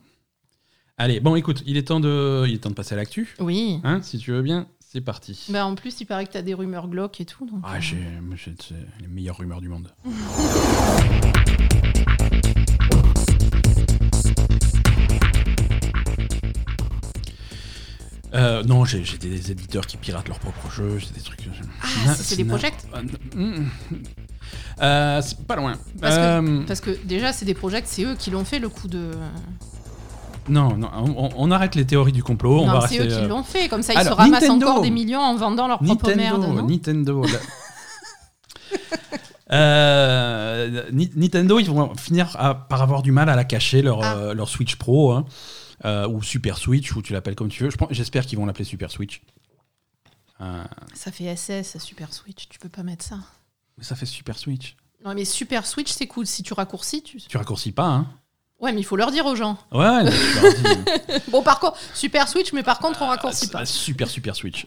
[0.98, 3.36] Allez, bon, écoute, il est temps de, il est temps de passer à l'actu.
[3.38, 3.80] Oui.
[3.84, 5.38] Hein, si tu veux bien, c'est parti.
[5.50, 7.44] Bah, en plus, il paraît que t'as des rumeurs glauques et tout.
[7.46, 7.98] Donc, Ah, euh, j'ai
[9.00, 9.92] les meilleures rumeurs du monde.
[18.36, 21.48] Euh, non, j'ai des éditeurs qui piratent leurs propres jeux, j'ai des trucs.
[21.82, 23.02] Ah, c'est- des projets Euh,
[23.34, 23.66] mm,
[24.82, 25.74] euh, c'est pas loin.
[26.00, 28.68] Parce que- Euh, Parce que déjà, c'est des projets, c'est eux qui l'ont fait le
[28.68, 29.10] coup de.
[30.48, 32.60] Non, non, on, on arrête les théories du complot.
[32.60, 33.68] on non, c'est eux qui l'ont fait.
[33.68, 34.66] Comme ça, ils Alors, se ramassent Nintendo.
[34.68, 36.54] encore des millions en vendant leur propre Nintendo, merde.
[36.56, 37.24] non Nintendo.
[39.52, 44.16] Euh, Nintendo, ils vont finir à- par avoir du mal à la cacher, leur, Ah.
[44.16, 45.24] euh, leur Switch Pro, hein,
[45.84, 47.70] euh, ou Super Switch, ou tu l'appelles comme tu veux.
[47.70, 49.22] Je J'espère qu'ils vont l'appeler Super Switch.
[50.40, 50.64] Euh,
[50.94, 53.18] Ça fait SS, Super Switch, tu peux pas mettre ça.
[53.78, 54.76] mais ça fait Super Switch.
[55.04, 56.26] Non, mais Super Switch, c'est cool.
[56.26, 57.18] Si tu raccourcis, tu.
[57.18, 58.06] Tu raccourcis pas, hein
[58.58, 59.58] Ouais, mais il faut leur dire aux gens.
[59.70, 60.10] Ouais, dis,
[61.30, 63.60] Bon, par contre, Super Switch, mais par contre, on ah, raccourcit pas.
[63.60, 64.66] un Super Super Switch.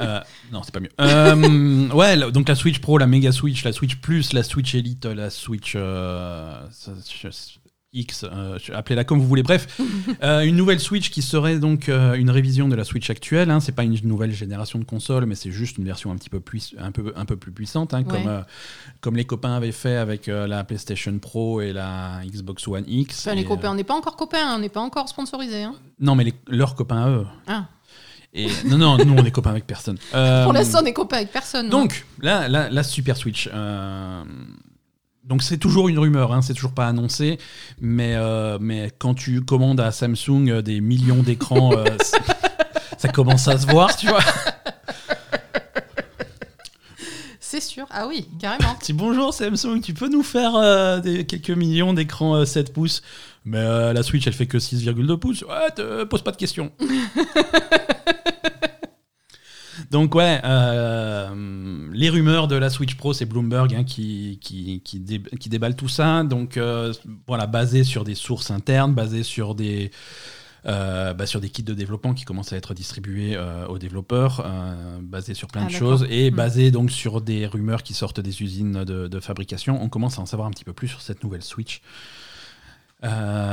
[0.00, 0.20] Euh,
[0.50, 0.90] non, c'est pas mieux.
[1.00, 5.04] Euh, ouais, donc la Switch Pro, la Mega Switch, la Switch Plus, la Switch Elite,
[5.04, 6.66] la Switch euh,
[7.94, 9.42] X, euh, appelez-la comme vous voulez.
[9.42, 9.80] Bref,
[10.22, 13.50] euh, une nouvelle Switch qui serait donc euh, une révision de la Switch actuelle.
[13.50, 13.60] Hein.
[13.60, 16.40] C'est pas une nouvelle génération de console, mais c'est juste une version un petit peu
[16.40, 18.40] plus, un peu, un peu plus puissante, hein, comme, Ouais.
[19.00, 23.26] comme les copains avaient fait avec la PlayStation Pro et la Xbox One X.
[23.26, 25.62] Enfin, les copains, on n'est pas encore copains, on n'est pas encore sponsorisés.
[25.62, 25.74] hein.
[26.00, 27.26] non, mais les- leurs copains à eux.
[27.46, 27.66] Ah.
[28.36, 29.96] Et non, non, nous on est copains avec personne.
[30.10, 31.66] Pour l'instant, on est copains avec personne.
[31.66, 31.70] hein.
[31.70, 33.48] donc, là, la, la Super Switch.
[35.24, 37.38] Donc c'est toujours une rumeur, hein, c'est toujours pas annoncé,
[37.80, 41.84] mais, euh, mais quand tu commandes à Samsung euh, des millions d'écrans, euh,
[42.98, 44.20] ça commence à se voir, tu vois.
[47.40, 47.86] C'est sûr.
[47.90, 48.76] Ah oui, carrément.
[48.82, 53.00] Dis bonjour Samsung, tu peux nous faire euh, des, quelques millions d'écrans euh, 7 pouces?
[53.44, 55.42] Mais la Switch, elle fait que 6,2 pouces.
[55.42, 56.72] Ouais, te- pose pas de questions.
[59.90, 65.00] Donc ouais, euh, les rumeurs de la Switch Pro, c'est Bloomberg hein, qui, qui, qui,
[65.00, 66.24] dé- qui déballe tout ça.
[66.24, 66.92] Donc euh,
[67.26, 69.90] voilà, basé sur des sources internes, basé sur des,
[70.66, 74.42] euh, bah, sur des kits de développement qui commencent à être distribués euh, aux développeurs,
[74.44, 76.34] euh, basé sur plein Ah, de choses, et Hmm.
[76.36, 79.82] basé donc sur des rumeurs qui sortent des usines de, de fabrication.
[79.82, 81.82] On commence à en savoir un petit peu plus sur cette nouvelle Switch.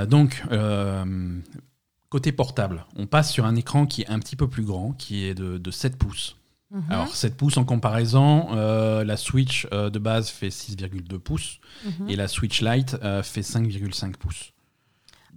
[0.09, 1.03] Donc, euh,
[2.11, 5.25] côté portable, on passe sur un écran qui est un petit peu plus grand, qui
[5.25, 6.35] est de, de 7 pouces.
[6.69, 11.59] Mhm, Alors 7 pouces en comparaison, euh, la Switch euh, de base fait 6,2 pouces
[11.85, 12.09] mhm.
[12.09, 14.51] et la Switch Lite euh, fait 5,5 pouces.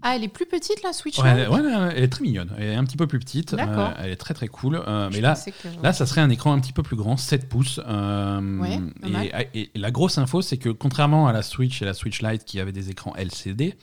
[0.06, 1.60] Ah, elle est plus petite la Switch Ouais, Lite ouais,
[1.96, 4.34] elle est très mignonne, elle est un petit peu plus petite, euh, elle est très
[4.34, 4.82] très cool.
[4.86, 7.48] euh, mais là, que- là, ça serait un écran un petit peu plus grand, 7
[7.48, 7.80] pouces.
[7.86, 9.26] euh, Ouais, mal.
[9.54, 12.44] et, et la grosse info, c'est que contrairement à la Switch et la Switch Lite
[12.44, 13.74] qui avaient des écrans LCD,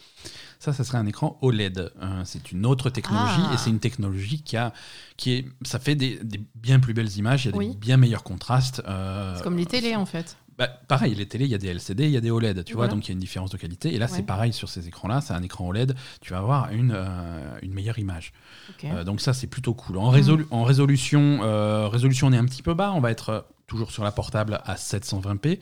[0.59, 1.91] ça, ça serait un écran OLED.
[2.23, 3.53] C'est une autre technologie Ah.
[3.55, 4.73] et c'est une technologie qui a,
[5.17, 7.69] qui est, ça fait des, des bien plus belles images, il y a Oui.
[7.69, 8.81] des bien meilleurs contrastes.
[8.85, 10.37] C'est comme les télés en fait.
[10.61, 12.73] Bah, pareil, les télés, il y a des LCD, il y a des OLED, tu
[12.75, 13.93] vois, donc il y a une différence de qualité.
[13.93, 16.91] Et là, c'est pareil sur ces écrans-là, c'est un écran OLED, tu vas avoir une,
[16.95, 18.31] euh, une meilleure image.
[18.93, 19.97] Euh, donc ça, c'est plutôt cool.
[19.97, 23.47] En, résolu- en résolution, euh, résolution, on est un petit peu bas, on va être
[23.65, 25.59] toujours sur la portable à 720p.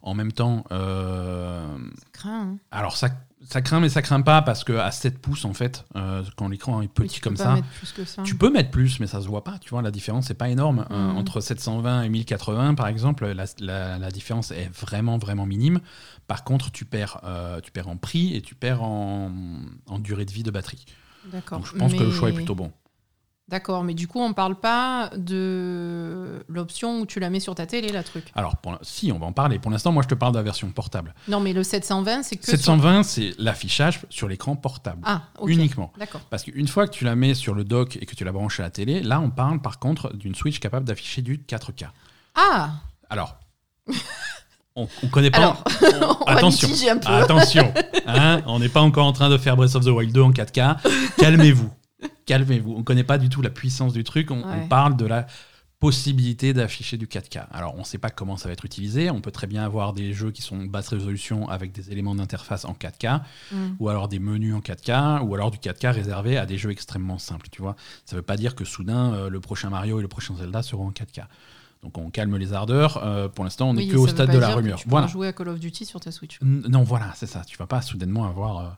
[0.00, 0.76] En même temps, Ça
[2.12, 2.40] craint.
[2.42, 2.56] hein.
[2.70, 3.10] alors ça,
[3.44, 6.48] ça craint, mais ça craint pas parce que à 7 pouces, en fait, euh, quand
[6.48, 7.56] l'écran est petit comme ça,
[8.04, 8.22] ça.
[8.24, 9.58] tu peux mettre plus, mais ça se voit pas.
[9.58, 10.86] Tu vois, la différence n'est pas énorme.
[10.90, 11.16] Euh, Mhm.
[11.16, 15.80] entre 720 et 1080, par exemple, la, la- la différence est vraiment, vraiment minime.
[16.26, 19.30] Par contre, tu perds, euh, tu perds en prix et tu perds en,
[19.86, 20.84] en durée de vie de batterie.
[21.32, 21.58] D'accord.
[21.58, 22.72] Donc, je pense que le choix est plutôt bon.
[23.48, 27.64] D'accord, mais du coup, on parle pas de l'option où tu la mets sur ta
[27.64, 28.26] télé, la truc.
[28.34, 29.58] Alors, pour si, on va en parler.
[29.58, 31.14] Pour l'instant, moi, je te parle de la version portable.
[31.28, 32.44] Non, mais le 720, c'est que.
[32.44, 35.00] sur- 720, c'est l'affichage sur l'écran portable.
[35.06, 35.48] Ah, ok.
[35.48, 35.92] Uniquement.
[35.98, 36.20] D'accord.
[36.28, 38.60] Parce qu'une fois que tu la mets sur le dock et que tu la branches
[38.60, 41.86] à la télé, là, on parle par contre d'une Switch capable d'afficher du 4K.
[42.34, 42.72] Ah
[43.08, 43.36] Alors,
[44.76, 45.38] on, on connaît pas.
[45.38, 45.64] Alors,
[46.20, 47.08] on va attention, litiger un peu.
[47.10, 47.72] attention,
[48.06, 50.30] hein, on n'est pas encore en train de faire Breath of the Wild 2 en
[50.32, 50.76] 4K.
[51.18, 51.70] Calmez-vous,
[52.26, 52.74] calmez-vous.
[52.74, 54.30] On ne connaît pas du tout la puissance du truc.
[54.30, 55.26] On, parle de la
[55.80, 57.46] possibilité d'afficher du 4K.
[57.52, 59.10] Alors, on ne sait pas comment ça va être utilisé.
[59.10, 62.64] On peut très bien avoir des jeux qui sont basse résolution avec des éléments d'interface
[62.64, 63.20] en 4K,
[63.52, 63.56] Mm.
[63.78, 67.18] ou alors des menus en 4K, ou alors du 4K réservé à des jeux extrêmement
[67.18, 67.46] simples.
[67.52, 70.08] Tu vois, ça ne veut pas dire que soudain euh, le prochain Mario et le
[70.08, 71.26] prochain Zelda seront en 4K.
[71.84, 73.00] Donc, on calme les ardeurs.
[73.04, 74.80] Euh, pour l'instant, on n'est Oui, que au stade de la rumeur.
[74.80, 75.06] Tu Voilà.
[75.06, 76.40] jouer à Call of Duty sur ta Switch.
[76.42, 77.42] N- Non, voilà, c'est ça.
[77.46, 78.68] Tu vas pas soudainement avoir euh,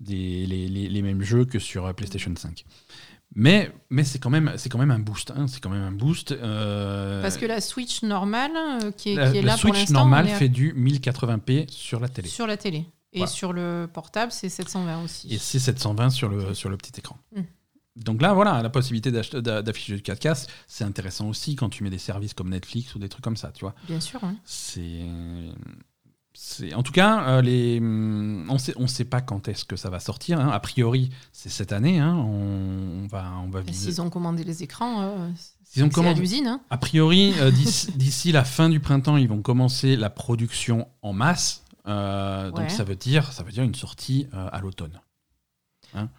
[0.00, 2.64] des, les, les- les mêmes jeux que sur euh, PlayStation 5.
[3.34, 5.32] Mais, mais c'est quand, même- c'est quand même un boost.
[5.36, 6.32] hein, c'est quand même un boost.
[6.32, 9.60] euh, Parce que la Switch normale, euh, qui est, la, qui est la là pour
[9.62, 12.28] Switch l'instant, normale à- fait du 1080p sur la télé.
[12.28, 12.86] sur la télé.
[13.12, 13.26] Et Voilà.
[13.32, 15.32] sur le portable, c'est 720 aussi.
[15.32, 17.18] Et c'est 720 sur le, sur le petit écran.
[17.34, 17.40] Mm.
[17.96, 21.96] Donc là, voilà, la possibilité d'afficher du 4K, c'est intéressant aussi quand tu mets des
[21.98, 23.74] services comme Netflix ou des trucs comme ça, tu vois.
[23.88, 24.20] Bien sûr.
[24.44, 25.00] C'est.
[26.36, 27.78] C'est- En tout cas, euh, les...
[27.80, 30.38] hum, on sait, on sait pas quand est-ce que ça va sortir.
[30.40, 30.48] hein.
[30.50, 31.98] A priori, c'est cette année.
[31.98, 32.14] hein.
[32.16, 33.60] On, on va, on va.
[33.72, 35.28] S'ils ont commandé les écrans, euh,
[35.64, 36.46] S'ils ont c'est à commandé- l'usine.
[36.46, 36.60] hein.
[36.70, 41.62] A priori, euh, d'ici la fin du printemps, ils vont commencer la production en masse.
[41.88, 45.00] Euh, Donc ça veut dire, ça veut dire une sortie à l'automne.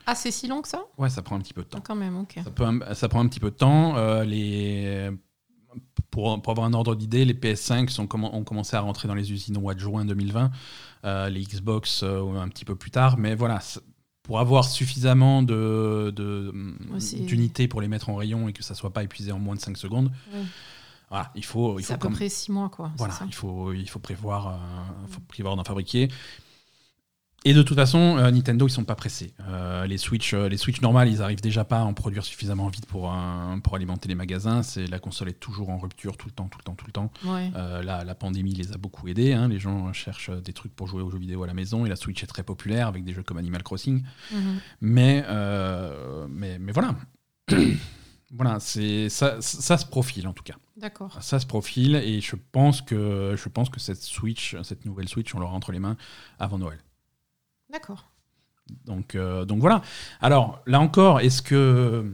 [0.07, 0.85] Ah, c'est si long que ça?
[0.97, 1.77] Ouais, ça prend un petit peu de temps.
[1.79, 2.39] Ah, Quand même, ok.
[2.43, 3.95] Ça, peut un- ça prend un petit peu de temps.
[3.97, 5.11] Euh, les,
[6.11, 9.15] pour, pour avoir un ordre d'idée, les PS5 sont, commen- ont commencé à rentrer dans
[9.15, 10.51] les usines au mois de juin 2020.
[11.05, 13.17] Euh, les Xbox euh, un petit peu plus tard.
[13.17, 13.59] Mais voilà,
[14.23, 16.51] pour avoir suffisamment de, de-
[16.91, 19.39] Ouais, c'est- d'unités pour les mettre en rayon et que ça soit pas épuisé en
[19.39, 20.41] moins de 5 secondes, Ouais.
[21.09, 22.91] voilà, il faut, il faut à peu près 6 mois, quoi.
[22.97, 24.57] voilà, ça il faut, il faut prévoir, euh,
[25.09, 26.09] faut prévoir d'en fabriquer.
[27.45, 29.33] Et de toute façon, euh, Nintendo, ils sont pas pressés.
[29.47, 32.67] Euh, les Switch, euh, les Switch normales, ils arrivent déjà pas à en produire suffisamment
[32.67, 33.13] vite pour,
[33.63, 34.63] pour alimenter les magasins.
[34.63, 36.91] C'est la console est toujours en rupture tout le temps, tout le temps, tout le
[36.91, 37.11] temps.
[37.25, 37.51] Ouais.
[37.53, 39.33] Là, la pandémie les a beaucoup aidés.
[39.33, 39.47] hein.
[39.47, 41.95] Les gens cherchent des trucs pour jouer aux jeux vidéo à la maison et la
[41.95, 44.03] Switch est très populaire avec des jeux comme Animal Crossing.
[44.31, 44.59] Mhm.
[44.81, 45.23] Mais,
[46.29, 46.95] mais, mais voilà.
[48.31, 50.55] voilà, c'est ça, ça se profile en tout cas.
[50.75, 51.17] D'accord.
[51.21, 55.33] Ça se profile et je pense que je pense que cette Switch, cette nouvelle Switch,
[55.33, 55.95] on l'aura entre les mains
[56.39, 56.79] avant Noël.
[57.71, 58.09] D'accord.
[58.85, 59.81] Donc, euh, donc voilà.
[60.21, 62.11] Alors là encore, est-ce que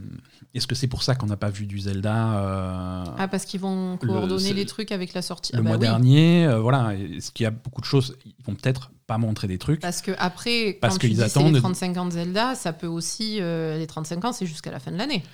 [0.54, 3.58] est-ce que c'est pour ça qu'on n'a pas vu du Zelda euh, Ah, parce qu'ils
[3.60, 5.52] vont coordonner les trucs avec la sortie.
[5.52, 5.80] Le Ah bah mois oui.
[5.82, 6.94] dernier, euh, voilà.
[6.94, 9.80] Est-ce qu'il y a beaucoup de choses Ils vont peut-être pas montrer des trucs.
[9.80, 12.86] Parce que après, Parce quand tu dis attendent- les 35 ans de Zelda, ça peut
[12.86, 15.24] aussi les 35 ans, c'est jusqu'à la fin de l'année.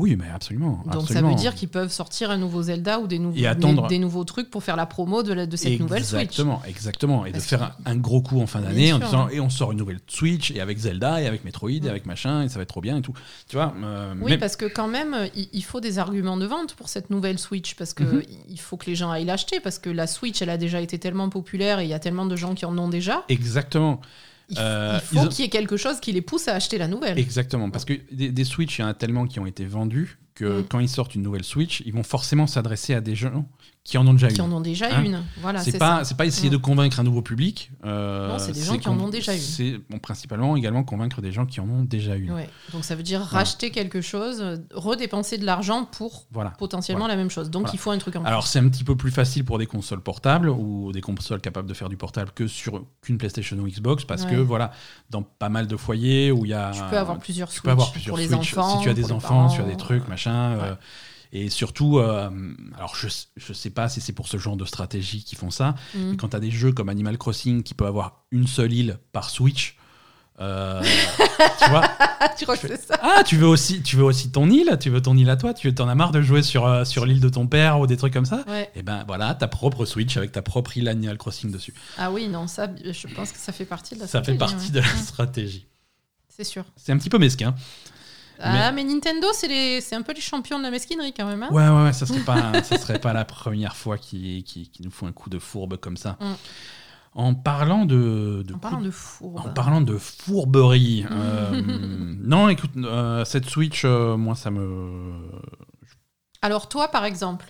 [0.00, 0.82] Oui, mais absolument.
[0.90, 3.96] Donc ça veut dire qu'ils peuvent sortir un nouveau Zelda ou des, nouveaux attendre- des,
[3.96, 6.20] des nouveaux trucs pour faire la promo de, la- de cette nouvelle Switch.
[6.22, 7.26] Exactement, exactement.
[7.26, 9.50] Et Parce de faire un, un gros coup en fin d'année en disant et on
[9.50, 12.56] sort une nouvelle Switch et avec Zelda et avec Metroid et avec machin et ça
[12.56, 13.12] va être trop bien et tout.
[13.48, 16.74] Tu vois euh, Oui, parce que quand même, il, il faut des arguments de vente
[16.74, 18.22] pour cette nouvelle Switch, parce que Mhm.
[18.48, 20.98] il faut que les gens aillent l'acheter, parce que la Switch, elle a déjà été
[20.98, 23.24] tellement populaire et il y a tellement de gens qui en ont déjà.
[23.28, 24.00] Exactement.
[24.50, 26.88] Il, Euh, il faut qu'il y ait quelque chose qui les pousse à acheter la
[26.88, 27.18] nouvelle.
[27.18, 30.18] Exactement, parce que des, des Switch, il y en a tellement qui ont été vendus
[30.34, 30.64] que Mm.
[30.70, 33.46] quand ils sortent une nouvelle Switch, ils vont forcément s'adresser à des gens
[33.82, 34.40] qui en ont déjà Qui une.
[34.42, 35.22] en ont déjà Hein une.
[35.40, 36.04] Voilà, c'est pas, ça.
[36.04, 36.52] c'est pas essayer Mm.
[36.52, 37.72] de convaincre un nouveau public.
[37.84, 39.40] euh, Non, c'est des gens qui en ont déjà une.
[39.40, 42.30] C'est bon, principalement également convaincre des gens qui en ont déjà une.
[42.32, 42.48] Ouais.
[42.72, 46.50] Donc ça veut dire racheter quelque chose, redépenser de l'argent pour Voilà.
[46.50, 47.50] potentiellement la même chose.
[47.50, 49.66] Donc il faut un truc en Alors c'est un petit peu plus facile pour des
[49.66, 53.66] consoles portables ou des consoles capables de faire du portable que sur qu'une PlayStation ou
[53.66, 54.72] Xbox parce que voilà
[55.08, 56.70] dans pas mal de foyers où il y a.
[56.74, 58.56] Tu peux avoir plusieurs tu Switch peux avoir plusieurs pour les Switch.
[58.56, 58.76] enfants.
[58.78, 59.70] si tu as des enfants, si tu as parents.
[59.76, 60.52] des trucs machin.
[60.52, 60.74] euh.
[61.32, 62.28] Et surtout, euh,
[62.76, 65.74] alors je, je sais pas si c'est pour ce genre de stratégie qu'ils font ça,
[65.94, 65.98] Mm.
[66.10, 68.98] mais quand tu as des jeux comme Animal Crossing qui peut avoir une seule île
[69.12, 69.76] par Switch,
[70.40, 70.82] euh,
[71.62, 71.82] tu vois,
[72.38, 74.88] tu crois que c'est ça ah, tu veux aussi, tu veux aussi ton île, tu
[74.88, 77.20] veux ton île à toi, tu t'en as marre de jouer sur, euh, sur l'île
[77.20, 78.42] de ton père ou des trucs comme ça.
[78.48, 78.70] Ouais.
[78.74, 81.74] Et ben voilà, ta propre Switch avec ta propre île Animal Crossing dessus.
[81.98, 84.38] Ah oui, non, ça, je pense que ça fait partie de la Ça fait stratégie,
[84.38, 84.72] partie ouais.
[84.72, 85.66] de la stratégie.
[86.30, 86.64] C'est sûr.
[86.74, 87.54] C'est un petit peu mesquin.
[88.42, 91.42] Ah, mais, Nintendo, c'est les- un peu les champions de la mesquinerie quand même.
[91.42, 91.48] hein.
[91.50, 94.90] Ouais, ouais, ouais, ça serait pas, ça serait pas la première fois qu'ils qu'ils nous
[94.90, 96.16] font un coup de fourbe comme ça.
[96.20, 96.32] Mm.
[97.14, 99.38] En parlant de, de en coup- parlant de fourbe.
[99.40, 101.60] en parlant de fourberie, euh,
[102.22, 105.12] non, écoute, euh, cette Switch, euh, moi, ça me,
[106.42, 107.46] Alors toi, par exemple,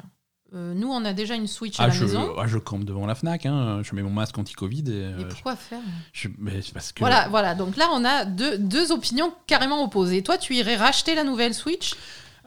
[0.54, 2.34] euh, nous, on a déjà une Switch à ah, la je, maison.
[2.38, 5.54] ah, je campe devant la Fnac, hein, je mets mon masque anti-Covid et euh, pourquoi
[5.54, 5.78] faire
[6.12, 7.54] je, mais c'est parce que Voilà, voilà.
[7.54, 10.22] Donc là, on a deux, deux opinions carrément opposées.
[10.22, 11.94] Toi, tu irais racheter la nouvelle Switch?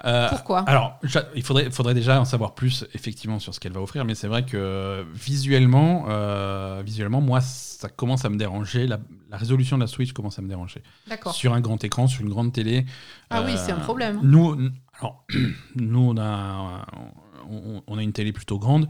[0.05, 0.61] Euh, Pourquoi?
[0.61, 0.99] Alors,
[1.35, 4.27] il faudrait, faudrait déjà en savoir plus effectivement sur ce qu'elle va offrir, mais c'est
[4.27, 8.85] vrai que visuellement, euh, visuellement, moi, ça commence à me déranger.
[8.85, 8.99] La,
[9.29, 10.81] la résolution de la Switch commence à me déranger.
[11.07, 11.33] D'accord.
[11.33, 12.85] Sur un grand écran, sur une grande télé.
[13.29, 14.19] Ah oui, c'est un problème.
[14.23, 14.57] Nous,
[14.99, 15.25] alors,
[15.75, 16.85] nous, on a,
[17.49, 18.87] on, on a une télé plutôt grande.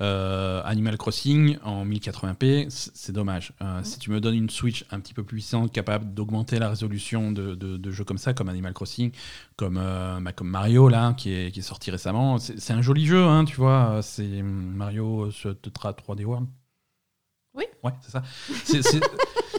[0.00, 3.52] Euh, Animal Crossing en 1080p, c- c'est dommage.
[3.60, 6.68] Euh, Si tu me donnes une Switch un petit peu plus puissante, capable d'augmenter la
[6.70, 9.12] résolution de, de- de jeux comme ça, comme Animal Crossing,
[9.56, 13.04] comme, euh, bah, comme Mario, là, qui est, qui est sorti récemment, c'est un joli
[13.06, 14.00] jeu, hein, tu vois.
[14.02, 16.46] C'est Mario sur Tetra 3D World.
[17.54, 17.64] Oui.
[17.84, 18.22] Ouais, c'est ça.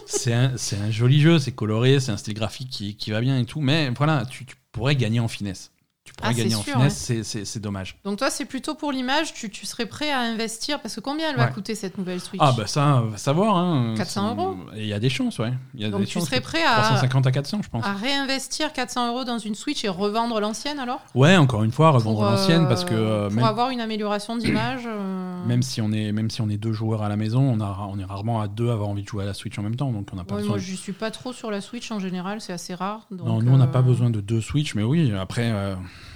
[0.06, 3.44] C'est- un, joli jeu, c'est coloré, c'est un style graphique qui, qui va bien et
[3.44, 5.70] tout, mais voilà, tu, tu pourrais gagner en finesse.
[6.16, 7.96] Pourrais Ah, gagner en sûr, finesse, c'est- c'est dommage.
[8.04, 11.30] Donc toi, c'est plutôt pour l'image, tu, tu serais prêt à investir parce que combien
[11.30, 11.52] elle va Ouais.
[11.52, 12.40] coûter cette nouvelle Switch?
[12.42, 13.56] Ah bah ça, on va savoir.
[13.56, 13.94] Hein.
[13.96, 15.52] 400 C'est- euros Et Il y a des chances, ouais.
[15.74, 17.84] Y a Donc des tu chances serais prêt à, 350 à 400, je pense.
[17.84, 21.00] à réinvestir 400 euros dans une Switch et revendre l'ancienne alors?
[21.16, 23.80] Ouais, encore une fois, revendre Pour, euh, l'ancienne parce que euh, pour même, avoir une
[23.80, 24.82] amélioration d'image.
[24.86, 27.60] euh, même si on est même si on est deux joueurs à la maison, on,
[27.60, 29.62] a, on est rarement à deux à avoir envie de jouer à la Switch en
[29.62, 30.56] même temps, donc on n'a pas ouais, besoin.
[30.56, 33.06] moi, je suis pas trop sur la Switch en général, c'est assez rare.
[33.10, 35.50] donc, non, nous on n'a pas besoin de deux Switch, mais oui, après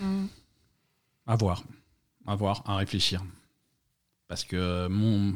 [0.01, 0.26] mm.
[1.26, 1.62] à voir,
[2.26, 3.22] à voir, à réfléchir,
[4.28, 5.34] parce que mon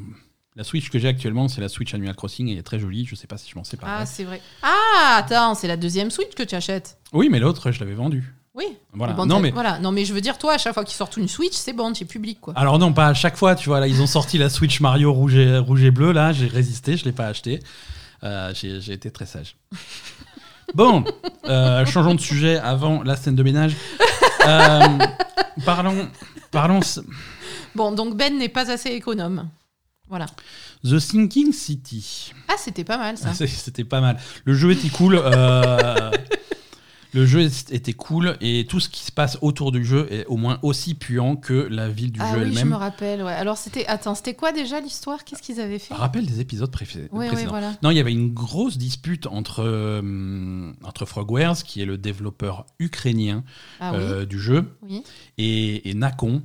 [0.55, 3.07] la Switch que j'ai actuellement, c'est la Switch Animal Crossing et elle est très jolie.
[3.07, 4.03] Je sais pas si je m'en séparerai.
[4.03, 4.41] Ah, c'est vrai.
[4.63, 6.99] Ah, attends, c'est la deuxième Switch que tu achètes.
[7.15, 8.35] oui, mais l'autre, je l'avais vendue.
[8.55, 8.67] Oui.
[8.93, 9.15] Voilà.
[9.25, 9.79] Non, mais voilà.
[9.79, 11.95] non, mais je veux dire, toi, à chaque fois qu'ils sortent une Switch, c'est bon,
[11.95, 12.53] es public, quoi.
[12.55, 15.11] Alors non, pas à chaque fois, tu vois, là, ils ont sorti la Switch Mario
[15.11, 17.61] rouge et, rouge et bleu, là, j'ai résisté, je l'ai pas acheté.
[18.23, 19.57] Euh, j'ai j'ai été très sage.
[20.75, 21.05] Bon,
[21.45, 23.77] euh, changeons de sujet avant la scène de ménage.
[24.47, 24.99] Euh,
[25.65, 26.09] parlons,
[26.51, 26.81] parlons
[27.75, 29.49] Bon, donc Ben n'est pas assez économe.
[30.09, 30.27] Voilà.
[30.85, 32.33] The Thinking City.
[32.49, 33.29] Ah, c'était pas mal, ça.
[33.31, 34.19] Ah, C'était pas mal.
[34.45, 35.15] Le jeu était cool.
[35.17, 36.11] euh,
[37.15, 37.41] le jeu
[37.71, 40.95] était cool et tout ce qui se passe autour du jeu est au moins aussi
[40.95, 42.69] puant que la ville du ah jeu oui, je elle-même.
[42.71, 43.33] me rappelle, ouais.
[43.33, 43.87] Alors, c'était...
[43.87, 45.25] Attends, c'était quoi déjà l'histoire?
[45.25, 45.93] Qu'est-ce qu'ils avaient fait?
[45.95, 47.51] Rappelle des épisodes Oui, oui, précédents.
[47.51, 47.73] voilà.
[47.83, 52.65] Non, il y avait une grosse dispute entre, euh, entre Frogwares, qui est le développeur
[52.79, 53.45] ukrainien
[53.81, 55.03] Ah oui, euh, du jeu, oui.
[55.39, 56.43] et, et Nacon.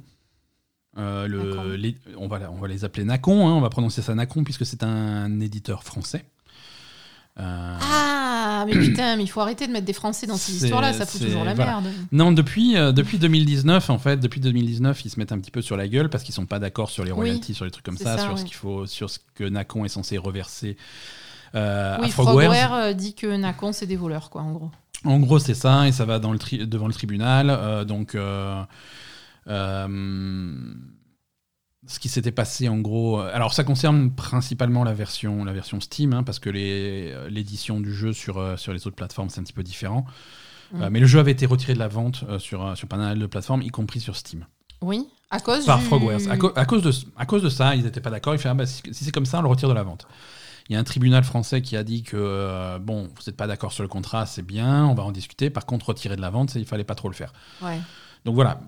[0.98, 1.64] Euh, le- Nacon.
[1.78, 4.66] les- on, va, on va les appeler Nacon, hein, on va prononcer ça Nacon puisque
[4.66, 6.26] c'est un éditeur français.
[7.40, 10.94] Euh, Ah, mais putain, mais il faut arrêter de mettre des Français dans ces histoires-là,
[10.94, 11.80] ça fout toujours la voilà.
[11.82, 11.94] merde.
[12.12, 15.62] Non, depuis, euh, depuis 2019, en fait, depuis 2019, ils se mettent un petit peu
[15.62, 17.86] sur la gueule parce qu'ils sont pas d'accord sur les Oui, royalties, sur les trucs
[17.86, 20.78] comme ça, ça, sur ce qu'il faut, sur ce que Nacon est censé reverser
[21.56, 22.10] euh, Oui, à.
[22.10, 24.72] Frogware euh, dit que Nacon, c'est des voleurs, quoi, en gros.
[25.06, 27.50] En gros, c'est ça, et ça va dans le tri- devant le tribunal.
[27.52, 28.62] euh, donc, euh,
[29.48, 29.88] euh,
[31.88, 33.20] ce qui s'était passé, en gros.
[33.20, 37.80] euh, Alors, ça concerne principalement la version, la version Steam, hein, parce que les- l'édition
[37.80, 40.06] du jeu sur, euh, sur les autres plateformes, c'est un petit peu différent.
[40.74, 40.82] Mm.
[40.82, 42.98] Euh, mais le jeu avait été retiré de la vente euh, sur, euh, sur pas
[42.98, 44.46] mal de plateformes, y compris sur Steam,
[44.82, 45.86] Oui, à cause par du...
[45.86, 46.20] Frogwares.
[46.30, 48.36] À, co- à cause de, à cause de ça, ils n'étaient pas d'accord.
[48.36, 50.08] Ils faisaient, ah, bah, si, si c'est comme ça, on le retire de la vente.
[50.70, 53.48] Il y a un tribunal français qui a dit que, euh, bon, vous n'êtes pas
[53.48, 55.50] d'accord sur le contrat, c'est bien, on va en discuter.
[55.50, 57.32] Par contre, retirer de la vente, il fallait pas trop le faire.
[57.62, 57.80] Ouais.
[58.26, 58.60] Donc voilà,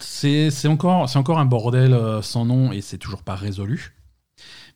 [0.00, 3.92] c'est encore, encore un bordel euh, sans nom et c'est toujours pas résolu.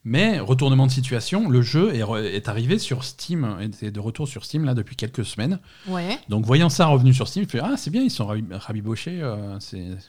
[0.03, 4.65] Mais retournement de situation, le jeu est, arrivé sur Steam, est de retour sur Steam
[4.65, 5.59] là depuis quelques semaines.
[5.87, 6.19] Ouais.
[6.31, 9.21] Donc voyant ça revenu sur Steam, je fais ah c'est bien, ils sont rabi- rabibochés,
[9.21, 9.59] euh,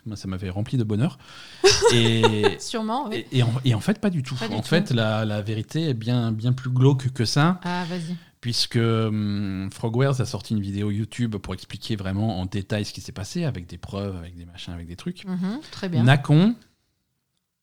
[0.05, 1.17] moi ça m'avait rempli de bonheur.
[1.93, 2.23] Et,
[2.59, 3.25] Sûrement, oui.
[3.33, 4.35] et, et en, et en fait pas du tout.
[4.35, 4.67] Pas du en tout.
[4.69, 8.15] fait la, la vérité est bien, bien plus glauque que ça Ah, vas-y.
[8.41, 12.99] Puisque hum, Frogwares a sorti une vidéo YouTube pour expliquer vraiment en détail ce qui
[13.01, 15.23] s'est passé, avec des preuves, avec des machins, avec des trucs.
[15.25, 16.03] Mhm, très bien.
[16.03, 16.55] Nacon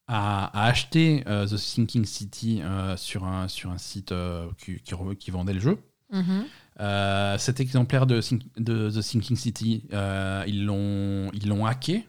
[0.06, 4.76] a, a acheté euh, The Sinking City euh, sur, un, sur un site euh, qui,
[4.80, 5.78] qui re- qui vendait le jeu.
[6.12, 6.44] Mhm.
[7.38, 9.82] Cet exemplaire de, The Sinking City,
[10.46, 12.06] ils l'ont ils l'ont hacké.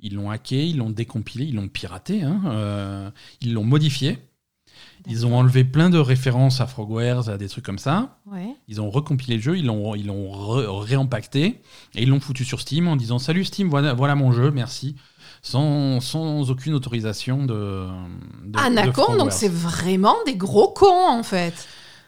[0.00, 4.18] Ils l'ont hacké, ils l'ont décompilé, ils l'ont piraté, hein, ils l'ont modifié.
[5.06, 8.16] Ils ont enlevé plein de références à Frogwares, à des trucs comme ça.
[8.26, 8.54] Ouais.
[8.68, 10.30] Ils ont recompilé le jeu, ils l'ont ils l'ont
[10.80, 11.60] réempacté
[11.94, 14.96] et ils l'ont foutu sur Steam en disant Salut Steam, voilà, voilà mon jeu, merci.
[15.42, 17.86] Sans, sans aucune autorisation de.
[18.46, 19.18] de Ah, de Nacon, Frogwares.
[19.18, 21.52] donc c'est vraiment des gros cons, en fait.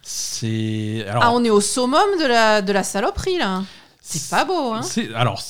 [0.03, 1.05] C'est.
[1.09, 3.63] Alors, Ah, on est au summum de la, de la saloperie, là.
[4.01, 4.81] C'est pas beau, hein.
[5.15, 5.43] Alors,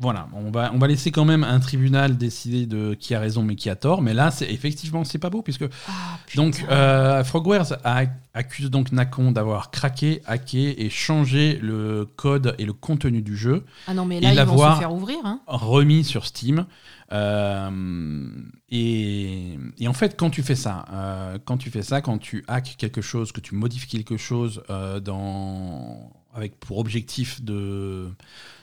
[0.00, 3.42] voilà, on va, on va laisser quand même un tribunal décider de qui a raison
[3.42, 4.00] mais qui a tort.
[4.00, 5.92] Mais là, c'est effectivement, c'est pas beau puisque Ah,
[6.36, 12.64] donc euh, Frogwares a- accuse donc Nacon d'avoir craqué, hacké et changé le code et
[12.64, 13.64] le contenu du jeu.
[13.86, 15.40] Ah non, mais et là, ils vont se faire ouvrir, hein.
[15.46, 16.64] remis sur Steam.
[17.12, 18.28] Euh,
[18.70, 22.44] et, et en fait, quand tu fais ça, euh, quand tu fais ça, quand tu
[22.48, 24.62] hackes quelque chose, que tu modifies quelque chose
[25.04, 28.08] dans, avec pour objectif de,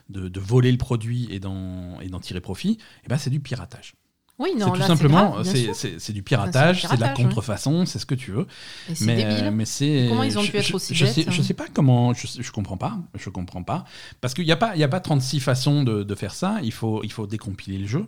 [0.09, 3.93] de, de voler le produit et d'en tirer profit, eh ben c'est du piratage.
[4.39, 7.13] Oui, C'est non, tout là, simplement, c'est c'est- c'est du piratage, c'est de la ouais.
[7.15, 8.45] contrefaçon, c'est ce que tu veux.
[8.87, 9.49] Et c'est Mais, débile.
[9.51, 10.05] mais c'est.
[10.09, 12.13] Comment ils ont pu être aussi je bêtes, sais, je hein sais pas comment.
[12.13, 12.99] Je, je comprends pas.
[13.15, 13.83] Je comprends pas.
[14.21, 16.59] Parce qu'il n'y a, pas- il y a pas 36 façons de, de faire ça.
[16.61, 18.05] Il faut, il faut décompiler le jeu.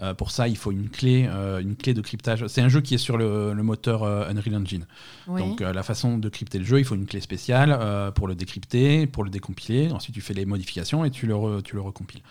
[0.00, 2.46] Euh, pour ça, il faut une clé, euh, une clé de cryptage.
[2.48, 4.86] C'est un jeu qui est sur le, le moteur euh, Unreal Engine.
[5.26, 5.40] Oui.
[5.40, 9.06] Donc, la façon de crypter le jeu, il faut une clé spéciale pour le décrypter,
[9.06, 9.90] pour le décompiler.
[9.92, 12.22] Ensuite, tu fais les modifications et tu le, re- tu le recompiles.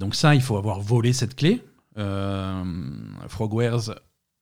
[0.00, 1.62] Donc, ça, il faut avoir volé cette clé.
[3.28, 3.94] Frogwares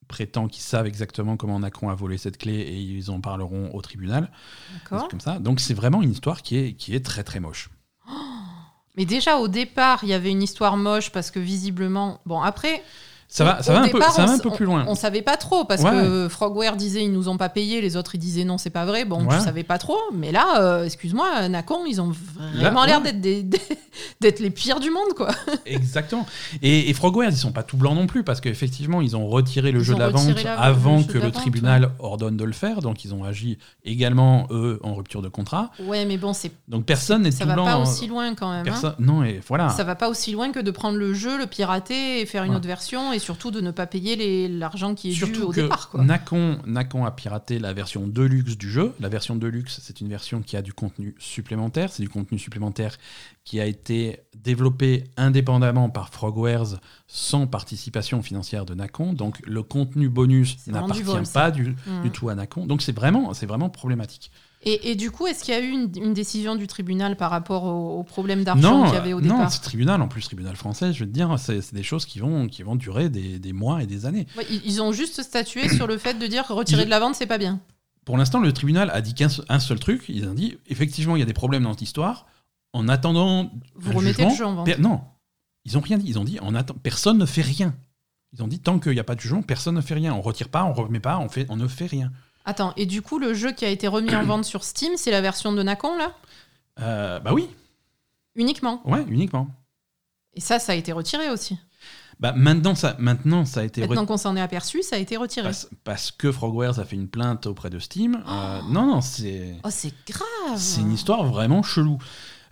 [0.09, 3.81] prétend qu'ils savent exactement comment Nacon a volé cette clé et ils en parleront au
[3.81, 4.31] tribunal.
[5.09, 5.39] Comme ça.
[5.39, 7.71] Donc, c'est vraiment une histoire qui est, qui est très très moche.
[8.97, 12.21] Mais déjà, au départ, il y avait une histoire moche parce que visiblement.
[12.27, 12.83] Bon, après.
[13.37, 14.85] Ça va, ça va, un, peu, ça va un plus loin.
[14.87, 17.97] On savait pas trop parce Ouais, que Frogware disait ils nous ont pas payé, les
[17.97, 19.05] autres ils disaient non, c'est pas vrai.
[19.05, 19.37] Bon, Ouais.
[19.37, 19.99] tu savais pas trop.
[20.13, 22.13] Mais là, euh, excuse-moi, Nacon, ils ont
[22.55, 23.13] vraiment l'air ouais.
[23.13, 23.61] d'être
[24.21, 25.31] d'être les pires du monde, quoi.
[25.67, 26.25] Exactement.
[26.63, 29.73] Et, et Frogwares, ils sont pas tout blancs non plus, parce qu'effectivement, ils ont retiré
[29.73, 32.53] le Ils jeu de la vente la- avant le que le tribunal ordonne de le
[32.53, 32.83] faire.
[32.83, 35.71] Donc, ils ont agi également, eux, en rupture de contrat.
[35.81, 37.65] Ouais, mais bon, c'est Donc, personne n'est ça tout va blanc.
[37.65, 37.83] pas hein.
[37.83, 38.61] aussi loin quand même.
[38.61, 38.65] hein.
[38.65, 39.71] Personne- Non, et voilà.
[39.71, 42.55] Ça va pas aussi loin que de prendre le jeu, le pirater et faire une
[42.55, 45.89] autre version et surtout de ne pas payer l'argent qui est dû au que départ.
[45.91, 46.05] Quoi.
[46.05, 48.93] Nacon, Nacon a piraté la version Deluxe du jeu.
[49.01, 51.91] La version Deluxe, c'est une version qui a du contenu supplémentaire.
[51.93, 52.97] C'est du contenu supplémentaire
[53.45, 59.13] qui a été développé indépendamment par Frogwares sans participation financière de Nacon.
[59.13, 61.03] Donc le contenu bonus n'appartient
[61.33, 62.03] pas du, Mhm.
[62.05, 62.67] du tout à Nacon.
[62.67, 64.31] Donc c'est vraiment, c'est vraiment problématique.
[64.67, 67.31] Et, et du coup, est-ce qu'il y a eu une, une décision du tribunal par
[67.31, 70.09] rapport au, au problème d'argent Non, qu'il y avait au non, départ ce tribunal, en
[70.09, 72.75] plus tribunal français, je veux te dire, c'est c'est des choses qui vont, qui vont
[72.75, 74.27] durer des, des mois et des années.
[74.39, 77.15] Ouais, ils, ont juste statué sur le fait de dire retirer Ils- de la vente,
[77.15, 77.61] c'est pas bien.
[78.07, 80.05] Pour l'instant, le tribunal a dit qu'un se- un seul truc.
[80.09, 82.27] Ils ont dit effectivement, il y a des problèmes dans cette histoire.
[82.73, 84.79] En attendant, Vous remettez jugement, le jeu en vente.
[84.79, 85.01] non,
[85.65, 86.07] ils ont rien dit.
[86.09, 86.53] Ils ont dit en
[86.83, 87.75] personne ne fait rien.
[88.33, 90.13] Ils ont dit tant qu'il n'y a pas de jugement, personne ne fait rien.
[90.15, 92.11] On retire pas, on remet pas, on fait, on ne fait rien.
[92.45, 95.11] Attends, et du coup, le jeu qui a été remis en vente sur Steam, c'est
[95.11, 96.13] la version de Nacon, là?
[96.81, 97.49] Euh, bah oui,
[98.37, 98.83] Uniquement?
[98.85, 99.49] ouais, uniquement.
[100.35, 101.57] Et ça, ça a été retiré aussi.
[102.21, 105.17] Bah maintenant, ça, maintenant, ça a été Maintenant qu'on s'en est aperçu, ça a été
[105.17, 105.47] retiré.
[105.49, 108.23] Parce, parce que Frogwares a fait une plainte auprès de Steam.
[108.27, 111.99] Euh, non, non, c'est Oh, c'est grave c'est une histoire vraiment chelou.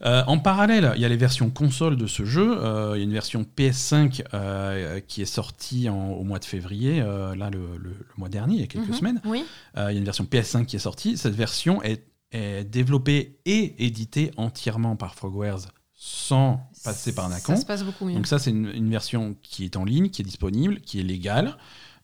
[0.04, 2.56] Euh, en parallèle, il y a les versions console de ce jeu.
[2.60, 6.44] Euh, il y a une version PS5 euh, qui est sortie en- au mois de
[6.44, 8.94] février, là le, le- le mois dernier, il y a quelques Mhm.
[8.94, 9.20] semaines.
[9.24, 9.44] Oui.
[9.76, 11.16] Il y a une version PS5 qui est sortie.
[11.16, 15.68] Cette version est, est développée et éditée entièrement par Frogwares
[16.04, 17.54] sans passer par Nacon.
[17.54, 18.14] Ça se passe beaucoup mieux.
[18.14, 21.04] Donc ça, c'est une, une version qui est en ligne, qui est disponible, qui est
[21.04, 21.56] légale.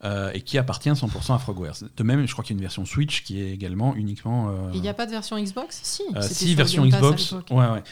[0.04, 1.76] Euh, et qui appartient 100% à Frogwares.
[1.96, 4.48] De même, je crois qu'il y a une version Switch qui est également uniquement.
[4.50, 5.80] euh, Et Il n'y a pas de version Xbox?
[5.82, 6.02] Si.
[6.14, 7.50] euh, c'était si, version Game Pass à Xbox.
[7.50, 7.82] Ouais, ouais.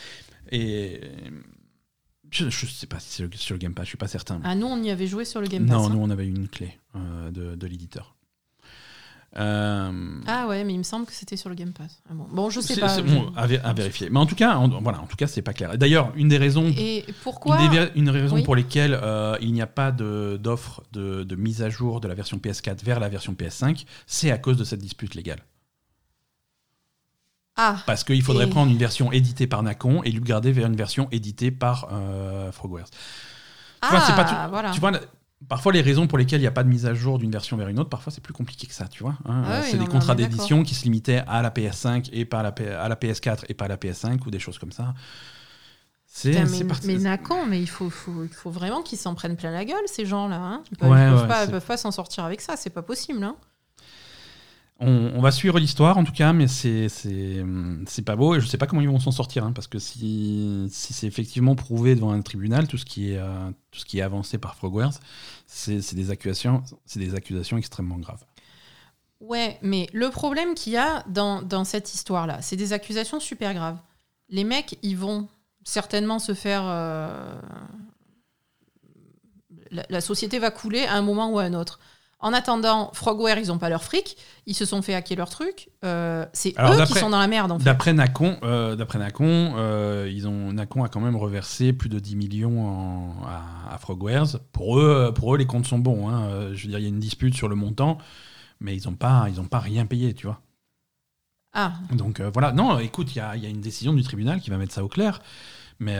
[0.52, 1.00] Et
[2.30, 4.40] je, ne sais pas si c'est sur le Game Pass, je suis pas certain.
[4.44, 5.76] Ah, nous, on y avait joué sur le Game Pass.
[5.76, 5.90] non, hein.
[5.90, 8.15] nous on avait une clé euh, de, de l'éditeur.
[9.38, 9.92] Euh,
[10.26, 12.00] Ah ouais, mais il me semble que c'était sur le Game Pass.
[12.08, 12.26] Ah bon.
[12.30, 13.00] bon, je sais pas.
[13.02, 14.08] bon, à, vé- à vérifier.
[14.08, 15.76] Mais en tout cas, en, voilà, en tout cas, c'est pas clair.
[15.76, 18.42] D'ailleurs, une des raisons, Et pourquoi une des, une Oui.
[18.42, 22.14] pour lesquelles euh, il n'y a pas d'offre de, de mise à jour de la
[22.14, 25.40] version PS4 vers la version PS5, c'est à cause de cette dispute légale.
[27.56, 30.66] Ah, Parce qu'il faudrait Et- prendre une version éditée par Nacon et lui garder vers
[30.66, 32.88] une version éditée par euh, Frogwares.
[33.82, 34.70] Ah c'est pas tout- voilà.
[34.72, 34.92] Tu vois,
[35.48, 37.56] parfois les raisons pour lesquelles il n'y a pas de mise à jour d'une version
[37.56, 39.16] vers une autre, parfois c'est plus compliqué que ça, tu vois.
[39.26, 39.42] hein.
[39.46, 42.42] Ah oui, c'est des contrats d'édition qui se limitaient à la PS5 et pas à
[42.42, 44.94] la, P- à la PS4 et pas à la PS5 ou des choses comme ça.
[46.08, 46.86] C'est mais, parti.
[47.48, 50.36] mais il faut, faut, il faut vraiment qu'ils s'en prennent plein la gueule, ces gens-là.
[50.40, 50.62] Hein.
[50.70, 53.22] Ils Ouais, peuvent ouais, c'est- peuvent pas s'en sortir avec ça, c'est pas possible.
[53.22, 53.36] Hein.
[54.78, 56.90] On, va suivre l'histoire en tout cas, mais c'est
[58.04, 60.66] pas beau et je sais pas comment ils vont s'en sortir hein, parce que si,
[60.70, 64.00] si c'est effectivement prouvé devant un tribunal, tout ce qui est euh, tout ce qui
[64.00, 64.92] est avancé par Frogwares,
[65.46, 68.22] c'est des accusations c'est des accusations extrêmement graves.
[69.20, 73.54] Ouais, mais le problème qu'il y a dans, dans cette histoire-là, c'est des accusations super
[73.54, 73.78] graves.
[74.28, 75.26] Les mecs, ils vont
[75.64, 76.64] certainement se faire.
[76.66, 77.40] euh,
[79.70, 81.80] la société va couler à un moment ou à un autre.
[82.26, 84.16] En attendant, Frogware, ils ont pas leur fric,
[84.46, 85.68] ils se sont fait hacker leur truc.
[85.84, 87.64] euh, c'est eux qui sont dans la merde, en fait.
[87.64, 92.00] D'après Nacon, euh, d'après Nacon, euh, ils ont Nacon a quand même reversé plus de
[92.00, 94.38] 10 millions en- à, à Frogwares.
[94.52, 96.08] Pour eux, pour eux, les comptes sont bons.
[96.08, 96.48] hein.
[96.52, 97.98] Je veux dire, il y a une dispute sur le montant,
[98.58, 100.40] mais ils n'ont pas ils ont pas rien payé, tu vois.
[101.52, 104.50] Ah, Donc voilà, non, écoute, il y a, y a une décision du tribunal qui
[104.50, 105.20] va mettre ça au clair.
[105.78, 105.96] Mais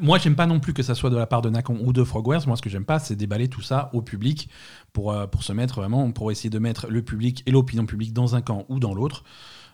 [0.00, 2.04] moi, j'aime pas non plus que ça soit de la part de Nacon ou de
[2.04, 2.46] Frogwares.
[2.46, 4.48] Moi, ce que j'aime pas, c'est déballer tout ça au public
[4.92, 8.12] pour, euh, pour se mettre vraiment, pour essayer de mettre le public et l'opinion publique
[8.12, 9.24] dans un camp ou dans l'autre.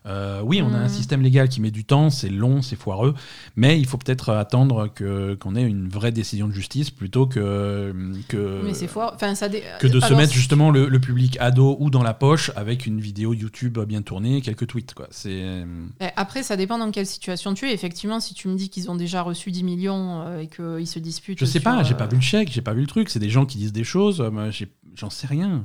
[0.06, 0.88] Euh, oui, on a un Mhm.
[0.88, 3.14] système légal qui met du temps, c'est long, c'est foireux,
[3.56, 7.92] mais il faut peut-être attendre que qu'on ait une vraie décision de justice plutôt que
[8.28, 9.12] que mais c'est fort.
[9.14, 12.14] Enfin, ça dé- que de se mettre justement le, le public ado ou dans la
[12.14, 14.94] poche avec une vidéo YouTube bien tournée, quelques tweets.
[14.94, 15.08] Quoi.
[15.10, 15.64] C'est...
[16.00, 17.72] Eh, Après, ça dépend dans quelle situation tu es.
[17.74, 20.98] Effectivement, si tu me dis qu'ils ont déjà reçu 10 millions euh, et qu'ils se
[20.98, 21.38] disputent.
[21.40, 23.08] Je sais sur, pas, j'ai euh, pas vu le chèque, j'ai pas vu le truc.
[23.10, 25.64] C'est des gens qui disent des choses, euh, moi, j'ai- j'en sais rien.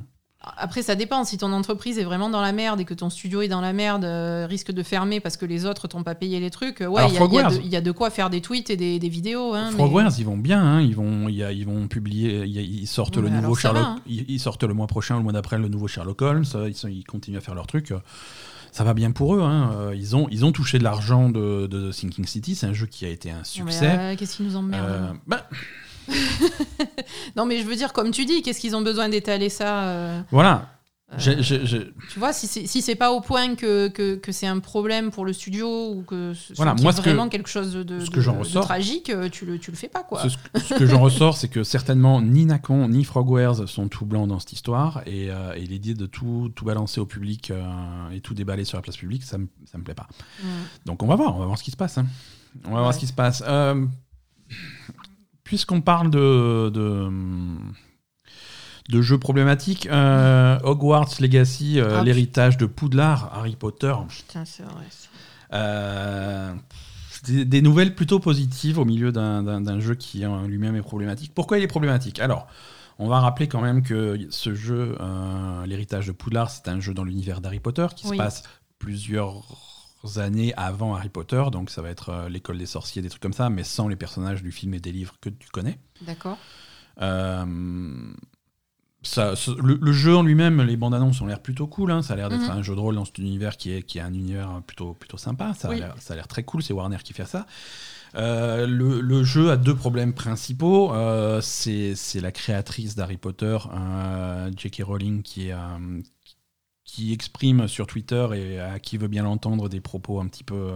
[0.56, 1.24] Après, ça dépend.
[1.24, 3.72] Si ton entreprise est vraiment dans la merde et que ton studio est dans la
[3.72, 6.86] merde, euh, risque de fermer parce que les autres t'ont pas payé les trucs, euh,
[6.88, 7.28] ouais, il y, a- y
[7.58, 9.54] de- il y a de quoi faire des tweets et des, des vidéos.
[9.54, 12.42] Hein, mais- Frogwares, ils vont bien, hein, ils, vont, il y a- ils vont publier,
[12.44, 13.96] il y a- ils sortent Ouais, le nouveau va, hein.
[14.06, 16.68] ils, ils sortent le mois prochain ou le mois d'après le nouveau Sherlock Holmes, euh,
[16.68, 17.92] ils, sont- ils continuent à faire leur truc.
[17.92, 17.98] euh,
[18.72, 19.42] Ça va bien pour eux.
[19.42, 22.86] hein, Ils, ont, ils ont touché de l'argent de, de Sinking City, c'est un jeu
[22.86, 23.86] qui a été un succès.
[23.98, 25.46] euh, Qu'est-ce qui nous emmerde Euh, bah,
[27.36, 30.20] Non, mais je veux dire, comme tu dis, qu'est-ce qu'ils ont besoin d'étaler ça euh,
[30.30, 30.68] voilà.
[31.14, 31.42] euh,
[32.10, 35.10] Tu vois, si c'est si c'est pas au point que, que, que c'est un problème
[35.10, 38.10] pour le studio ou que ce Voilà, moi, que- vraiment quelque chose de, ce de-
[38.10, 40.22] que j'en de ressors- tragique, euh, tu le, tu le fais pas, quoi.
[40.22, 40.28] Ce,
[40.60, 44.38] ce que j'en ressors, c'est que certainement ni Nacon ni Frogwares sont tout blancs dans
[44.38, 45.02] cette histoire.
[45.06, 47.62] Et, euh, et l'idée de tout, tout balancer au public euh,
[48.12, 50.08] et tout déballer sur la place publique, ça me, ça me plaît pas.
[50.42, 50.46] Mm.
[50.86, 51.98] Donc on va voir, on va voir ce qui se passe.
[51.98, 52.06] hein.
[52.66, 53.42] On va voir ce qui se passe.
[53.46, 53.86] Euh,
[55.52, 57.10] Puisqu'on parle de, de,
[58.88, 64.62] de jeux problématiques, euh, Hogwarts Legacy, euh, Ah, l'héritage de Poudlard, Harry Potter, Putain, c'est
[64.62, 64.86] vrai.
[64.88, 65.08] ça.
[65.52, 66.54] euh,
[67.26, 71.32] des, des nouvelles plutôt positives au milieu d'un- jeu qui en lui-même est problématique.
[71.34, 72.18] Pourquoi il est problématique?
[72.20, 72.46] Alors,
[72.98, 74.96] on va rappeler quand même que ce jeu,
[75.66, 78.16] l'héritage de Poudlard, c'est un jeu dans l'univers d'Harry Potter qui Oui.
[78.16, 78.42] se passe
[78.78, 79.42] plusieurs
[80.16, 83.32] années avant Harry Potter, donc ça va être euh, l'école des sorciers, des trucs comme
[83.32, 85.78] ça, mais sans les personnages du film et des livres que tu connais.
[86.02, 86.38] D'accord.
[87.00, 88.12] Euh,
[89.04, 91.90] ça, le, le jeu en lui-même, les bandes annonces ont l'air plutôt cool.
[91.90, 92.02] hein.
[92.02, 92.50] Ça a l'air d'être Mhm.
[92.50, 95.16] un jeu de rôle dans cet univers qui est, qui est un univers plutôt, plutôt
[95.16, 95.54] sympa.
[95.54, 95.78] Ça a Oui.
[95.80, 96.62] l'air- ça a l'air très cool.
[96.62, 97.46] C'est Warner qui fait ça.
[98.14, 100.92] Euh, le, le jeu a deux problèmes principaux.
[100.94, 104.82] Euh, c'est la créatrice d'Harry Potter, euh, J.K.
[104.84, 105.54] Rowling, qui, est,
[106.94, 110.72] qui exprime sur Twitter et à qui veut bien l'entendre des propos un petit peu.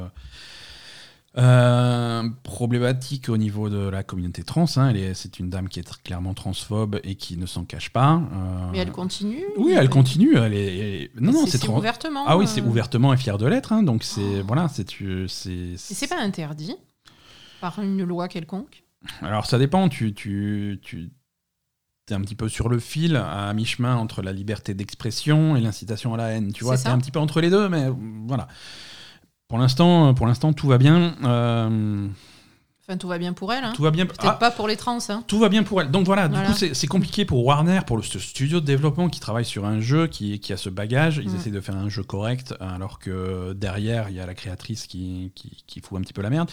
[1.38, 4.64] Euh, problématique au niveau de la communauté trans.
[4.76, 4.94] hein.
[5.12, 8.22] C'est une dame qui est clairement transphobe et qui ne s'en cache pas.
[8.32, 9.44] Euh, Mais elle continue.
[9.58, 10.34] Oui, elle continue.
[10.38, 12.24] Elle est, elle est- Non, non, c'est trans- ouvertement.
[12.26, 13.74] Ah oui, euh, c'est ouvertement et fière de l'être.
[13.74, 13.82] hein.
[13.82, 15.50] Donc c'est voilà, c'est tu- c'est.
[15.52, 16.74] Et c'est pas interdit
[17.60, 18.84] par une loi quelconque?
[19.20, 19.90] Alors ça dépend.
[19.90, 21.10] Tu tu tu
[22.10, 26.14] es un petit peu sur le fil, à mi-chemin entre la liberté d'expression et l'incitation
[26.14, 26.52] à la haine.
[26.52, 26.92] Tu vois, ça.
[26.92, 27.86] un petit peu entre les deux, mais
[28.26, 28.48] voilà.
[29.48, 31.14] Pour l'instant, pour l'instant, tout va bien.
[31.24, 32.08] Euh,
[32.88, 33.64] Enfin, tout va bien pour elle.
[33.64, 33.72] Hein.
[33.74, 34.06] tout va bien.
[34.06, 34.98] Peut-être Ah, pas pour les trans.
[35.08, 35.24] Hein.
[35.26, 35.90] Tout va bien pour elle.
[35.90, 36.46] Donc voilà, Voilà.
[36.46, 39.64] du coup, c'est compliqué pour Warner, pour le ce studio de développement qui travaille sur
[39.64, 41.20] un jeu, qui, qui a ce bagage.
[41.22, 41.36] Ils Mm.
[41.36, 45.32] essaient de faire un jeu correct, alors que derrière, il y a la créatrice qui,
[45.34, 46.48] qui, qui fout un petit peu la merde.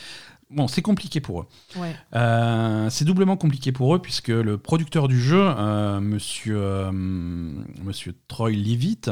[0.50, 1.46] Bon, c'est compliqué pour eux.
[1.78, 1.96] Ouais.
[2.16, 8.16] Euh, c'est doublement compliqué pour eux, puisque le producteur du jeu, euh, monsieur, euh, monsieur
[8.28, 9.12] Troy Leavitt,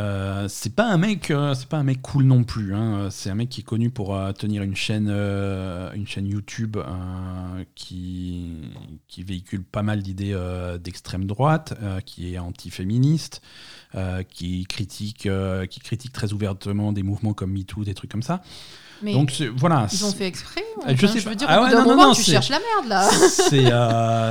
[0.00, 2.74] euh, c'est pas un mec, euh, c'est pas un mec cool non plus.
[2.74, 3.08] hein.
[3.10, 6.76] C'est un mec qui est connu pour euh, tenir une chaîne, euh, une chaîne YouTube
[6.76, 8.62] euh, qui,
[9.06, 10.36] qui véhicule pas mal d'idées
[10.82, 11.74] d'extrême droite,
[12.06, 13.40] qui est anti-féministe,
[14.28, 15.28] qui critique,
[15.70, 18.42] qui critique très ouvertement des mouvements comme MeToo, des trucs comme ça.
[19.02, 19.86] Mais Donc voilà.
[19.92, 20.64] ils ont fait exprès.
[20.88, 21.34] Je sais veux pas.
[21.34, 23.08] dire, Ah ouais, non, moment, non, tu cherches la merde là.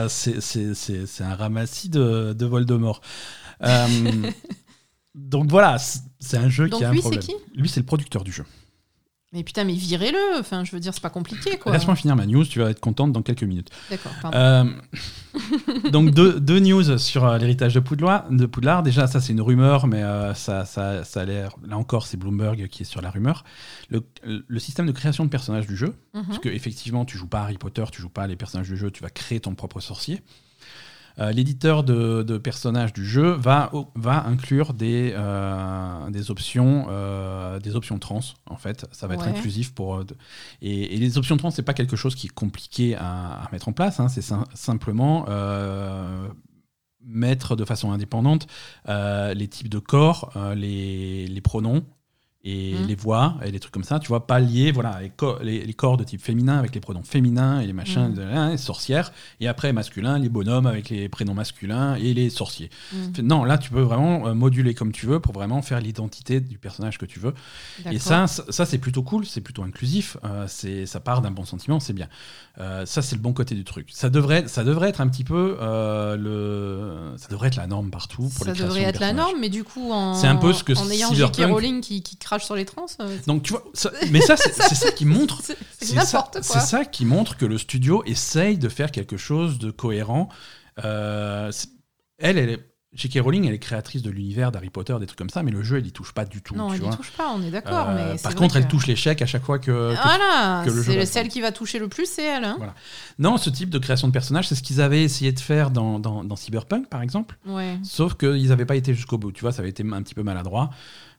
[0.10, 3.02] c'est un ramassis de, de Voldemort.
[5.15, 5.77] Donc voilà,
[6.19, 7.23] c'est un jeu Donc qui a un lui, c'est problème.
[7.23, 8.45] qui Lui, c'est le producteur du jeu.
[9.31, 10.40] Mais putain, mais virez-le.
[10.40, 11.72] Enfin, je veux dire, c'est pas compliqué quoi.
[11.72, 13.72] Laisse-moi finir ma news, tu vas être contente dans quelques minutes.
[13.90, 14.38] D'accord, pardon.
[14.38, 14.64] Euh,
[15.90, 18.84] donc deux, deux news sur euh, l'héritage de Poudlard, de Poudlard.
[18.84, 21.56] Déjà, ça c'est une rumeur, mais euh, ça, ça, ça a l'air.
[21.65, 23.44] Là encore, c'est Bloomberg qui est sur la rumeur.
[23.90, 26.26] Le, le système de création de personnages du jeu, Mhm.
[26.27, 28.91] Parce que effectivement, tu joues pas Harry Potter, tu joues pas les personnages du jeu,
[28.91, 30.22] tu vas créer ton propre sorcier.
[31.19, 37.60] Euh, L'éditeur de, de personnages du jeu va, va inclure des, euh, des options, euh,
[37.60, 38.85] des options trans en fait.
[38.91, 40.02] Ça va être inclusif pour.
[40.61, 43.69] et, et les options trans, c'est pas quelque chose qui est compliqué à, à mettre
[43.69, 43.99] en place.
[43.99, 44.10] hein.
[44.10, 45.26] C'est sim- simplement
[47.06, 48.48] mettre de façon indépendante
[48.88, 51.84] euh, les types de corps, euh, les, les pronoms
[52.45, 52.87] et Mhm.
[52.87, 55.65] les voix et les trucs comme ça, tu vois, pas lier voilà, les, co- les,
[55.65, 58.57] les corps de type féminin avec les pronoms féminins et les machins, de- hein, les
[58.57, 62.69] sorcières, et après masculin, les bonhommes avec les prénoms masculins et les sorciers.
[62.91, 63.25] Mhm.
[63.25, 66.57] Non, là, tu peux vraiment euh, moduler comme tu veux pour vraiment faire l'identité du
[66.57, 67.33] personnage que tu veux.
[67.91, 71.45] Et ça, ça, c'est plutôt cool, c'est plutôt inclusif, euh, c'est, ça part d'un bon
[71.45, 72.09] sentiment, c'est bien.
[72.59, 73.87] Euh, ça, c'est le bon côté du truc.
[73.93, 75.57] Ça devrait, ça devrait être un petit peu
[76.17, 79.37] le, ça devrait être la norme partout pour ça les devrait de être la norme,
[79.39, 81.45] mais du coup, en, C'est un peu ce que en ayant J.K.
[81.49, 84.51] Rowling qui, qui crache sur les trans, euh, Donc tu vois, ça- mais ça, c'est,
[84.53, 85.41] ça qui montre
[85.80, 90.30] c'est ça, ça qui montre que le studio essaye de faire quelque chose de cohérent.
[90.84, 91.51] Euh,
[92.18, 93.22] elle, elle est, J.K.
[93.23, 95.77] Rowling, elle est créatrice de l'univers d'Harry Potter, des trucs comme ça, mais le jeu,
[95.80, 96.55] elle y touche pas du tout.
[96.55, 96.91] Non, tu elle vois.
[96.91, 97.88] n'y touche pas, on est d'accord.
[97.89, 99.65] Euh, par contre, elle touche l'échec à chaque fois que.
[99.95, 102.43] que- Voilà, c'est celle qui va toucher le plus, c'est elle.
[102.43, 102.76] Hein Voilà.
[103.18, 105.97] Non, ce type de création de personnages, c'est ce qu'ils avaient essayé de faire dans,
[105.97, 107.35] dans, dans Cyberpunk, par exemple.
[107.47, 107.80] ouais.
[107.84, 110.22] Sauf qu'ils n'avaient pas été jusqu'au bout, tu vois, ça avait été un petit peu
[110.23, 110.69] maladroit.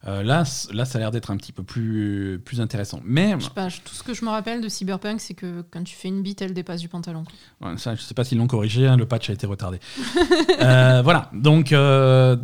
[0.06, 3.00] Euh, là, là, ça a l'air d'être un petit peu plus, plus intéressant.
[3.04, 5.62] Mais Je sais pas, je- tout ce que je me rappelle de Cyberpunk, c'est que
[5.70, 7.24] quand tu fais une bite, elle dépasse du pantalon.
[7.62, 9.78] Ouais, ça, je sais pas s'ils l'ont corrigé, hein, le patch a été retardé.
[10.60, 12.36] Euh, voilà, donc euh,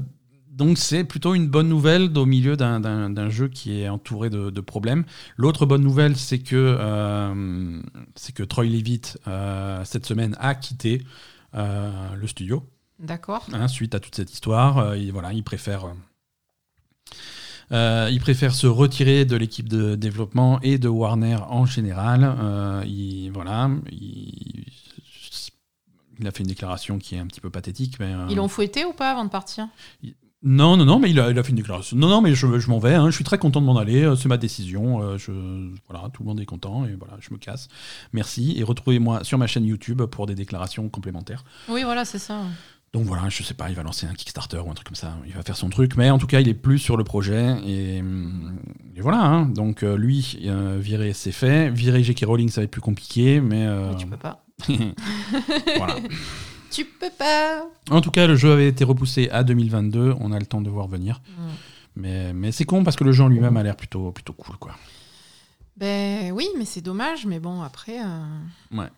[0.51, 4.61] donc c'est plutôt une bonne nouvelle au milieu d'un- jeu qui est entouré de, de
[4.61, 5.05] problèmes.
[5.37, 6.77] L'autre bonne nouvelle, c'est que
[8.15, 9.19] c'est que Troy Levitt
[9.85, 11.03] cette semaine a quitté
[11.55, 12.65] le studio
[12.99, 13.47] D'accord.
[13.53, 14.97] hein, suite à toute cette histoire.
[14.97, 15.87] Il, voilà, il préfère.
[17.73, 22.37] Euh, il préfère se retirer de l'équipe de développement et de Warner en général.
[22.41, 24.65] Euh, il, voilà, il,
[26.19, 27.97] il a fait une déclaration qui est un petit peu pathétique.
[28.01, 29.69] Mais, euh, Ils l'ont fouetté ou pas avant de partir?
[30.43, 31.97] Non, non, non, mais il a, il a fait une déclaration.
[31.97, 32.95] Non, non, mais je, je m'en vais.
[32.95, 34.11] hein, je suis très content de m'en aller.
[34.17, 35.17] C'est ma décision.
[35.19, 35.33] je,
[35.89, 37.69] voilà, tout le monde est content et voilà, je me casse.
[38.15, 41.45] Merci et retrouvez-moi sur ma chaîne YouTube pour des déclarations complémentaires.
[41.69, 42.41] Oui, voilà, c'est ça.
[42.93, 45.17] Donc voilà, je sais pas, il va lancer un Kickstarter ou un truc comme ça,
[45.25, 47.57] il va faire son truc, mais en tout cas, il est plus sur le projet
[47.65, 49.23] et, et voilà.
[49.25, 49.47] hein.
[49.47, 51.71] Donc euh, lui, euh, virer, c'est fait.
[51.71, 52.25] Virer J.K.
[52.27, 54.45] Rowling, ça va être plus compliqué, mais euh, Mais tu peux pas.
[55.77, 55.97] voilà.
[56.73, 60.15] Tu peux pas En tout cas, le jeu avait été repoussé à 2022.
[60.21, 61.43] On a le temps de voir venir, Mm.
[61.97, 64.57] mais, mais c'est con parce que le jeu en lui-même a l'air plutôt plutôt cool,
[64.57, 64.77] quoi.
[65.77, 67.27] Ben oui, mais c'est dommage.
[67.27, 68.05] Mais bon, après, Ouais.
[68.71, 68.89] on peut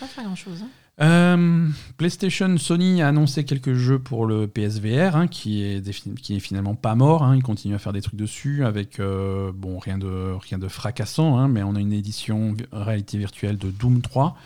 [0.00, 0.62] pas faire grand-chose.
[0.62, 0.68] hein.
[1.00, 6.94] Euh, PlayStation, Sony a annoncé quelques jeux pour le PSVR, hein, qui, est finalement pas
[6.94, 7.22] mort.
[7.22, 7.36] hein.
[7.36, 11.38] Ils continuent à faire des trucs dessus avec euh, bon rien de rien de fracassant,
[11.38, 14.36] hein, mais on a une édition réalité virtuelle de Doom 3.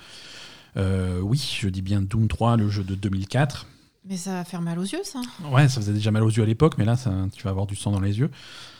[0.76, 3.66] Euh, oui, je dis bien Doom 3, le jeu de 2004.
[4.06, 5.20] Mais ça va faire mal aux yeux, ça.
[5.50, 7.64] Ouais, ça faisait déjà mal aux yeux à l'époque, mais là, ça, tu vas avoir
[7.66, 8.30] du sang dans les yeux.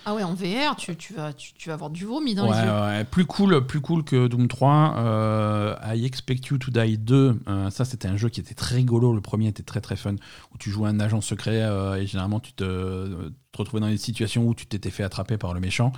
[0.04, 2.54] Ah ouais, en VR, tu, tu vas, tu, tu vas avoir du vomi dans Ouais,
[2.60, 2.72] les yeux.
[2.72, 4.94] ouais, plus cool, plus cool que Doom 3.
[4.98, 7.40] euh, I Expect You to Die 2.
[7.48, 9.14] euh, ça, c'était un jeu qui était très rigolo.
[9.14, 10.14] Le premier était très très fun,
[10.52, 12.64] où tu jouais un agent secret euh, et généralement tu te,
[13.52, 15.92] te retrouvais dans des situations où tu t'étais fait attraper par le méchant.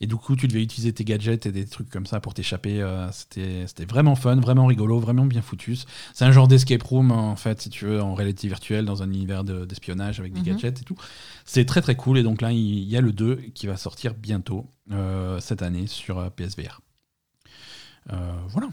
[0.00, 2.82] Et du coup, tu devais utiliser tes gadgets et des trucs comme ça pour t'échapper.
[2.82, 5.76] euh, c'était vraiment fun, vraiment rigolo, vraiment bien foutu.
[6.12, 9.06] C'est un genre d'escape room, en fait, si tu veux, en réalité virtuelle, dans un
[9.10, 10.46] univers de- d'espionnage avec des Mhm.
[10.46, 10.96] gadgets et tout.
[11.44, 12.18] C'est très très cool.
[12.18, 15.86] Et donc là, il y a le 2 qui va sortir bientôt, euh, cette année,
[15.86, 16.80] sur euh, PSVR.
[18.48, 18.68] Voilà.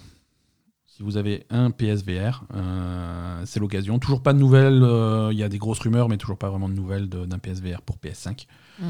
[0.85, 3.97] Si vous avez un PSVR, euh, c'est l'occasion.
[3.97, 4.83] Toujours pas de nouvelles.
[4.83, 7.81] euh, Il y a des grosses rumeurs, mais toujours pas vraiment de nouvelles d'un PSVR
[7.81, 8.45] pour PS5.
[8.81, 8.85] Mm.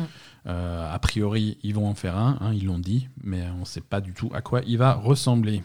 [0.48, 3.66] Euh, a priori, ils vont en faire un, hein, ils l'ont dit, mais on ne
[3.66, 5.64] sait pas du tout à quoi il va ressembler.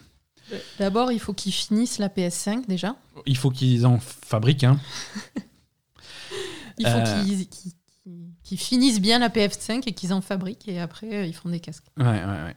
[0.79, 2.95] D'abord, il faut qu'ils finissent la PS5 déjà.
[3.25, 4.79] Il faut qu'ils en fabriquent un.
[6.79, 7.23] Il faut Euh.
[8.43, 11.87] qu'ils finissent bien la PS5 et qu'ils en fabriquent et après, ils font des casques.
[11.97, 12.55] Ouais, ouais, ouais.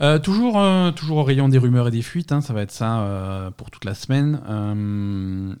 [0.00, 2.70] Euh, toujours, euh, toujours au rayon des rumeurs et des fuites, hein, ça va être
[2.70, 4.40] ça pour toute la semaine.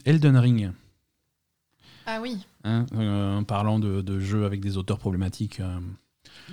[0.04, 0.70] Elden Ring,
[2.06, 2.38] Ah oui.
[2.64, 5.60] hein, euh, en parlant de, de jeux avec des auteurs problématiques.
[5.60, 5.78] euh.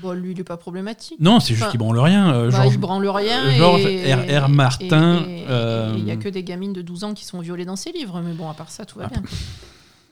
[0.01, 1.19] Bon, lui, il est pas problématique.
[1.19, 2.31] Non, c'est juste Enfin, qu'il branle rien.
[2.33, 3.49] euh, Bah, Georges- il branle rien.
[3.51, 4.47] Georges et- R.R.
[4.49, 7.75] Martin, euh, Il y a que des gamines de 12 ans qui sont violées dans
[7.75, 9.09] ses livres, mais bon, à part ça, tout va Ah.
[9.09, 9.23] bien.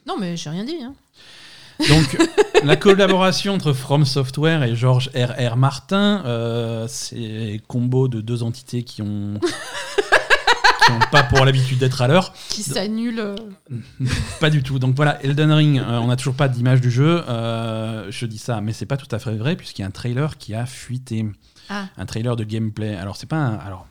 [0.08, 0.78] Non, mais j'ai rien dit.
[0.82, 0.94] Hein.
[1.90, 2.18] Donc,
[2.64, 5.58] la collaboration entre From Software et George R.R.
[5.58, 9.40] Martin, euh, c'est combo de deux entités qui ont.
[10.86, 12.34] qui n'ont pas pour l'habitude d'être à l'heure.
[12.50, 13.20] Qui s'annule.
[13.20, 13.36] euh,
[14.40, 14.80] Pas du tout.
[14.80, 17.24] Donc voilà, Elden Ring, euh, on n'a toujours pas d'image du jeu.
[17.28, 19.92] Euh, je dis ça, mais c'est pas tout à fait vrai, puisqu'il y a un
[19.92, 21.26] trailer qui a fuité.
[21.70, 21.88] Ah.
[21.98, 22.96] Un trailer de gameplay.
[22.96, 23.56] Alors, c'est pas un.
[23.56, 23.88] Alors,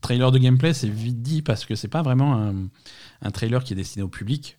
[0.00, 2.54] trailer de gameplay, c'est vite dit, parce que c'est pas vraiment un,
[3.22, 4.56] un trailer qui est destiné au public.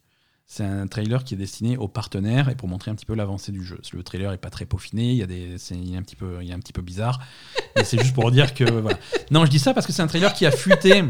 [0.54, 3.54] C'est un trailer qui est destiné aux partenaires et pour montrer un petit peu l'avancée
[3.54, 3.80] du jeu.
[3.94, 6.52] Le trailer est pas très peaufiné, il y a des, c'est, un petit peu, il
[6.52, 7.22] est un petit peu bizarre.
[7.78, 8.98] Mais c'est juste pour dire que voilà.
[9.32, 11.00] Non, je dis ça parce que c'est un trailer qui a fuité.
[11.00, 11.04] Un,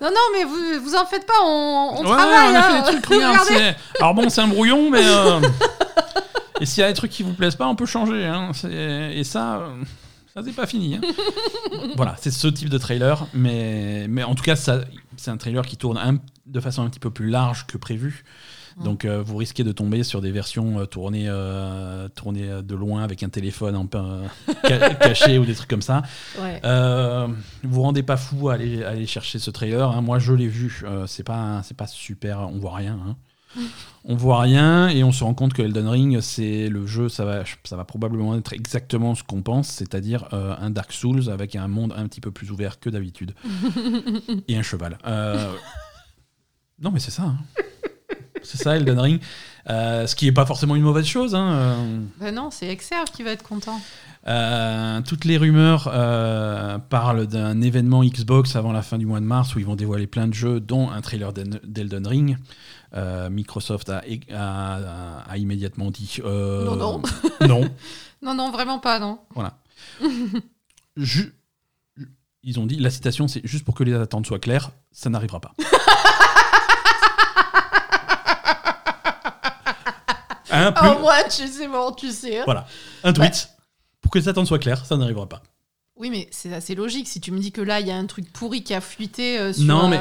[0.00, 2.52] Non, non, mais vous, vous en faites pas, on, on Ouais, travaille.
[2.52, 2.84] on a hein.
[2.84, 3.20] fait des trucs,
[4.00, 5.02] Alors bon, c'est un brouillon, mais.
[5.04, 5.40] euh,
[6.62, 8.24] Et s'il y a des trucs qui vous plaisent pas, on peut changer.
[8.24, 8.52] hein.
[9.12, 9.68] Et ça, euh,
[10.38, 10.96] ça c'est pas fini.
[10.96, 11.00] hein.
[11.96, 15.76] voilà, c'est ce type de trailer, mais, mais en tout cas, c'est un trailer qui
[15.76, 18.24] tourne un- de façon un petit peu plus large que prévu.
[18.78, 18.84] Mm.
[18.84, 23.02] Donc euh, vous risquez de tomber sur des versions euh, tournées, euh, tournées de loin
[23.02, 23.88] avec un téléphone
[24.66, 26.02] ca- caché ou des trucs comme ça.
[26.40, 26.60] Ouais.
[27.64, 29.90] Vous rendez pas fou à aller, à aller chercher ce trailer.
[29.90, 30.00] hein.
[30.00, 30.84] Moi, je l'ai vu.
[31.06, 32.40] C'est pas, c'est pas super.
[32.40, 32.98] On voit rien.
[33.06, 33.16] hein.
[34.04, 37.08] On voit rien et on se rend compte que Elden Ring, c'est le jeu.
[37.08, 41.30] Ça va, ça va probablement être exactement ce qu'on pense, c'est-à-dire euh, un Dark Souls
[41.30, 43.34] avec un monde un petit peu plus ouvert que d'habitude
[44.48, 44.98] et un cheval.
[45.06, 45.52] Euh,
[46.80, 47.22] Non, mais c'est ça.
[47.24, 47.36] hein.
[48.42, 49.20] C'est ça, Elden Ring.
[49.68, 51.34] Euh, ce qui n'est pas forcément une mauvaise chose.
[51.34, 51.76] hein.
[52.20, 53.78] Ben non, c'est Exerve qui va être content.
[54.28, 59.24] euh, toutes les rumeurs euh, parlent d'un événement Xbox avant la fin du mois de
[59.26, 62.38] mars où ils vont dévoiler plein de jeux, dont un trailer d'El- d'Elden Ring.
[62.94, 64.02] Euh, Microsoft a,
[64.32, 67.02] a- a- a immédiatement dit euh, Non, non.
[67.46, 67.70] non.
[68.22, 69.20] Non, non, vraiment pas, non.
[69.34, 69.58] Voilà.
[70.96, 71.34] Ju-
[72.42, 75.38] ils ont dit, la citation, c'est juste pour que les attentes soient claires, ça n'arrivera
[75.40, 75.52] pas.
[80.50, 82.38] Un, plus- Oh, moi, tu sais, bon, tu sais.
[82.40, 82.42] hein.
[82.44, 82.66] voilà.
[83.04, 83.50] Un tweet.
[84.00, 85.42] Pour que les attentes soient claires, ça n'arrivera pas.
[85.96, 87.06] Oui, mais c'est assez logique.
[87.08, 89.38] Si tu me dis que là, il y a un truc pourri qui a fuité
[89.38, 90.00] euh, sur, Non, mais-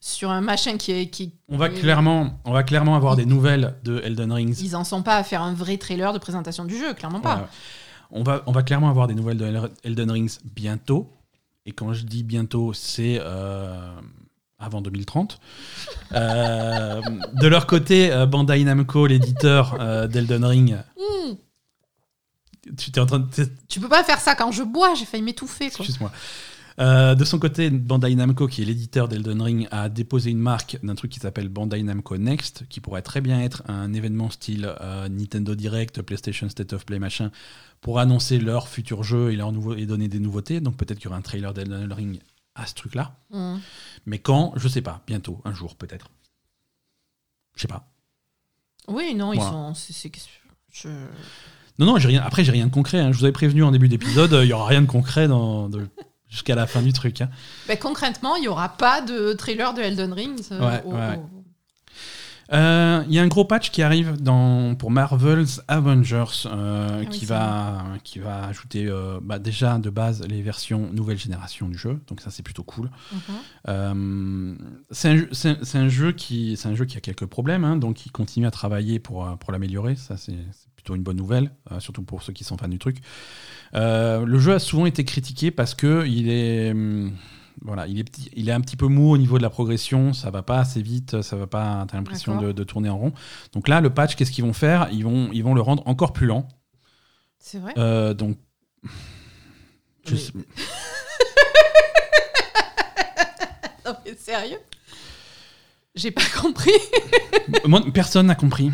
[0.00, 1.08] sur un machin qui est.
[1.08, 4.56] Qui, On va clairement, on va clairement avoir des nouvelles de Elden Rings.
[4.62, 7.36] Ils en sont pas à faire un vrai trailer de présentation du jeu, clairement pas.
[7.36, 7.42] Ouais.
[8.10, 11.10] On va, on va clairement avoir des nouvelles de El- Elden Rings bientôt.
[11.66, 13.90] Et quand je dis bientôt, c'est euh,
[14.58, 15.38] avant 2030.
[16.12, 17.00] Euh,
[17.34, 21.34] de leur côté, euh, Bandai Namco, l'éditeur euh, d'Elden Ring, Hmm.
[22.76, 23.26] tu es en train de.
[23.30, 25.66] t'es- Tu peux pas faire ça quand je bois, j'ai failli m'étouffer.
[25.66, 26.10] Excuse-moi.
[26.80, 30.78] Euh, de son côté, Bandai Namco, qui est l'éditeur d'Elden Ring, a déposé une marque
[30.82, 34.72] d'un truc qui s'appelle Bandai Namco Next, qui pourrait très bien être un événement style
[34.80, 37.30] euh, Nintendo Direct, PlayStation State of Play, machin,
[37.80, 40.60] pour annoncer leur futur jeu et, leur nouveau, et donner des nouveautés.
[40.60, 42.20] Donc peut-être qu'il y aura un trailer d'Elden Ring
[42.54, 43.16] à ce truc-là.
[43.30, 43.56] Hmm.
[44.06, 45.02] Mais quand Je sais pas.
[45.06, 46.10] Bientôt, un jour peut-être.
[47.56, 47.88] Je sais pas.
[48.86, 49.74] Oui, non, ils sont.
[50.72, 50.88] je-
[51.78, 52.22] Non, non, j'ai rien.
[52.22, 53.00] Après, j'ai rien de concret.
[53.00, 53.10] hein.
[53.12, 55.68] Je vous avais prévenu en début d'épisode, euh, il y aura rien de concret dans,
[55.68, 55.86] de-
[56.28, 57.20] jusqu'à la fin du truc.
[57.20, 57.30] hein.
[57.68, 60.40] Ben, concrètement, il y aura pas de trailer de Elden Ring.
[60.52, 61.16] euh, Ouais, au- ouais, ouais.
[61.16, 61.30] au-
[62.50, 67.04] Euh, Il y a un gros patch qui arrive dans, pour Marvel's Avengers euh, Ah
[67.10, 71.76] qui, va, qui va ajouter euh, bah, déjà de base les versions nouvelle génération du
[71.76, 72.00] jeu.
[72.06, 72.90] Donc ça c'est plutôt cool.
[73.66, 74.56] Mhm.
[74.90, 76.56] C'est un, jeu- c'est un- c'est un jeu qui
[76.96, 79.96] a quelques problèmes, hein, donc il continue à travailler pour, pour l'améliorer.
[79.96, 80.38] Ça c'est
[80.74, 81.50] plutôt une bonne nouvelle,
[81.80, 82.98] surtout pour ceux qui sont fans du truc.
[83.74, 87.12] Euh, le jeu a souvent été critiqué parce que il est hum,
[87.62, 90.12] voilà, il est petit, il est un petit peu mou au niveau de la progression.
[90.12, 91.84] Ça va pas assez vite, ça va pas.
[91.88, 93.12] T'as l'impression de, de tourner en rond.
[93.52, 94.88] Donc là, le patch, qu'est-ce qu'ils vont faire?
[94.92, 96.46] Ils vont ils vont le rendre encore plus lent.
[97.38, 97.72] C'est vrai?
[97.78, 98.36] Euh, donc
[100.06, 100.32] je sais-
[103.86, 104.58] Non, mais sérieux?
[105.94, 106.70] J'ai pas compris.
[107.66, 108.70] Moi, personne n'a compris.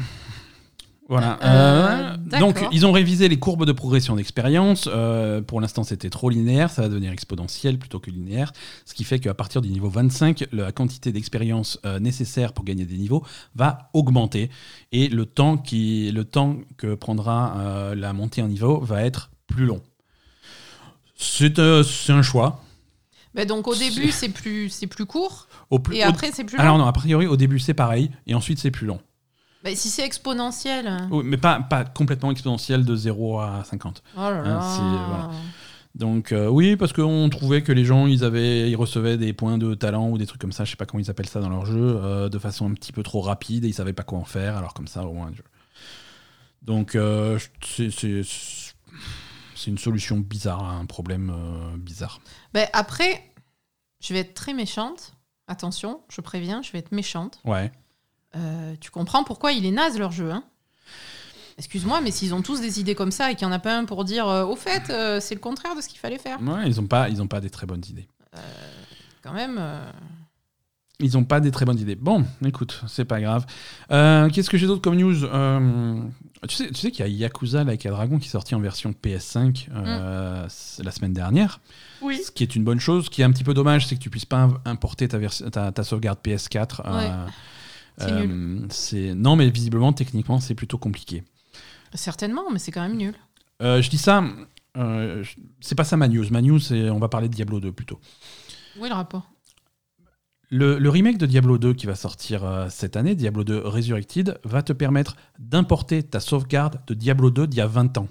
[1.08, 1.38] Voilà.
[1.42, 2.52] Euh, Euh, d'accord.
[2.54, 4.88] donc, ils ont révisé les courbes de progression d'expérience.
[4.90, 6.70] Euh, pour l'instant, c'était trop linéaire.
[6.70, 8.52] Ça va devenir exponentiel plutôt que linéaire.
[8.86, 12.86] Ce qui fait qu'à partir du niveau 25, la quantité d'expérience euh, nécessaire pour gagner
[12.86, 13.22] des niveaux
[13.54, 14.50] va augmenter.
[14.92, 19.66] Et le temps, qui, le temps que prendra la montée en niveau va être plus
[19.66, 19.82] long.
[21.16, 22.60] C'est un choix.
[23.34, 25.48] Bah, donc au début, c'est plus, c'est plus court.
[25.70, 26.62] Au plus, Et après, c'est plus long.
[26.62, 28.10] alors non, a priori, au début, c'est pareil.
[28.26, 29.00] Et ensuite, c'est plus long.
[29.64, 31.08] Bah, si c'est exponentiel.
[31.10, 34.02] Oui, mais pas, pas complètement exponentiel de 0 à 50.
[34.16, 34.60] Oh là Hein, là.
[34.60, 35.30] c'est- voilà.
[35.94, 39.58] Donc euh, oui, parce qu'on trouvait que les gens, ils, avaient, ils recevaient des points
[39.58, 41.48] de talent ou des trucs comme ça, je sais pas comment ils appellent ça dans
[41.48, 44.18] leur jeu, euh, de façon un petit peu trop rapide et ils savaient pas quoi
[44.18, 45.30] en faire, alors comme ça, au moins...
[45.32, 45.42] je-
[46.62, 47.90] Donc euh, c'est-
[49.66, 52.20] une solution bizarre à un problème euh, bizarre.
[52.52, 53.22] Bah, après,
[54.02, 55.14] je vais être très méchante.
[55.46, 57.38] Attention, je préviens, je vais être méchante.
[57.44, 57.70] Ouais.
[58.36, 60.44] Euh, tu comprends pourquoi il est naze leur jeu, hein
[61.56, 63.76] Excuse-moi, mais s'ils ont tous des idées comme ça et qu'il n'y en a pas
[63.78, 66.40] un pour dire euh, au fait, euh, c'est le contraire de ce qu'il fallait faire,
[66.42, 68.08] Ouais, ils ont pas, ils ont pas des très bonnes idées.
[69.22, 69.60] quand même.
[71.00, 71.96] Ils ont pas des très bonnes idées.
[71.96, 73.46] Bon, écoute, c'est pas grave.
[73.88, 75.14] Qu'est-ce que j'ai d'autre comme news?
[76.48, 78.60] Tu sais, tu sais qu'il y a Yakuza Like a Dragon qui est sorti en
[78.60, 81.60] version PS5 euh, c'est la semaine dernière.
[82.02, 82.20] Oui.
[82.22, 83.06] Ce qui est une bonne chose.
[83.06, 85.18] Ce qui est un petit peu dommage, c'est que tu puisses pas im- importer ta,
[85.50, 86.82] ta, ta sauvegarde PS4.
[86.84, 87.26] euh, C'est euh,
[88.70, 91.22] c'est- Non, mais visiblement, techniquement, c'est plutôt compliqué.
[91.94, 93.14] Certainement, mais c'est quand même nul.
[93.62, 94.24] Euh, je dis ça,
[94.76, 96.24] euh, je- c'est pas ça ma news.
[96.30, 98.00] Ma news, c'est on va parler de Diablo 2 plutôt.
[98.78, 99.30] Où est le rapport
[100.50, 104.38] Le, le remake de Diablo 2 qui va sortir euh, cette année, Diablo 2 Resurrected,
[104.44, 108.08] va te permettre d'importer ta sauvegarde de Diablo 2 d'il y a 20 ans.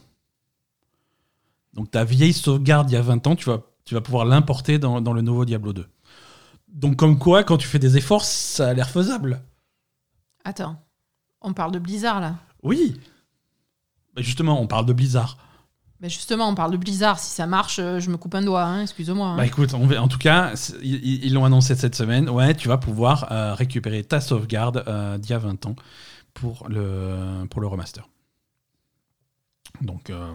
[1.73, 4.79] Donc ta vieille sauvegarde d'il y a 20 ans, tu vas, tu vas pouvoir l'importer
[4.79, 5.85] dans, dans le nouveau Diablo 2.
[6.69, 9.41] Donc comme quoi, quand tu fais des efforts, ça a l'air faisable.
[10.43, 10.75] Attends,
[11.41, 12.35] on parle de Blizzard là.
[12.63, 12.99] Oui.
[14.15, 15.37] Bah, justement, on parle de Blizzard.
[15.99, 17.17] Bah, justement, on parle de Blizzard.
[17.19, 19.27] Si ça marche, euh, je me coupe un doigt, hein, excuse-moi.
[19.27, 19.37] hein.
[19.37, 20.53] Bah écoute, on en tout cas,
[20.83, 22.29] ils l'ont annoncé cette semaine.
[22.29, 25.75] Ouais, tu vas pouvoir euh, récupérer ta sauvegarde euh, d'il y a 20 ans
[26.33, 28.07] pour le, pour le remaster.
[29.81, 30.33] Donc, euh,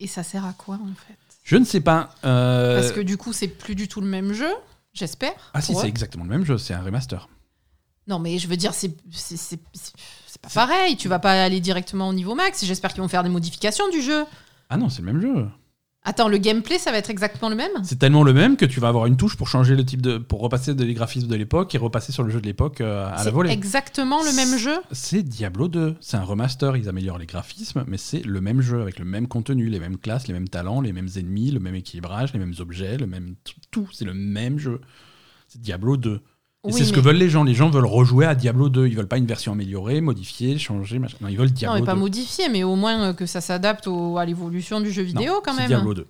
[0.00, 1.16] Et ça sert à quoi en fait?
[1.44, 2.10] je ne sais pas.
[2.22, 4.52] Parce que du coup, c'est plus du tout le même jeu,
[4.92, 5.32] j'espère.
[5.54, 7.28] ah si, c'est exactement le même jeu, c'est un remaster.
[8.08, 8.96] Non, mais je veux dire, c'est
[10.40, 10.96] pas pareil.
[10.96, 12.64] Tu vas pas aller directement au niveau max.
[12.64, 14.24] J'espère qu'ils vont faire des modifications du jeu.
[14.70, 15.46] Ah non, c'est le même jeu.
[16.04, 18.80] Attends, le gameplay, ça va être exactement le même C'est tellement le même que tu
[18.80, 21.74] vas avoir une touche pour changer le type de, pour repasser des graphismes de l'époque
[21.74, 23.50] et repasser sur le jeu de l'époque euh, à la C'est volée.
[23.50, 25.96] exactement le même jeu C'est Diablo 2.
[26.00, 29.26] C'est un remaster, ils améliorent les graphismes, mais c'est le même jeu avec le même
[29.28, 32.54] contenu, les mêmes classes, les mêmes talents, les mêmes ennemis, le même équilibrage, les mêmes
[32.58, 33.34] objets, le même
[33.70, 33.88] tout.
[33.92, 34.80] C'est le même jeu.
[35.48, 36.22] C'est Diablo 2.
[36.64, 37.44] Et Oui, c'est ce que veulent les gens.
[37.44, 38.88] Les gens veulent rejouer à Diablo 2.
[38.88, 40.98] Ils veulent pas une version améliorée, modifiée, changée.
[40.98, 41.16] Machin.
[41.20, 42.00] Non, ils veulent Non, Diablo mais pas 2.
[42.00, 45.40] modifié, mais au moins euh, que ça s'adapte au- à l'évolution du jeu Non, vidéo
[45.44, 45.68] quand c'est même.
[45.68, 46.06] Diablo 2.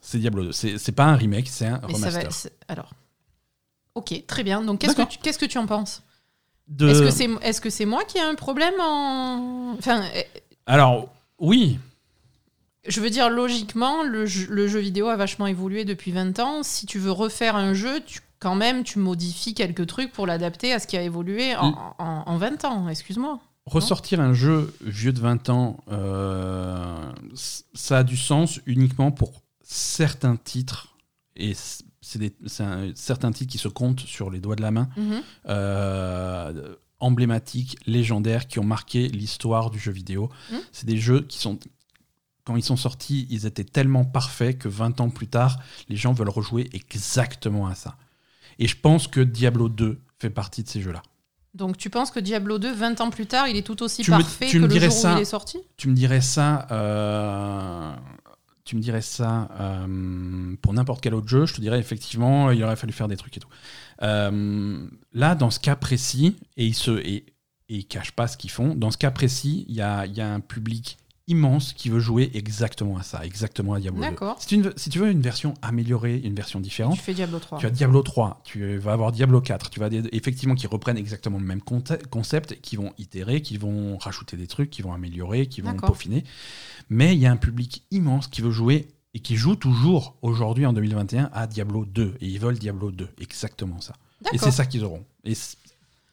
[0.00, 0.52] C'est Diablo 2.
[0.52, 2.24] C'est c'est pas un remake, c'est un Mais ça remaster.
[2.24, 2.30] va.
[2.30, 2.90] c'est- Alors.
[3.94, 4.60] Ok, très bien.
[4.60, 6.02] Donc qu'est-ce que tu, qu'est-ce que tu en penses?
[6.66, 9.74] De- Est-ce que c'est est-ce que c'est moi qui ai un problème en.
[9.78, 10.22] Enfin, euh,
[10.66, 11.08] Alors,
[11.38, 11.78] oui.
[12.88, 16.62] je veux dire, logiquement, le jeu, le jeu vidéo a vachement évolué depuis 20 ans.
[16.64, 20.72] Si tu veux refaire un jeu, tu, quand même, tu modifies quelques trucs pour l'adapter
[20.72, 21.76] à ce qui a évolué en, Mm.
[21.98, 22.88] en- en 20 ans.
[22.88, 23.40] Excuse-moi.
[23.66, 27.10] Ressortir un jeu vieux de 20 ans, euh,
[27.72, 30.94] ça a du sens uniquement pour certains titres.
[31.36, 32.34] Et c'est
[32.94, 35.22] certains titres qui se comptent sur les doigts de la main, Mhm.
[35.48, 40.30] euh, emblématiques, légendaires, qui ont marqué l'histoire du jeu vidéo.
[40.52, 40.58] Mhm.
[40.72, 41.58] C'est des jeux qui sont.
[42.44, 45.58] Quand ils sont sortis, ils étaient tellement parfaits que 20 ans plus tard,
[45.88, 47.96] les gens veulent rejouer exactement à ça.
[48.58, 51.02] Et je pense que Diablo 2 fait partie de ces jeux-là.
[51.54, 54.10] Donc tu penses que Diablo 2, 20 ans plus tard, il est tout aussi Tu
[54.10, 55.58] me- parfait tu que me le jour où il est sorti?
[55.76, 57.92] Tu me dirais ça, euh,
[58.64, 62.62] tu me dirais ça euh, pour n'importe quel autre jeu, je te dirais effectivement, il
[62.64, 63.48] aurait fallu faire des trucs et tout.
[64.02, 67.16] Euh, là, dans ce cas précis, et ils se et,
[67.68, 70.14] et ils cachent pas ce qu'ils font, dans ce cas précis, il y a, il
[70.14, 74.10] y a un public immense qui veut jouer exactement à ça, exactement à Diablo 2.
[74.10, 74.36] D'accord.
[74.40, 77.58] Si si tu veux une version améliorée, une version différente, Tu fais Diablo 3.
[77.58, 80.98] tu as Diablo 3, tu vas avoir Diablo 4, tu vas des- effectivement qui reprennent
[80.98, 85.46] exactement le même concept, qui vont itérer, qui vont rajouter des trucs, qui vont améliorer,
[85.46, 86.24] qui vont peaufiner.
[86.90, 90.66] Mais il y a un public immense qui veut jouer et qui joue toujours aujourd'hui
[90.66, 93.94] en 2021 à Diablo 2 et ils veulent Diablo 2, exactement ça.
[94.32, 95.04] Et c'est ça qu'ils auront.
[95.24, 95.34] Et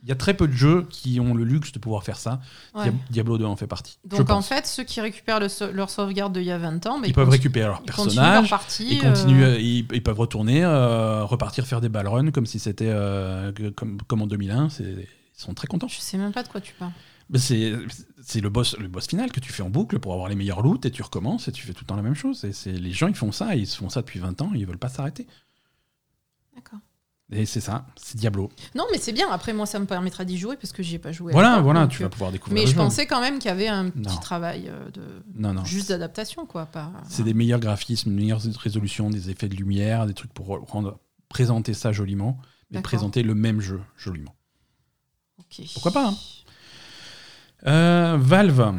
[0.03, 2.41] il y a très peu de jeux qui ont le luxe de pouvoir faire ça.
[2.73, 2.91] Ouais.
[3.10, 3.99] Diablo 2 en fait partie.
[4.06, 7.07] Donc en fait, ceux qui récupèrent le leur sauvegarde d'il y a 20 ans, bah,
[7.07, 8.88] ils peuvent récupérer leur ils continuent leur personnage, partie.
[8.95, 12.90] ils, euh, continuent, ils, ils peuvent retourner, euh, repartir faire des ballruns comme si c'était
[12.90, 14.69] euh, comme, comme en 2001.
[14.69, 15.88] C'est- Ils sont très contents.
[15.88, 16.91] Je sais même pas de quoi tu parles.
[17.34, 17.72] C'est
[18.41, 20.86] le boss, le boss final que tu fais en boucle pour avoir les meilleurs loots
[20.86, 22.44] et tu recommences et tu fais tout le temps la même chose.
[22.44, 24.78] Et les gens ils font ça, et ils font ça depuis 20 ans, ils veulent
[24.78, 25.28] pas s'arrêter.
[26.56, 26.80] D'accord.
[27.34, 28.49] Et c'est ça, c'est Diablo.
[28.76, 29.30] Non, mais c'est bien.
[29.32, 31.32] Après, moi, ça me permettra d'y jouer parce que j'y ai pas joué.
[31.32, 32.78] Voilà, voilà, tu euh, vas pouvoir découvrir Mais je jeu.
[32.78, 34.22] pensais quand même qu'il y avait un petit Non.
[34.22, 35.02] travail euh, de
[35.36, 35.64] Non, non.
[35.64, 36.66] juste d'adaptation, quoi.
[36.66, 36.91] Pas...
[37.08, 40.99] C'est des meilleurs graphismes, une meilleure résolution, des effets de lumière, des trucs pour rendre,
[41.30, 42.38] présenter ça joliment,
[42.70, 44.36] mais présenter le même jeu joliment.
[45.40, 45.66] Ok.
[45.74, 46.16] Pourquoi pas, hein.
[47.68, 48.74] Euh, Valve,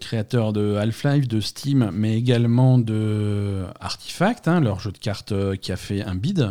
[0.00, 5.56] créateur de Half-Life, de Steam, mais également de Artifact, hein, leur jeu de cartes euh,
[5.56, 6.50] qui a fait un bid.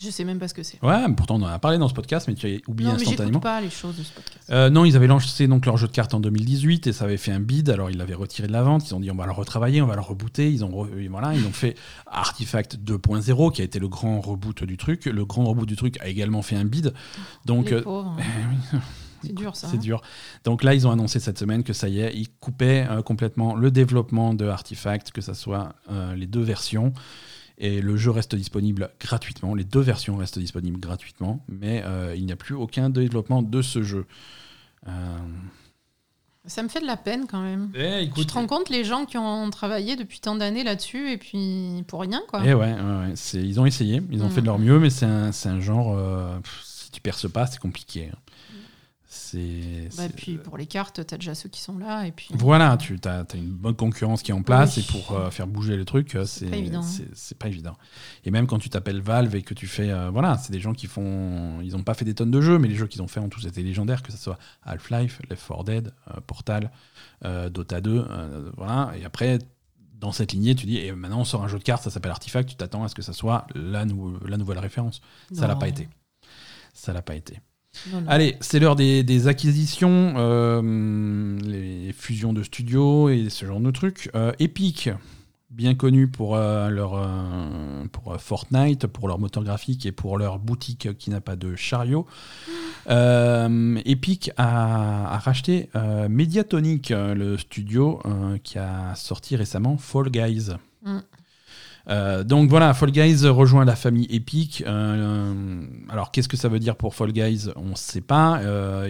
[0.00, 0.82] Je sais même pas ce que c'est.
[0.84, 3.02] Ouais, pourtant on en a parlé dans ce podcast, mais tu as oublié Non, mais
[3.02, 3.40] instantanément.
[3.40, 4.38] pas les choses de ce podcast.
[4.50, 7.16] Euh, non, ils avaient lancé donc leur jeu de cartes en 2018 et ça avait
[7.16, 7.68] fait un bid.
[7.68, 8.88] Alors ils l'avaient retiré de la vente.
[8.88, 10.52] Ils ont dit on va le retravailler, on va le rebooter.
[10.52, 11.76] Ils ont re- voilà, ils ont fait
[12.06, 15.06] Artifact 2.0 qui a été le grand reboot du truc.
[15.06, 16.94] Le grand reboot du truc a également fait un bid.
[17.44, 18.16] Donc les euh, pauvres.
[18.74, 18.76] eh
[19.24, 19.66] C'est dur, ça.
[19.66, 19.80] c'est hein.
[19.80, 20.00] dur.
[20.44, 23.56] Donc là, ils ont annoncé cette semaine que ça y est, ils coupaient euh, complètement
[23.56, 26.92] le développement de Artifact, que ce soit euh, les deux versions.
[27.60, 29.54] Et le jeu reste disponible gratuitement.
[29.54, 33.62] Les deux versions restent disponibles gratuitement, mais euh, il n'y a plus aucun développement de
[33.62, 34.06] ce jeu.
[34.86, 34.90] Euh,
[36.46, 37.70] Ça me fait de la peine quand même.
[37.74, 41.18] eh, Tu te rends compte les gens qui ont travaillé depuis tant d'années là-dessus et
[41.18, 42.42] puis pour rien, quoi.
[42.44, 44.30] eh ouais, ouais, ouais, c'est- ils ont essayé, ils ont Mm.
[44.30, 45.94] fait de leur mieux, mais c'est un, genre.
[45.96, 48.08] euh, pff, si tu perces pas, c'est compliqué.
[48.12, 48.18] hein.
[49.18, 49.88] C'est.
[49.96, 52.28] Bah, et c'est- puis pour les cartes, t'as déjà ceux qui sont là et puis.
[52.32, 54.86] Voilà, tu as, une bonne concurrence qui est en place Oui.
[54.88, 56.82] et pour euh, faire bouger le truc, euh, c'est pas évident.
[57.14, 57.76] c'est pas évident.
[58.24, 60.72] Et même quand tu t'appelles Valve et que tu fais, euh, voilà, c'est des gens
[60.72, 63.08] qui font, ils n'ont pas fait des tonnes de jeux, mais les jeux qu'ils ont
[63.08, 66.70] fait ont tous été légendaires, que ce soit Half-Life, Left 4 Dead, euh, Portal,
[67.22, 68.92] Dota 2, euh, voilà.
[68.96, 69.38] Et après,
[69.98, 72.12] dans cette lignée, tu dis, et maintenant on sort un jeu de cartes, ça s'appelle
[72.12, 75.00] Artifact, tu t'attends à ce que ça soit la, nou- la nouvelle référence.
[75.32, 75.88] Ça l'a pas été.
[76.72, 77.40] Ça l'a pas été.
[77.90, 78.06] Non, non.
[78.08, 83.70] Allez, c'est l'heure des, des acquisitions, euh, les fusions de studios et ce genre de
[83.70, 84.10] trucs.
[84.14, 84.90] Euh, Epic,
[85.50, 87.08] bien connu pour euh, leur
[87.92, 92.06] pour Fortnite, pour leur moteur graphique et pour leur boutique qui n'a pas de chariot.
[92.88, 95.68] Epic a, a racheté
[96.08, 98.00] Mediatonic, le studio
[98.42, 100.50] qui a sorti récemment Fall Guys.
[100.84, 100.98] Mm.
[101.88, 104.62] Euh, donc voilà, Fall Guys rejoint la famille Epic.
[104.66, 107.48] Euh, alors qu'est-ce que ça veut dire pour Fall Guys?
[107.56, 108.40] On ne sait pas.
[108.40, 108.88] Euh,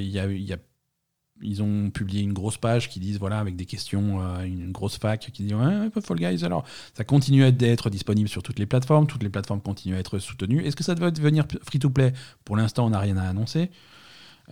[1.40, 4.98] ils ont publié une grosse page qui disent voilà avec des questions, euh, une grosse
[4.98, 5.54] fac qui dit
[6.02, 6.44] Fall Guys.
[6.44, 6.64] Alors
[6.94, 9.06] ça continue à être disponible sur toutes les plateformes.
[9.06, 10.64] Toutes les plateformes continuent à être soutenues.
[10.64, 12.12] Est-ce que ça va devenir free to play?
[12.44, 13.70] Pour l'instant, on n'a rien à annoncer.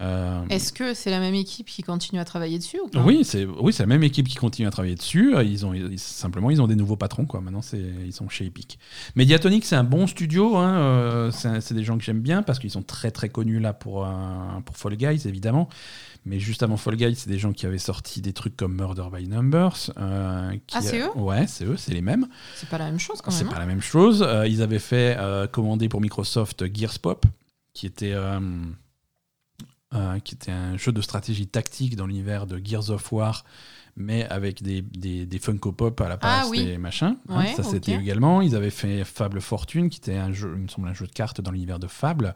[0.01, 3.03] Euh, Est-ce que c'est la même équipe qui continue à travailler dessus ou pas?
[3.03, 5.35] Oui, c'est oui, c'est la même équipe qui continue à travailler dessus.
[5.43, 7.41] Ils ont ils- simplement ils ont des nouveaux patrons quoi.
[7.41, 8.79] Maintenant c'est ils sont chez Epic.
[9.15, 10.57] Mediatonic c'est un bon studio.
[10.57, 13.59] hein, euh, c'est c'est des gens que j'aime bien parce qu'ils sont très très connus
[13.59, 14.11] là pour euh,
[14.67, 15.69] pour Fall Guys évidemment.
[16.27, 19.05] Mais juste avant Fall Guys, c'est des gens qui avaient sorti des trucs comme Murder
[19.15, 19.93] by Numbers.
[19.97, 21.11] euh, qui- Ah, c'est eux?
[21.17, 22.27] Ouais, c'est eux, c'est les mêmes.
[22.57, 23.53] C'est pas la même chose quand C'est même.
[23.53, 23.61] pas hein.
[23.61, 24.25] la même chose.
[24.27, 27.25] Euh, ils avaient fait euh, commander pour Microsoft Gears Pop,
[27.75, 28.13] qui était,
[29.95, 33.45] euh, qui était un jeu de stratégie tactique dans l'univers de Gears of War,
[33.97, 36.65] mais avec des, des, des Funko Pop à la place Ah oui.
[36.65, 37.17] des machins.
[37.29, 37.39] hein.
[37.39, 38.43] Ouais, ça, c'était également.
[38.43, 41.13] Ils avaient fait Fable Fortune, qui était un jeu, il me semble, un jeu de
[41.13, 42.35] cartes dans l'univers de Fable.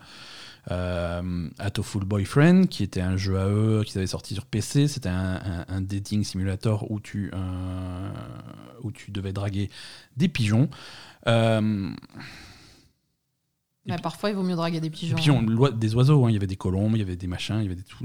[0.70, 1.48] Euh,
[1.82, 4.88] Full Boyfriend, qui était un jeu à eux qu'ils avaient sorti sur PC.
[4.88, 8.10] C'était un, un- un dating simulator où tu, euh,
[8.82, 9.70] où tu devais draguer
[10.16, 10.68] des pigeons.
[11.26, 11.90] Euh,
[14.02, 15.16] Parfois, il vaut mieux draguer des pigeons.
[15.16, 16.30] des pigeons, des oiseaux, hein.
[16.30, 18.04] il y avait des colombes, il y avait des machins, il y avait des tout.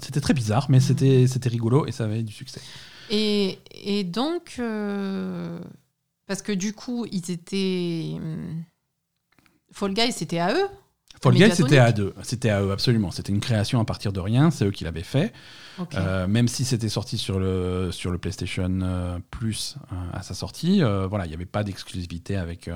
[0.00, 2.60] C'était très bizarre, mais c'était c'était rigolo et ça avait du succès.
[3.10, 5.60] Et, et donc, euh,
[6.26, 8.14] parce que du coup, ils étaient.
[8.16, 8.64] hum,
[9.70, 10.68] Fall Guys, c'était à eux
[11.22, 12.12] Fall Guys, c'était à deux.
[12.22, 13.10] C'était à eux, absolument.
[13.10, 14.50] C'était une création à partir de rien.
[14.50, 15.32] C'est eux qui l'avaient fait.
[15.94, 20.34] Euh, même si c'était sorti sur le, sur le PlayStation euh, Plus euh, à sa
[20.34, 22.70] sortie, voilà, il n'y avait pas d'exclusivité avec.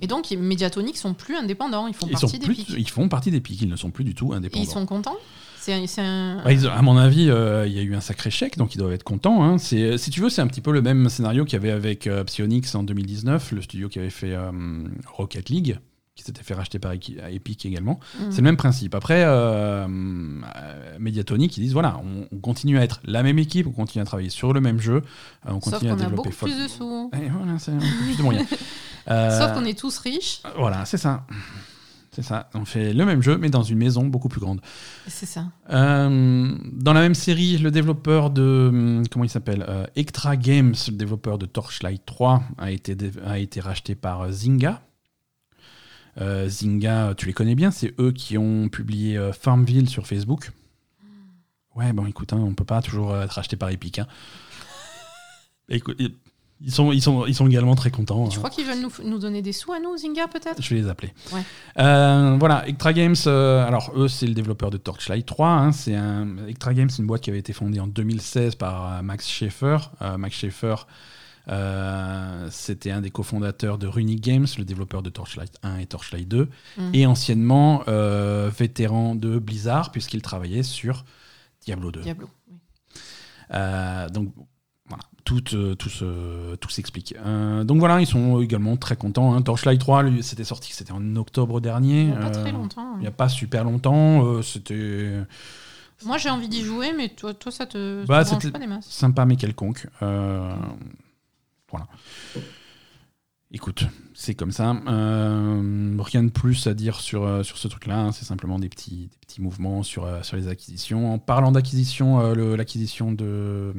[0.00, 2.68] Et donc, les Mediatonic sont plus indépendants, ils font ils, partie pics.
[2.70, 4.64] ils font partie ils ne sont plus du tout Et indépendants.
[4.64, 5.16] ils sont contents?
[5.60, 6.42] C'est c'est un.
[6.44, 8.78] Ouais, ils- à mon avis, euh, il y a eu un sacré chèque, donc ils
[8.78, 9.44] doivent être contents.
[9.44, 9.58] hein.
[9.58, 12.08] C'est, si tu veux, c'est un petit peu le même scénario qu'il y avait avec
[12.08, 14.50] euh, Psyonix en 2019, le studio qui avait fait euh,
[15.06, 15.78] Rocket League,
[16.14, 17.98] qui s'était fait racheter par Epic également.
[18.20, 18.30] Mhm.
[18.32, 18.94] C'est le même principe.
[18.94, 23.66] Après, euh, euh, Mediatonic, ils disent voilà, on, on continue à être la même équipe,
[23.66, 25.00] on continue à travailler sur le même jeu, euh,
[25.46, 27.10] on Sauf continue qu'on à a développer beaucoup Fall- plus de sous.
[27.14, 28.46] Et voilà, c'est plus de moyens.
[29.08, 30.42] Euh, Sauf qu'on est tous riches.
[30.56, 31.26] Voilà, c'est ça.
[32.12, 32.48] C'est ça.
[32.54, 34.60] On fait le même jeu, mais dans une maison beaucoup plus grande.
[35.08, 35.46] C'est ça.
[35.70, 38.68] Euh, dans la même série, le développeur de.
[38.72, 39.66] hum, Comment il s'appelle
[39.98, 44.82] Ectra Games, le développeur de Torchlight 3, a été, a été racheté par Zynga.
[46.20, 50.50] Euh, Zynga, tu les connais bien, c'est eux qui ont publié euh, Farmville sur Facebook.
[51.74, 53.98] Ouais, bon, écoute, hein, on peut pas toujours euh, être racheté par Epic.
[53.98, 54.06] hein.
[55.68, 55.96] Écoute,
[56.64, 58.28] ils sont, ils, sont, ils sont également très contents.
[58.28, 58.38] Tu hein.
[58.38, 60.62] crois qu'ils veulent nous, nous donner des sous à nous, Zynga, peut-être?
[60.62, 61.12] Je vais les appeler.
[61.32, 61.42] Ouais.
[61.78, 65.48] Euh, voilà, Extra Games, euh, alors eux, c'est le développeur de Torchlight 3.
[65.48, 68.92] hein, c'est un, Extra Games, c'est une boîte qui avait été fondée en 2016 par
[68.98, 69.78] euh, Max Schaeffer.
[70.02, 70.74] Euh, Max Schaeffer,
[71.48, 76.28] euh, c'était un des cofondateurs de Runic Games, le développeur de Torchlight 1 et Torchlight
[76.28, 76.48] 2,
[76.78, 76.90] Mhm.
[76.94, 81.04] et anciennement euh, vétéran de Blizzard, puisqu'il travaillait sur
[81.64, 82.00] Diablo 2.
[82.02, 82.28] Diablo.
[82.50, 82.56] oui.
[83.54, 84.32] Euh, donc
[84.88, 87.14] voilà, tout, tout, tout s'explique.
[87.64, 89.34] Donc voilà, ils sont également très contents.
[89.34, 89.42] hein.
[89.42, 92.02] Torchlight 3, lui, c'était sorti, c'était en octobre dernier.
[92.02, 92.92] Il y a pas très longtemps.
[92.94, 93.00] Il hein.
[93.00, 94.42] n'y a pas super longtemps.
[94.42, 95.18] c'était
[96.04, 98.58] Moi, j'ai envie d'y jouer, mais toi, toi ça te, Bah, te branche c'était- pas
[98.58, 98.86] des masses.
[98.88, 99.86] sympa mais quelconque.
[100.02, 100.52] Euh,
[101.72, 101.88] voilà.
[103.54, 103.84] Écoute,
[104.14, 104.70] c'est comme ça.
[104.88, 107.98] Euh, rien de plus à dire sur, euh, sur ce truc-là.
[107.98, 108.12] hein.
[108.12, 111.12] C'est simplement des petits, des petits mouvements sur, euh, sur les acquisitions.
[111.12, 113.74] En parlant d'acquisition, euh, l'acquisition de,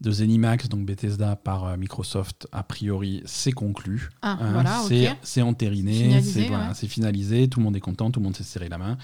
[0.00, 4.10] de Zenimax, donc Bethesda par Microsoft, a priori, c'est conclu.
[4.22, 4.80] Ah, Hein, voilà,
[5.22, 6.74] c'est entériné, Finalisé, c'est voilà, ouais.
[6.74, 8.96] c'est finalisé, tout le monde est content, tout le monde s'est serré la main.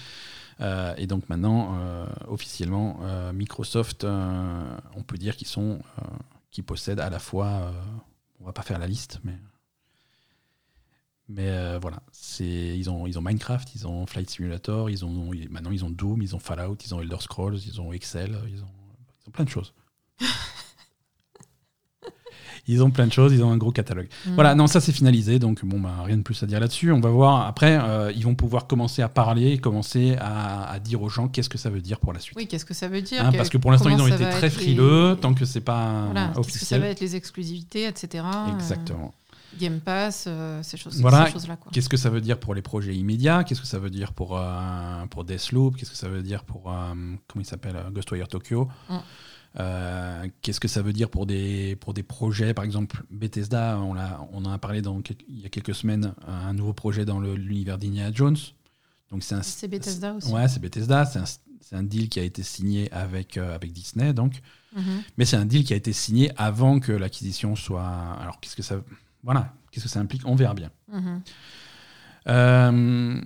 [0.61, 5.79] Euh, et donc maintenant, euh, officiellement, euh, Microsoft, on peut dire qu'ils sont,
[6.57, 7.71] qu'ils possèdent à la fois, euh,
[8.39, 9.37] on va pas faire la liste, mais
[11.29, 15.29] mais euh, voilà, c'est ils ont ils ont Minecraft, ils ont Flight Simulator, ils ont
[15.51, 18.63] maintenant ils ont Doom, ils ont Fallout, ils ont Elder Scrolls, ils ont Excel, ils
[18.63, 19.75] ont plein de choses.
[22.69, 24.07] Ils ont plein de choses, ils ont un gros catalogue.
[24.25, 24.33] Mm.
[24.35, 26.91] Voilà, non, ça c'est finalisé, donc bon, bah, rien de plus à dire là-dessus.
[26.91, 27.47] On va voir.
[27.47, 31.49] Après, euh, ils vont pouvoir commencer à parler, commencer à, à dire aux gens qu'est-ce
[31.49, 32.37] que ça veut dire pour la suite.
[32.37, 34.41] Oui, qu'est-ce que ça veut dire Hein, parce que pour l'instant, ils ont été très
[34.41, 36.81] les- frileux, tant que c'est pas Voilà, qu'est-ce que ça officiel.
[36.81, 38.23] va être les exclusivités, etc.
[38.25, 39.13] euh, Exactement.
[39.59, 41.29] Game Pass, euh, ces Voilà.
[41.31, 41.57] choses-là.
[41.71, 43.43] Qu'est-ce que ça veut dire pour les projets immédiats?
[43.43, 45.77] Qu'est-ce que ça veut dire pour, euh, pour Deathloop?
[45.77, 46.93] Qu'est-ce que ça veut dire pour, euh,
[47.27, 48.67] comment il s'appelle, Ghostwire Tokyo?
[48.89, 48.97] Mm.
[50.41, 53.95] Qu'est-ce que ça veut dire pour des, pour des projets, par exemple Bethesda, on,
[54.31, 57.77] on en a parlé dans il y a quelques semaines, un nouveau projet dans l'univers
[57.79, 58.37] d'Indiana Jones.
[59.09, 60.31] Donc c'est un, C'est Bethesda aussi.
[60.31, 61.05] Ouais, c'est Bethesda.
[61.05, 64.41] C'est un, c'est un deal qui a été signé avec, avec Disney, donc.
[64.75, 65.01] Mhm.
[65.17, 67.87] Mais c'est un deal qui a été signé avant que l'acquisition soit.
[68.21, 68.75] Alors qu'est-ce que ça,
[69.23, 70.69] voilà, qu'est-ce que ça implique On verra bien.
[70.91, 71.21] Mhm.
[72.27, 73.21] Euh,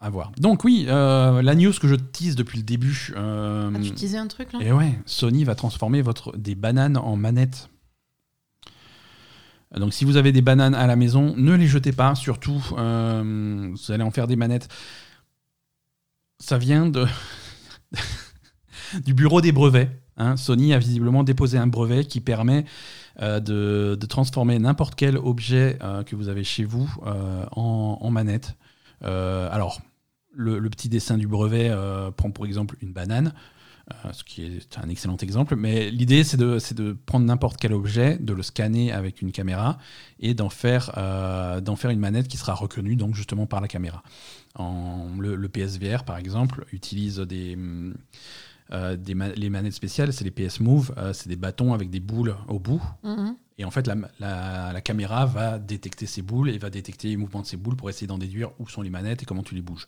[0.00, 0.32] à voir.
[0.38, 3.12] Donc oui, euh, la news que je tease depuis le début.
[3.16, 4.60] euh, Ah, tu disais un truc là?
[4.62, 7.68] et ouais, Sony va transformer votre, des bananes en manettes.
[9.76, 13.72] Donc si vous avez des bananes à la maison, ne les jetez pas, surtout euh,
[13.72, 14.68] vous allez en faire des manettes.
[16.40, 17.06] Ça vient de
[19.04, 19.90] du bureau des brevets.
[20.16, 20.36] hein.
[20.36, 22.64] Sony a visiblement déposé un brevet qui permet
[23.18, 28.56] de, de transformer n'importe quel objet euh, que vous avez chez vous euh, en, manette.
[29.04, 29.80] Euh, alors,
[30.32, 33.32] le, petit dessin du brevet euh, prend pour exemple une banane,
[33.90, 38.16] euh, ce qui est un excellent exemple, mais l'idée c'est de, prendre n'importe quel objet,
[38.18, 39.78] de le scanner avec une caméra
[40.20, 44.02] et d'en faire, euh, une manette qui sera reconnue donc justement par la caméra.
[44.58, 47.94] Le, PSVR par exemple utilise des, hum, euh,
[48.96, 52.00] des ma- les manettes spéciales, c'est les PS Move, euh, c'est des bâtons avec des
[52.00, 52.82] boules au bout.
[53.02, 53.34] Mhm.
[53.58, 57.16] Et en fait, la, la- la caméra va détecter ces boules et va détecter les
[57.16, 59.54] mouvements de ces boules pour essayer d'en déduire où sont les manettes et comment tu
[59.54, 59.86] les bouges.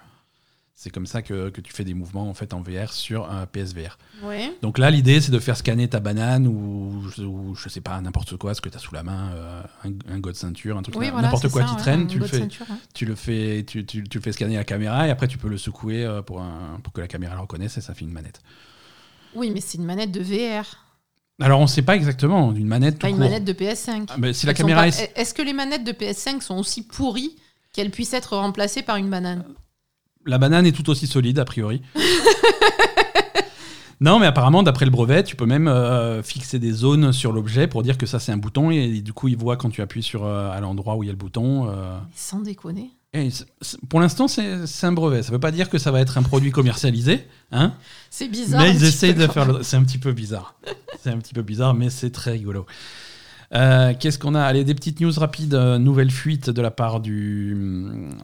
[0.75, 3.47] C'est comme ça que, que tu fais des mouvements en fait en VR sur un
[3.47, 3.99] PSVR.
[4.25, 4.53] Ouais.
[4.63, 8.37] Donc là, l'idée, c'est de faire scanner ta banane ou, ou je sais pas, n'importe
[8.37, 10.97] quoi, ce que tu as sous la main, euh, un, un god ceinture, un truc,
[10.97, 13.65] Oui, voilà, n'importe quoi ça, qui ouais, traîne, tu le, fais, ceinture, tu, le fais,
[13.67, 16.05] tu, tu- tu le fais scanner à la caméra et après tu peux le secouer
[16.05, 18.43] euh, pour, un- pour que la caméra le reconnaisse et ça fait une manette.
[19.35, 20.65] Oui, mais c'est une manette de VR,
[21.41, 23.25] Alors on ne sait pas exactement, une manette tout pas une court.
[23.25, 24.07] manette de PS5.
[24.11, 26.41] Ah, mais si la Elles sont caméra pas- est Est-ce que les manettes de PS5
[26.43, 27.37] sont aussi pourries
[27.73, 29.45] Qu'elle puisse être remplacée par une banane?
[30.27, 31.81] La banane est tout aussi solide, a priori.
[34.01, 37.67] non, mais apparemment, d'après le brevet, tu peux même euh, fixer des zones sur l'objet
[37.69, 38.71] pour dire que ça, c'est un bouton.
[38.71, 41.09] Et, du coup, il voit quand tu appuies sur, euh, à l'endroit où il y
[41.09, 41.69] a le bouton.
[41.71, 41.99] euh.
[42.15, 42.91] Sans déconner.
[43.14, 43.28] Et
[43.90, 45.22] pour l'instant, c'est un brevet.
[45.22, 47.26] Ça ne veut pas dire que ça va être un produit commercialisé.
[47.51, 47.74] Hein
[48.09, 48.62] C'est bizarre.
[48.62, 49.62] mais ils essayent de faire le...
[49.62, 50.55] C'est un petit peu bizarre.
[51.02, 52.64] c'est un petit peu bizarre, mais c'est très rigolo.
[53.55, 54.40] Euh, Qu'est-ce qu'on a?
[54.40, 55.52] Allez, des petites news rapides.
[55.52, 57.55] euh, nouvelle fuite de la part du,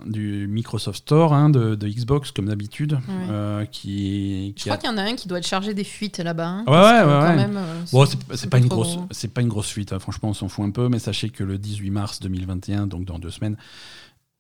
[0.06, 3.26] du Microsoft Store, hein, de, de Xbox, comme d'habitude, Ouais.
[3.28, 5.84] euh, qui, Je crois a- qu'il y en a un qui doit être chargé des
[5.84, 6.46] fuites là-bas.
[6.48, 9.06] hein, Ouais, ouais, ouais, Bon, c'est- pas une grosse, gros.
[9.34, 9.92] pas une grosse fuite.
[9.92, 9.98] hein.
[9.98, 13.18] Franchement, on s'en fout un peu, mais sachez que le 18 mars 2021, donc dans
[13.18, 13.58] deux semaines,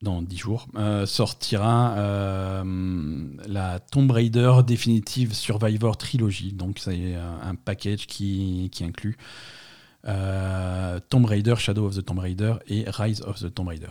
[0.00, 2.62] dans dix jours, euh, sortira euh,
[3.46, 6.52] la Tomb Raider Definitive Survivor Trilogy.
[6.52, 9.16] Donc c'est un, un package qui, qui inclut
[10.06, 13.90] euh, Tomb Raider, Shadow of the Tomb Raider et Rise of the Tomb Raider.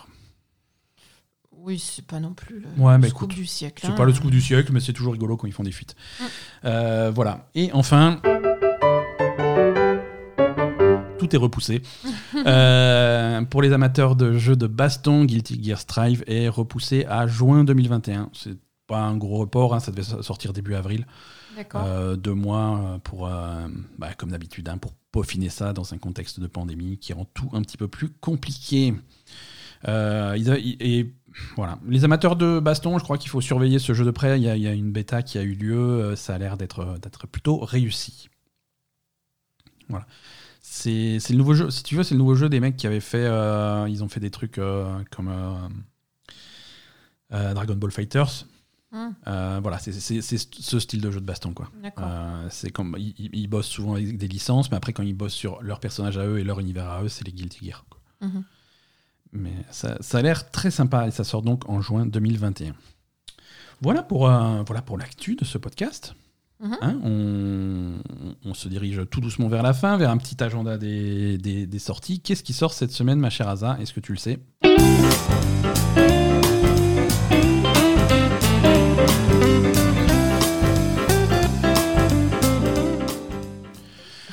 [1.51, 3.81] Oui, c'est pas non plus le, Ouais, le scoop écoute, du siècle.
[3.85, 3.95] C'est hein.
[3.95, 5.95] pas le scoop du siècle, mais c'est toujours rigolo quand ils font des fuites.
[6.19, 6.23] Mm.
[6.65, 7.49] Euh, voilà.
[7.55, 8.21] Et enfin,
[11.17, 11.81] tout est repoussé.
[12.45, 17.63] Euh, pour les amateurs de jeux de baston, Guilty Gear Strive est repoussé à juin
[17.63, 18.29] 2021.
[18.33, 21.05] C'est pas un gros report, hein, ça devait sortir début avril.
[21.75, 23.67] Euh, deux mois euh, pour, euh,
[23.97, 27.49] bah, comme d'habitude, hein, pour peaufiner ça dans un contexte de pandémie qui rend tout
[27.53, 28.93] un petit peu plus compliqué.
[29.87, 30.37] Euh,
[30.79, 31.13] et
[31.55, 34.39] voilà, les amateurs de baston, je crois qu'il faut surveiller ce jeu de près.
[34.39, 36.57] Il y, a, il y a une bêta qui a eu lieu, ça a l'air
[36.57, 38.29] d'être d'être plutôt réussi.
[39.89, 40.05] Voilà.
[40.79, 42.99] C'est le nouveau jeu, si tu veux, c'est le nouveau jeu des mecs qui avaient
[42.99, 45.29] fait, euh, ils ont fait des trucs euh, comme
[47.33, 48.45] euh, Dragon Ball Fighters.
[48.93, 51.69] Hum, voilà, c'est ce style de jeu de baston, quoi.
[52.49, 55.61] C'est comme ils, ils- bossent souvent avec des licences, mais après quand ils bossent sur
[55.61, 57.85] leur personnage à eux et leur univers à eux, c'est les Guilty Gear.
[57.89, 57.99] quoi.
[59.33, 62.73] Mais ça, ça a l'air très sympa et ça sort donc en juin 2021.
[63.81, 66.15] Voilà pour voilà pour l'actu de ce podcast.
[66.59, 66.77] Mhm.
[66.81, 67.93] Hein, on,
[68.45, 71.79] on se dirige tout doucement vers la fin, vers un petit agenda des, des- des
[71.79, 72.19] sorties.
[72.19, 73.77] Qu'est-ce qui sort cette semaine, ma chère Asa?
[73.79, 74.39] Est-ce que tu le sais?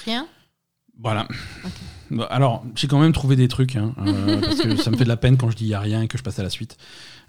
[0.05, 0.27] Rien?
[0.99, 1.27] Voilà.
[2.11, 5.05] Bon, Alors, j'ai quand même trouvé des trucs, hein, euh, parce que ça me fait
[5.05, 6.43] de la peine quand je dis il n'y a rien et que je passe à
[6.43, 6.77] la suite.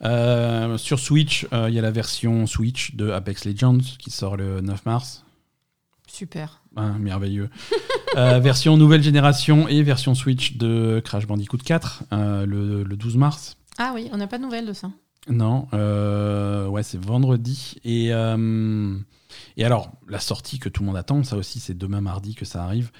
[0.04, 4.38] Euh, sur Switch, euh, il y a la version Switch de Apex Legends qui sort
[4.38, 5.24] le 9 mars.
[6.08, 6.62] Super.
[6.76, 7.50] Hein, merveilleux.
[8.18, 13.18] Euh, version nouvelle génération et version Switch de Crash Bandicoot 4 euh, le, le 12
[13.18, 13.58] mars.
[13.78, 14.90] Ah oui, on n'a pas de nouvelles de ça.
[15.28, 17.76] Non, euh, ouais, c'est vendredi.
[17.84, 18.12] Et,
[19.58, 22.46] et alors, la sortie que tout le monde attend, ça aussi, c'est demain mardi que
[22.46, 22.92] ça arrive.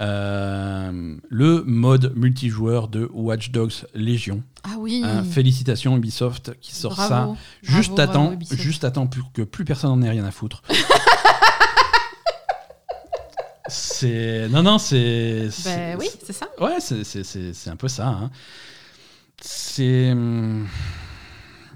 [0.00, 4.42] Euh, le mode multijoueur de Watch Dogs Légion.
[4.64, 5.02] Ah oui.
[5.04, 7.08] Hein, félicitations Ubisoft qui sort ça.
[7.08, 7.36] Bravo.
[7.62, 8.60] Juste Bravo, à temps, bravo, Ubisoft.
[8.62, 10.62] juste à temps pour que plus personne n'en ait rien à foutre.
[13.68, 16.48] c'est non non c'est Ben oui, c'est ça.
[16.60, 18.08] Ouais, c'est- un peu ça.
[18.08, 18.30] hein.
[19.40, 20.14] C'est.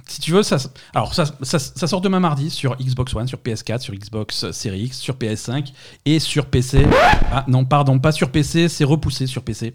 [0.09, 0.57] Si tu veux, ça,
[0.95, 4.85] alors ça, ça, ça sort demain mardi sur Xbox One, sur PS4, sur Xbox Series
[4.85, 5.73] X, sur PS5
[6.05, 6.87] et sur PC.
[7.33, 9.75] Ah non, pardon, pas sur PC, c'est repoussé sur PC.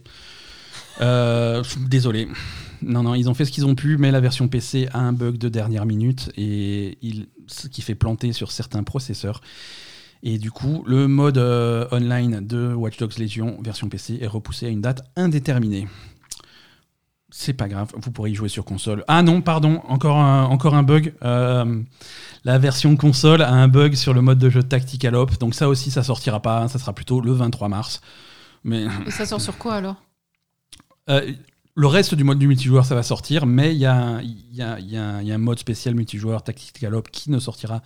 [1.02, 2.28] Euh, désolé.
[2.82, 5.14] Non, non, ils ont fait ce qu'ils ont pu, mais la version PC a un
[5.14, 9.42] bug de dernière minute et il, ce qui fait planter sur certains processeurs.
[10.24, 14.68] Et du coup, le mode euh, online de Watch Dogs Legion version PC est repoussé
[14.68, 15.88] à une date indéterminée.
[17.44, 19.04] C'est pas grave, vous pourrez y jouer sur console.
[19.08, 21.16] Ah non, pardon, encore un, encore un bug.
[21.24, 21.82] Euh,
[22.44, 25.68] la version console a un bug sur le mode de jeu Tactical Op, donc ça
[25.68, 28.02] aussi, ça sortira pas, ça sera plutôt le 23 mars.
[28.64, 29.96] Mais Et ça sort sur quoi alors?
[31.10, 31.34] Euh,
[31.76, 35.60] le reste du mode du multijoueur, ça va sortir, mais il y a, un- mode
[35.60, 37.82] spécial multijoueur Tactical Op qui ne sortira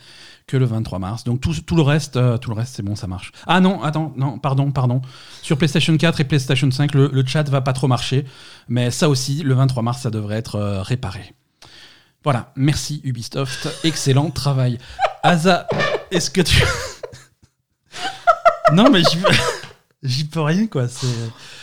[0.48, 1.24] que le 23 mars.
[1.24, 3.32] Donc tout, le reste, euh, reste, c'est bon, ça marche.
[3.46, 5.02] Ah non, attends, non, pardon, pardon.
[5.42, 8.26] Sur PlayStation 4 et PlayStation 5, le, chat va pas trop marcher,
[8.68, 11.34] mais ça aussi, le 23 mars, ça devrait être euh, réparé.
[12.24, 14.80] Voilà, merci Ubisoft, excellent travail.
[15.22, 15.68] Asa,
[16.10, 16.60] est-ce que tu...
[18.74, 19.20] non mais j'y
[20.04, 21.08] j'y peux rien quoi, c'est...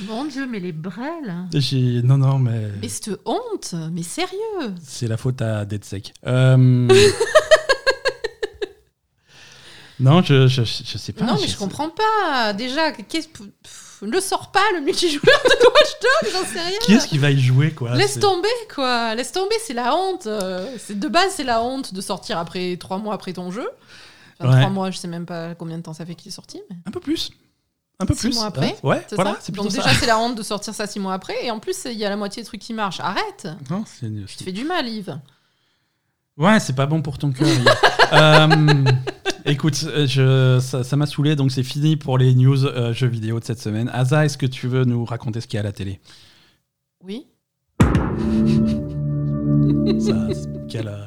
[0.04, 5.06] Mon Dieu, mais les brels J'ai- Non, non, mais Mais cette honte Mais sérieux c'est
[5.08, 6.12] la faute à DeadSec.
[6.26, 6.88] Euh...
[10.00, 11.24] non, je, je, je sais pas.
[11.24, 12.52] Non, mais je comprends pas.
[12.54, 16.78] Déjà, qu'est-ce pff, le sors pas le multijoueur de Watch Dogs, j'en sais rien.
[16.82, 19.14] Qui est-ce qui va y jouer, quoi Laisse c'est- tomber, quoi.
[19.14, 20.26] Laisse tomber, c'est la honte.
[20.26, 23.68] Euh, C'est de base, c'est la honte de sortir après trois mois après ton jeu.
[24.40, 24.58] Enfin, Ouais.
[24.60, 26.60] Trois mois, je sais même pas combien de temps ça fait qu'il est sorti.
[26.68, 26.76] Mais...
[26.86, 27.30] Un peu plus.
[28.02, 28.34] Un peu Six plus.
[28.34, 29.82] mois après, Ouais, ouais, C'est voilà, ça c'est plutôt Donc ça.
[29.82, 31.34] déjà, c'est la honte de sortir ça six mois après.
[31.44, 33.00] Et en plus, il y a la moitié des trucs qui marchent.
[33.00, 35.18] Arrête Non, c'est- Tu te fais du mal, Yves.
[36.36, 37.48] Ouais, c'est pas bon pour ton cœur.
[37.48, 37.64] Yves.
[38.14, 38.84] Euh,
[39.46, 43.06] écoute, euh, je, ça ça m'a saoulé, donc c'est fini pour les news euh, jeux
[43.06, 43.88] vidéo de cette semaine.
[43.90, 45.98] Asa, est-ce que tu veux nous raconter ce qu'il y a à la télé?
[47.02, 47.24] Oui.
[49.98, 51.04] Ça, c'est quel, euh,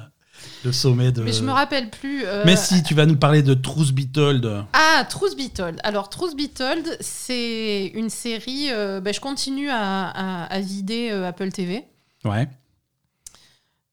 [0.64, 1.22] Le sommet de.
[1.22, 2.24] Mais je me rappelle plus.
[2.26, 4.66] euh, Mais si, tu vas nous parler de Truth Be Told.
[4.74, 5.80] Ah, Truth Be Told.
[5.84, 8.70] Alors, Truth Be Told, c'est une série.
[8.72, 11.84] euh, ben, je continue à, à- à vider euh, Apple TV.
[12.24, 12.48] Ouais.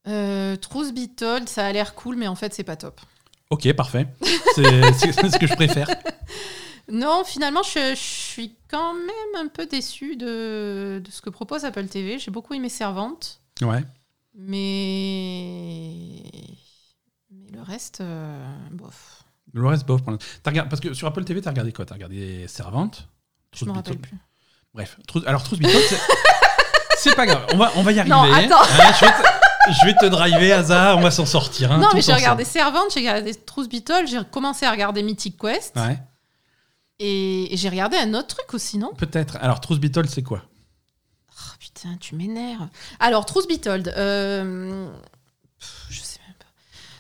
[0.09, 3.01] Euh, Truth Be Told, ça a l'air cool, mais en fait, c'est pas top.
[3.51, 4.07] Ok, parfait.
[4.55, 5.87] C'est c'est ce que je préfère.
[6.91, 11.65] Non, finalement, je, je suis quand même un peu déçue de, de ce que propose
[11.65, 12.19] Apple TV.
[12.19, 13.83] J'ai beaucoup aimé Servante, Ouais.
[14.34, 16.22] Mais.
[17.30, 19.24] Mais le reste, euh, bof.
[19.52, 20.02] Le reste, bof.
[20.02, 20.12] pour
[20.46, 21.84] regardé- Parce que sur Apple TV, t'as regardé quoi?
[21.84, 23.09] T'as regardé Servante?
[23.54, 24.16] Je me rappelle plus.
[24.74, 26.00] Bref, Truth- alors Truth c'est-
[26.96, 27.46] c'est pas grave.
[27.52, 28.14] On va, on va y arriver.
[28.14, 28.62] Non, attends.
[28.62, 31.70] Hein, je, vais te, je vais te driver, Asa, on va s'en sortir.
[31.72, 35.02] hein, non, mais j'ai regardé Servante, j'ai regardé Truth Be Told, j'ai commencé à regarder
[35.02, 35.76] Mythic Quest.
[35.76, 35.98] Ouais,
[36.98, 38.92] Et, et j'ai regardé un autre truc aussi, non?
[38.96, 39.36] Peut-être.
[39.42, 40.42] Alors, Truth Be Told, c'est quoi?
[41.38, 42.68] Oh, Putain, tu m'énerves.
[43.00, 44.88] Alors, Truth Be Told, euh,
[45.88, 46.46] je sais même pas.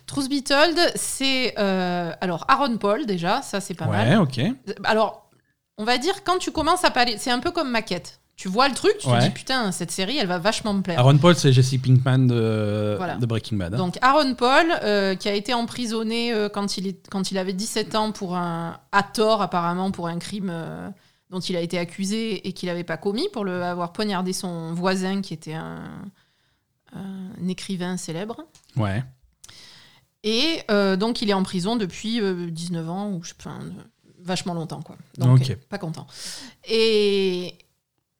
[0.06, 4.18] Truth Be Told, c'est euh, alors Aaron Paul déjà, ça c'est pas Ouais, mal.
[4.20, 4.40] ok.
[4.84, 5.30] Alors,
[5.78, 8.18] on va dire quand tu commences à parler, c'est un peu comme maquette.
[8.34, 9.18] Tu vois le truc, tu Ouais.
[9.20, 10.98] te dis putain, cette série, elle va vachement me plaire.
[10.98, 13.16] Aaron Paul, c'est Jesse Pinkman de, Voilà.
[13.16, 13.74] de Breaking Bad.
[13.74, 13.76] hein.
[13.76, 17.52] Donc Aaron Paul, euh, qui a été emprisonné euh, quand, il est, quand il avait
[17.52, 20.88] 17 ans pour un, à tort apparemment pour un crime euh,
[21.32, 24.74] dont il a été accusé et qu'il n'avait pas commis, pour le, avoir poignardé son
[24.74, 26.02] voisin qui était un,
[26.92, 28.46] un écrivain célèbre.
[28.76, 29.02] Ouais.
[30.24, 33.50] Et euh, donc il est en prison depuis euh, 19 ans, ou je sais pas,
[33.50, 33.70] euh,
[34.20, 34.96] vachement longtemps quoi.
[35.18, 35.50] Donc Ok.
[35.50, 36.06] euh, pas content.
[36.68, 37.54] Et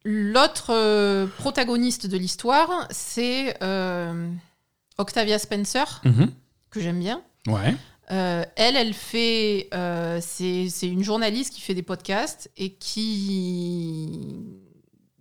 [0.05, 4.29] l'autre euh, protagoniste de l'histoire, c'est euh,
[4.99, 6.33] Octavia Spencer, Mhm.
[6.71, 7.23] que j'aime bien.
[7.47, 7.77] Ouais.
[8.13, 9.69] Euh, elle, elle fait.
[9.75, 14.11] euh, c'est une journaliste qui fait des podcasts et qui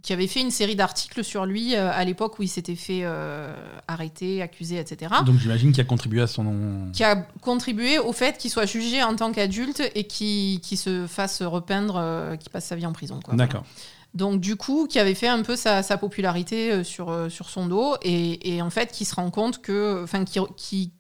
[0.02, 3.06] qui avait fait une série d'articles sur lui euh, à l'époque où il s'était fait
[3.88, 5.14] arrêter, accusé, etc.
[5.26, 6.90] Donc, j'imagine qu'il a contribué à son.
[6.92, 11.06] Qui a contribué au fait qu'il soit jugé en tant qu'adulte et qui qui se
[11.08, 13.20] fasse repeindre, euh, qui passe sa vie en prison.
[13.34, 13.64] D'accord.
[14.16, 17.96] Donc du coup, qui avait fait un peu sa, sa popularité sur, sur son dos
[18.02, 20.92] et, et en fait qui se rend compte que, enfin qui, qui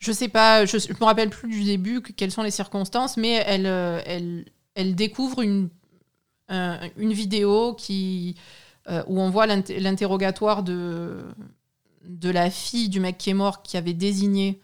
[0.00, 3.16] je sais pas, je, je me rappelle plus du début que- quelles sont les circonstances,
[3.16, 5.68] mais elle, euh, elle, elle découvre une,
[6.48, 8.34] un- une vidéo qui,
[8.88, 11.22] euh, où on voit l'inter- l'interrogatoire de,
[12.04, 14.60] de la fille du mec qui est mort qui avait désigné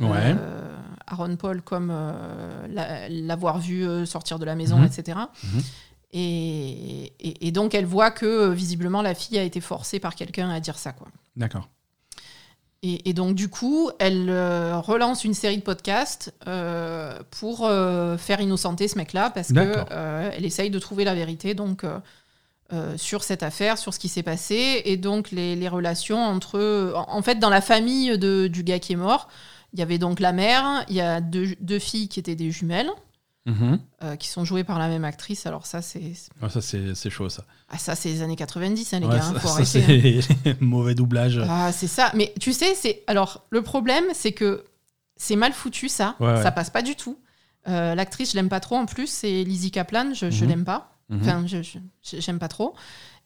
[0.00, 0.34] Ouais.
[0.38, 0.76] euh,
[1.06, 4.84] Aaron Paul comme euh, la- l'avoir vu sortir de la maison, Mhm.
[4.86, 5.18] etc.
[5.44, 5.60] Mhm.
[6.12, 10.48] Et, et- et donc elle voit que visiblement la fille a été forcée par quelqu'un
[10.50, 10.94] à dire ça.
[11.36, 11.68] D'accord.
[12.82, 18.16] Et, et donc du coup, elle euh, relance une série de podcasts euh, pour euh,
[18.16, 19.86] faire innocenter ce mec-là parce que D'accord.
[19.90, 21.84] euh, elle essaye de trouver la vérité donc
[22.96, 26.92] sur cette affaire, sur ce qui s'est passé et donc les, les relations entre.
[26.94, 29.26] En, en fait, dans la famille de- du gars qui est mort,
[29.72, 32.52] il y avait donc la mère, il y a deux, deux filles qui étaient des
[32.52, 32.90] jumelles.
[33.46, 33.80] Mhm.
[34.02, 35.46] euh, qui sont jouées par la même actrice.
[35.46, 36.12] Alors ça, c'est
[36.42, 37.44] Ah, ça, c'est c'est chaud, ça.
[37.70, 39.24] ah, ça, c'est les années 90, hein, les Ouais, gars.
[39.24, 40.52] hein, ça, faut ça, arrêter, hein.
[40.60, 41.40] mauvais doublage.
[41.48, 42.12] Ah, c'est ça.
[42.14, 44.64] Mais tu sais, c'est alors le problème, c'est que
[45.16, 46.16] c'est mal foutu ça.
[46.20, 46.42] Ouais, ouais.
[46.42, 47.18] Ça passe pas du tout.
[47.68, 49.06] Euh, L'actrice, je l'aime pas trop en plus.
[49.08, 50.12] C'est Lizzie Kaplan.
[50.14, 50.50] Je, je Mhm.
[50.50, 50.92] l'aime pas.
[51.08, 51.20] Mhm.
[51.22, 51.78] Enfin, je- je-
[52.20, 52.74] j'aime pas trop.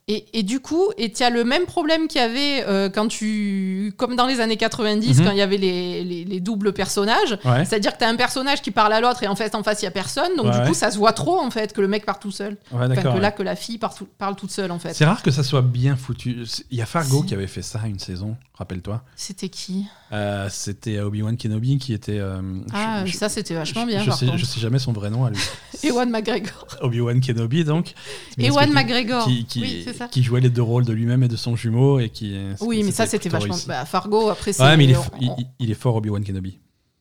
[0.07, 3.09] Et, et du coup, et tu as le même problème qu'il y avait euh, quand
[3.09, 3.95] tu.
[3.97, 5.25] Comme dans les années 90, Mhm.
[5.25, 7.39] quand il y avait les, les- les doubles personnages.
[7.43, 7.65] Ouais.
[7.65, 9.81] C'est-à-dire que tu as un personnage qui parle à l'autre et en fait, en face,
[9.81, 10.37] il y a personne.
[10.37, 10.67] Donc, Ouais, du ouais.
[10.69, 12.59] coup, ça se voit trop, en fait, que le mec part tout seul.
[12.71, 14.93] Ouais, Enfin, que là, que la fille part tout- parle toute seule, en fait.
[14.93, 16.37] C'est rare que ça soit bien foutu.
[16.71, 19.03] Il y a Fargo qui avait fait ça une saison, rappelle-toi.
[19.17, 19.87] C'était qui?
[20.15, 22.19] Euh, C'était Obi-Wan Kenobi qui était.
[22.19, 22.41] euh,
[22.73, 24.39] Ah, je- je- ça, c'était vachement bien, Je, par sais, contre.
[24.39, 25.39] je sais jamais son vrai nom à lui.
[25.83, 26.67] Ewan McGregor.
[26.83, 27.95] Obi-Wan Kenobi, donc.
[28.39, 29.25] Ewan McGregor.
[29.27, 30.09] Qui, qui, oui, c'est ça.
[30.09, 31.99] qui jouait les deux rôles de lui-même et de son jumeau.
[32.01, 33.57] Et qui, Oui, mais ça, c'était vachement.
[33.67, 34.63] Bah, Fargo, après, c'est.
[34.63, 36.59] Ouais, mais il est, on- f- il, il- il est fort, Obi-Wan Kenobi.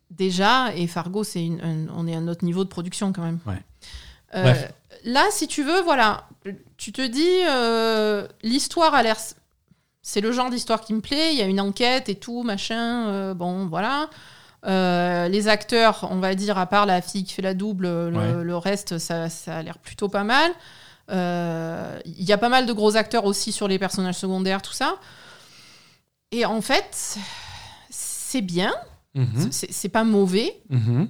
[0.10, 3.24] Déjà, et Fargo, c'est une- un- on est à un autre niveau de production quand
[3.24, 3.40] même.
[3.46, 3.62] Ouais.
[4.36, 4.74] Euh, Bref.
[5.06, 6.28] Là, si tu veux, voilà,
[6.78, 9.18] tu te dis, euh, l'histoire a l'air.
[10.06, 11.32] C'est le genre d'histoire qui me plaît.
[11.34, 13.08] Il y a une enquête et tout, machin.
[13.08, 14.10] euh, bon, voilà.
[14.66, 18.12] Euh, les acteurs, on va dire, à part la fille qui fait la double, le,
[18.18, 18.44] Ouais.
[18.44, 20.52] le reste, ça, ça a l'air plutôt pas mal.
[21.10, 24.72] Euh, Il y a pas mal de gros acteurs aussi sur les personnages secondaires, tout
[24.74, 24.96] ça.
[26.32, 27.18] Et en fait,
[27.90, 28.74] c'est bien,
[29.16, 29.50] Mhm.
[29.52, 31.08] c'est pas mauvais, Mhm.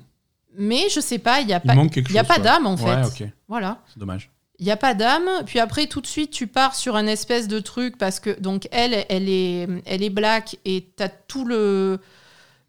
[0.57, 3.23] mais je sais pas, il y a pas, y a pas d'âme en fait.
[3.23, 3.33] Ouais.
[3.47, 3.77] Voilà.
[3.87, 4.29] C'est dommage.
[4.59, 5.27] Il n'y a pas d'âme.
[5.45, 8.67] Puis après, tout de suite, tu pars sur un espèce de truc parce que donc
[8.71, 11.99] elle, elle est, elle est black et t'as tout le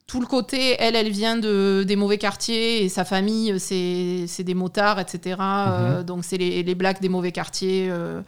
[0.06, 0.76] tout le côté.
[0.78, 5.36] Elle, elle vient de des mauvais quartiers et sa famille, c'est c'est des motards, etc.
[5.40, 8.20] Euh, donc c'est les, les blacks des mauvais quartiers, euh,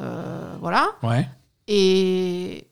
[0.00, 0.88] euh, voilà.
[1.02, 1.28] Ouais.
[1.68, 2.66] Et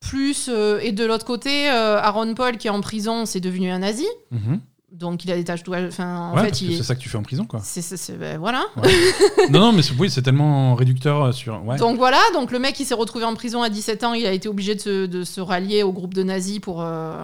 [0.00, 4.06] plus et de l'autre côté, Aaron Paul qui est en prison, c'est devenu un nazi.
[4.30, 4.60] Mhm.
[4.98, 5.86] Donc il a des douages.
[5.88, 7.60] Enfin, en Ouais, fait, c'est ça que tu fais en prison, quoi.
[7.96, 8.64] c'est- ben, voilà.
[9.50, 11.64] non, non, mais c'est- oui, c'est tellement réducteur sur.
[11.64, 11.76] Ouais.
[11.76, 14.32] Donc voilà, donc le mec il s'est retrouvé en prison à 17 ans, il a
[14.32, 17.14] été obligé de se, de se rallier au groupe de nazis pour, euh,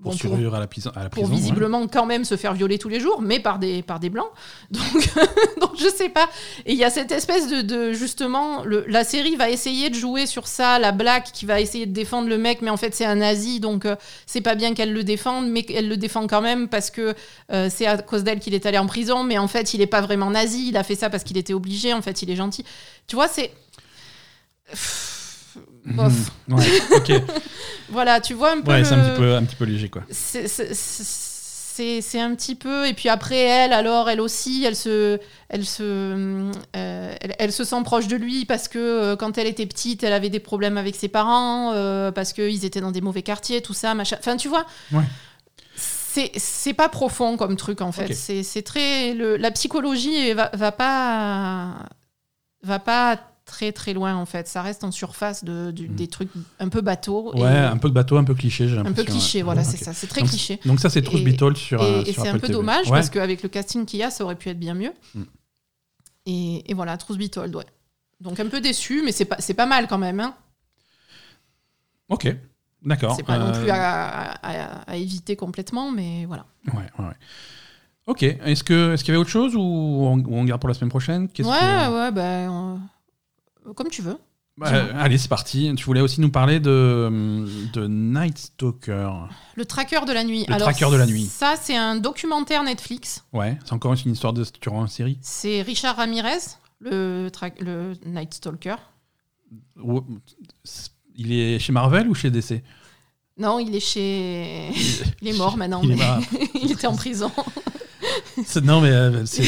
[0.00, 0.92] pour bon, survivre à la prison.
[0.94, 1.30] À la pour ouais.
[1.30, 4.30] visiblement quand même se faire violer tous les jours, mais par des, par des blancs.
[4.70, 4.82] Donc,
[5.60, 6.28] donc je sais pas.
[6.66, 9.94] Et il y a cette espèce de, de justement, le- la série va essayer de
[9.96, 12.94] jouer sur ça, la black qui va essayer de défendre le mec, mais en fait
[12.94, 13.96] c'est un nazi, donc euh,
[14.26, 17.14] c'est pas bien qu'elle le défende, mais elle le défend quand même parce que
[17.52, 19.86] euh, c'est à cause d'elle qu'il est allé en prison, mais en fait il est
[19.88, 22.36] pas vraiment nazi, il a fait ça parce qu'il était obligé, en fait il est
[22.36, 22.64] gentil.
[23.08, 23.50] Tu vois, c'est...
[25.94, 26.12] Bof.
[26.48, 26.58] Mhm.
[26.58, 26.64] Ouais,
[26.96, 27.12] ok.
[27.90, 29.88] Voilà, tu vois un peu Ouais, le- c'est un petit peu, un petit peu léger,
[29.88, 30.02] quoi.
[30.10, 34.74] c'est- c'est- c'est c'est un petit peu et puis après elle alors elle aussi elle
[34.74, 39.38] se elle se euh, elle, elle se sent proche de lui parce que euh, quand
[39.38, 42.90] elle était petite elle avait des problèmes avec ses parents euh, parce qu'ils étaient dans
[42.90, 45.04] des mauvais quartiers tout ça machin enfin tu vois Ouais.
[45.76, 50.50] c'est c'est pas profond comme truc en fait c'est c'est très le, la psychologie va,
[50.54, 51.74] va pas
[52.64, 55.94] va pas très très loin en fait ça reste en surface de, Mm.
[55.96, 56.30] des trucs
[56.60, 59.04] un peu bateau Ouais, un peu de bateau, un peu cliché, j'ai un l'impression.
[59.04, 59.42] peu cliché ouais.
[59.44, 61.82] voilà c'est ça c'est très Donc, cliché Donc ça, c'est Truth Et- Be Told sur,
[61.82, 62.52] euh, et, et sur c'est un peu TV.
[62.52, 62.92] dommage Ouais.
[62.98, 64.92] parce qu'avec le casting qu'il y a, ça aurait pu être bien mieux.
[65.14, 65.22] Mm.
[66.26, 67.64] Et, et voilà, Truth Be Told, ouais.
[68.20, 70.20] Donc un peu déçu, mais c'est pas, pas mal quand même.
[70.20, 70.34] Hein.
[72.08, 72.34] Ok,
[72.82, 73.14] d'accord.
[73.16, 76.46] C'est pas non Euh, plus à, à- à éviter complètement, mais voilà.
[76.68, 77.14] Ouais, ouais, ouais.
[78.06, 80.88] Ok, est-ce qu'il y avait autre chose ou on, ou on garde pour la semaine
[80.88, 81.24] prochaine?
[81.24, 82.50] Ouais, que- ouais, ben.
[82.50, 82.76] euh,
[83.74, 84.18] comme tu veux.
[84.56, 85.00] Bah, dis-moi.
[85.00, 85.72] allez, c'est parti.
[85.76, 89.10] Tu voulais aussi nous parler de, de Night Stalker.
[89.54, 90.44] Le tracker de la nuit.
[90.48, 91.26] Le tracker de la nuit.
[91.26, 93.24] Ça, c'est un documentaire Netflix.
[93.32, 95.18] Ouais, c'est encore une histoire de tueur en série.
[95.22, 96.38] C'est Richard Ramirez,
[96.80, 97.30] le,
[97.60, 98.74] le Night Stalker.
[101.14, 102.62] Il est chez Marvel ou chez DC
[103.36, 104.70] Non, il est chez.
[105.22, 105.82] il est mort maintenant.
[105.84, 105.98] Il mais
[106.62, 107.30] il était en prison.
[108.62, 109.42] Non, mais euh, c'est.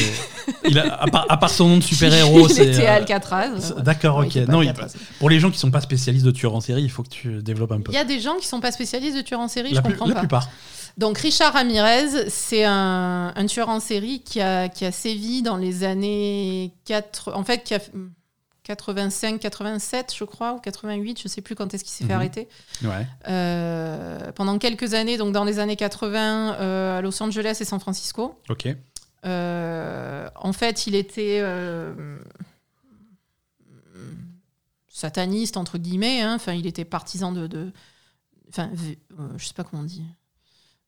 [0.69, 2.67] il a- à, part, à part son nom de super-héros, il c'est.
[2.69, 3.75] était à euh, Alcatraz.
[3.79, 4.35] D'accord, ok.
[4.49, 4.73] Non, il-
[5.19, 7.43] pour les gens qui sont pas spécialistes de tueurs en série, il faut que tu
[7.43, 7.93] développes un peu.
[7.93, 9.81] Il y a des gens qui sont pas spécialistes de tueurs en série, la, je
[9.83, 10.21] plus- comprends la pas.
[10.21, 10.49] plupart.
[10.99, 15.57] Donc Richard Ramirez, c'est un, un tueur en série qui a, qui a sévi dans
[15.57, 17.79] les années 4, en fait qui a
[18.75, 22.17] 85, 87 je crois, ou 88, je sais plus quand est-ce qu'il s'est fait Mhm.
[22.17, 22.49] arrêter.
[22.85, 23.07] Ouais.
[23.29, 27.81] Euh, pendant quelques années, donc dans les années 80, euh, à Los Angeles et San
[27.81, 28.39] Francisco.
[28.49, 28.69] Ok.
[29.27, 31.43] Euh, en fait, il était
[34.89, 36.21] sataniste entre guillemets.
[36.23, 36.35] hein.
[36.35, 37.73] Enfin, il était partisan de, de-
[38.49, 38.71] enfin,
[39.37, 40.05] je sais pas comment on dit.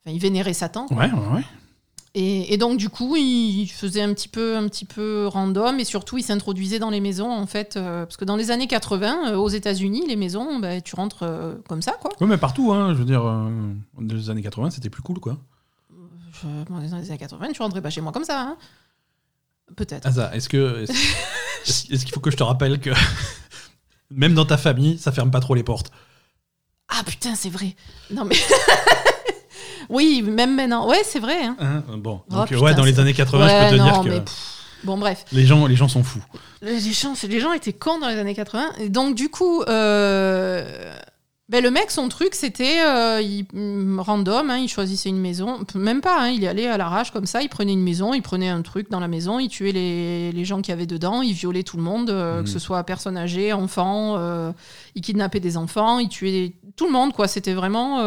[0.05, 0.87] Enfin, il vénérait Satan.
[0.87, 0.97] quoi.
[0.97, 1.45] Ouais, ouais, ouais.
[2.14, 5.84] Et, et donc du coup, il faisait un petit peu, un petit peu random et
[5.84, 9.32] surtout, il s'introduisait dans les maisons en fait, euh, parce que dans les années 80,
[9.32, 12.10] euh, aux États-Unis, les maisons, bah, tu rentres euh, comme ça, quoi.
[12.20, 15.39] Ouais, mais partout, hein, je veux dire, dans les années 80, c'était plus cool, quoi.
[15.90, 18.56] Je- dans les années 80, tu rentrais pas chez moi comme ça, hein.
[19.74, 20.06] Peut-être.
[20.06, 20.84] Ah, ça, est-ce que.
[21.64, 22.90] Est-ce qu'il faut que je te rappelle que.
[24.10, 25.90] Même dans ta famille, ça ferme pas trop les portes?
[26.89, 27.74] Ah putain, c'est vrai.
[28.10, 28.36] Non mais.
[29.93, 30.89] oui, même maintenant.
[30.89, 31.44] Ouais, c'est vrai.
[31.44, 31.56] Hein.
[31.60, 34.02] Hein bon, Oh, donc, putain, ouais, dans les années 80, Ouais, je peux te non,
[34.02, 35.24] dire que pff, Bon, bref.
[35.31, 36.24] les, gens, les gens sont fous.
[36.60, 38.73] Les gens, les gens étaient cons dans les années 80.
[38.81, 40.64] Et donc, du coup, euh,
[41.48, 44.51] ben, le mec, son truc, c'était euh, il, mm, random.
[44.51, 45.60] hein, il choisissait une maison.
[45.74, 47.43] Même pas, hein, il y allait à l'arrache comme ça.
[47.43, 50.44] Il prenait une maison, il prenait un truc dans la maison, il tuait les, les
[50.44, 53.52] gens qui avaient dedans, il violait tout le monde, euh, que ce soit personnes âgées,
[53.52, 54.14] enfants.
[54.16, 54.51] euh,
[54.94, 57.28] il kidnappait des enfants, il tuait tout le monde, quoi.
[57.28, 58.01] C'était vraiment.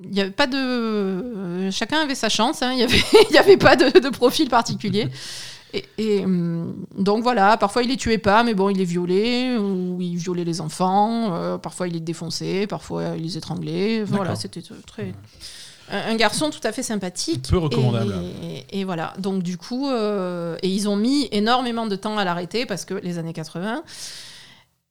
[0.00, 0.56] Euh, il n'y avait pas de.
[0.56, 4.08] euh, chacun avait sa chance, hein, il n'y avait, il y avait pas de, de
[4.08, 5.08] profil particulier.
[5.72, 9.56] Et, et, hum, donc voilà, parfois il les tuait pas, mais bon, il les violait,
[9.56, 14.02] ou il violait les enfants, euh, parfois il les défonçait, parfois il les étranglait.
[14.02, 15.14] Voilà, c'était très.
[15.92, 17.46] Un, un garçon tout à fait sympathique.
[17.48, 18.16] Peu recommandable.
[18.42, 22.24] Et, et voilà, donc du coup, euh, et ils ont mis énormément de temps à
[22.24, 23.84] l'arrêter parce que les années 80.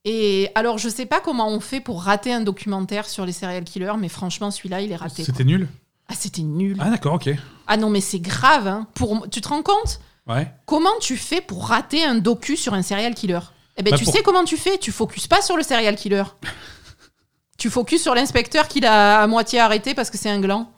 [0.05, 3.63] Et alors, je sais pas comment on fait pour rater un documentaire sur les serial
[3.63, 5.23] killers, mais franchement, celui-là, il est raté.
[5.23, 5.67] C'était nul
[6.07, 6.77] Ah, c'était nul.
[6.79, 7.29] Ah, d'accord, ok.
[7.67, 8.67] Ah non, mais c'est grave.
[8.67, 8.87] Hein.
[8.95, 9.29] Pour...
[9.29, 9.99] Tu te rends compte?
[10.27, 10.49] Ouais.
[10.65, 13.39] Comment tu fais pour rater un docu sur un serial killer?
[13.77, 14.77] Eh ben, Bah, tu pour- sais comment tu fais?
[14.77, 16.23] Tu focuses pas sur le serial killer.
[17.57, 20.71] tu focuses sur l'inspecteur qu'il a à moitié arrêté parce que c'est un gland.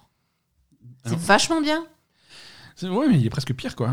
[1.05, 1.85] C'est vachement bien.
[2.83, 3.89] Ouais, mais il est presque pire, quoi.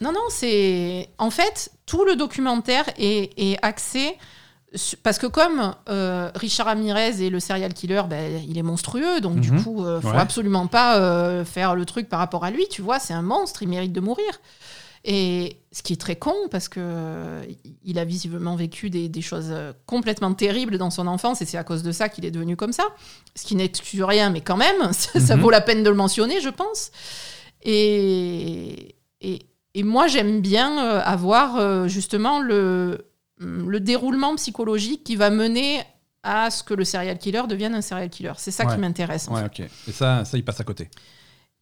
[0.00, 1.10] Non, non, c'est.
[1.18, 4.16] En fait, tout le documentaire est, est axé.
[5.02, 9.40] Parce que comme euh, Richard Ramirez est le serial killer, ben, il est monstrueux, donc
[9.40, 9.64] du Mhm.
[9.64, 10.16] coup, euh, faut Ouais.
[10.18, 13.62] absolument pas euh, faire le truc par rapport à lui, tu vois, c'est un monstre,
[13.64, 14.30] il mérite de mourir.
[15.02, 17.42] Et ce qui est très con, parce que euh,
[17.84, 19.52] il a visiblement vécu des, des choses
[19.86, 22.72] complètement terribles dans son enfance, et c'est à cause de ça qu'il est devenu comme
[22.72, 22.84] ça.
[23.34, 25.42] Ce qui n'excuse rien, mais quand même, ça, ça Mhm.
[25.42, 26.92] vaut la peine de le mentionner, je pense.
[27.62, 29.38] Et, et,
[29.74, 33.06] et moi, j'aime bien avoir justement le,
[33.40, 35.80] le déroulement psychologique qui va mener
[36.22, 38.32] à ce que le serial killer devienne un serial killer.
[38.36, 38.74] C'est ça Ouais.
[38.74, 39.28] qui m'intéresse.
[39.28, 39.42] Ouais.
[39.88, 40.88] Et ça, ça, il passe à côté.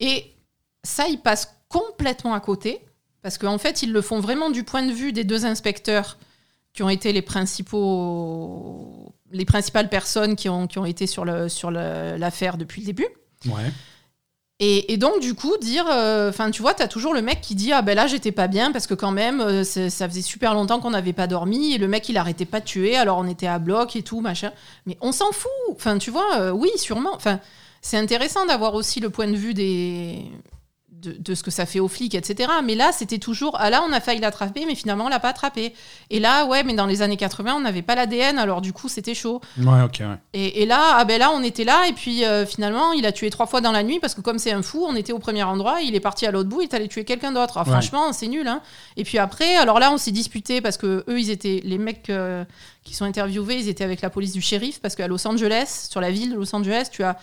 [0.00, 0.34] Et
[0.82, 2.80] ça, il passe complètement à côté,
[3.22, 6.18] parce qu'en fait, ils le font vraiment du point de vue des deux inspecteurs
[6.72, 11.50] qui ont été les principaux les principales personnes qui ont, qui ont été sur le-
[11.50, 13.06] sur le- l'affaire depuis le début.
[13.46, 13.70] Ouais.
[14.60, 15.84] Et, donc, du coup, dire.
[15.86, 18.72] Enfin, tu vois, t'as toujours le mec qui dit Ah ben là, j'étais pas bien
[18.72, 21.86] parce que quand même, euh, ça faisait super longtemps qu'on n'avait pas dormi et le
[21.86, 24.50] mec, il arrêtait pas de tuer, alors on était à bloc et tout, machin.
[24.86, 25.50] Mais on s'en fout.
[25.70, 27.14] Enfin, tu vois, euh, oui, sûrement.
[27.14, 27.38] Enfin,
[27.82, 30.24] c'est intéressant d'avoir aussi le point de vue des.
[31.00, 32.50] De, de ce que ça fait aux flics, etc.
[32.64, 35.28] Mais là, c'était toujours, ah là, on a failli l'attraper, mais finalement, on l'a pas
[35.28, 35.72] attrapé.
[36.10, 38.88] Et là, ouais, mais dans les années 80, on n'avait pas l'ADN, alors du coup,
[38.88, 39.40] c'était chaud.
[39.58, 40.16] Ouais, ok, ouais.
[40.32, 43.12] Et, et là, ah ben là, on était là, et puis euh, finalement, il a
[43.12, 45.20] tué trois fois dans la nuit parce que comme c'est un fou, on était au
[45.20, 47.58] premier endroit, il est parti à l'autre bout, il est allé tuer quelqu'un d'autre.
[47.58, 47.70] Ah, Ouais.
[47.70, 48.48] Franchement, c'est nul.
[48.48, 48.60] Hein.
[48.96, 52.10] Et puis après, alors là, on s'est disputé parce que eux, ils étaient les mecs
[52.10, 52.44] euh,
[52.82, 56.00] qui sont interviewés, ils étaient avec la police du shérif parce qu'à Los Angeles, sur
[56.00, 57.16] la ville de Los Angeles, tu as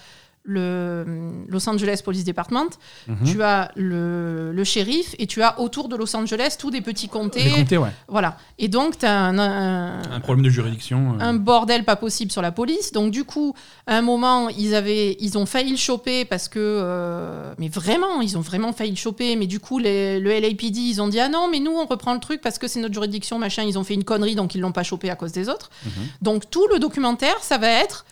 [0.46, 2.70] le hum, Los Angeles Police Department,
[3.08, 3.16] Mhm.
[3.26, 7.08] tu as le, le shérif et tu as autour de Los Angeles tous des petits
[7.10, 7.44] comtés.
[7.44, 7.90] Les comtés, ouais.
[8.08, 8.38] Voilà.
[8.60, 11.16] Et donc, tu as un- un, Un problème de juridiction.
[11.20, 11.24] euh.
[11.24, 12.92] un bordel pas possible sur la police.
[12.92, 13.54] Donc du coup,
[13.88, 18.22] à un moment, ils avaient, ils ont failli le choper parce que, euh, mais vraiment,
[18.22, 19.36] ils ont vraiment failli le choper.
[19.36, 22.14] Mais du coup, les- le LAPD, ils ont dit ah non, mais nous on reprend
[22.14, 23.64] le truc parce que c'est notre juridiction, machin.
[23.64, 25.70] Ils ont fait une connerie, donc ils l'ont pas chopé à cause des autres.
[25.86, 25.92] Mhm.
[26.22, 28.06] Donc tout le documentaire, ça va être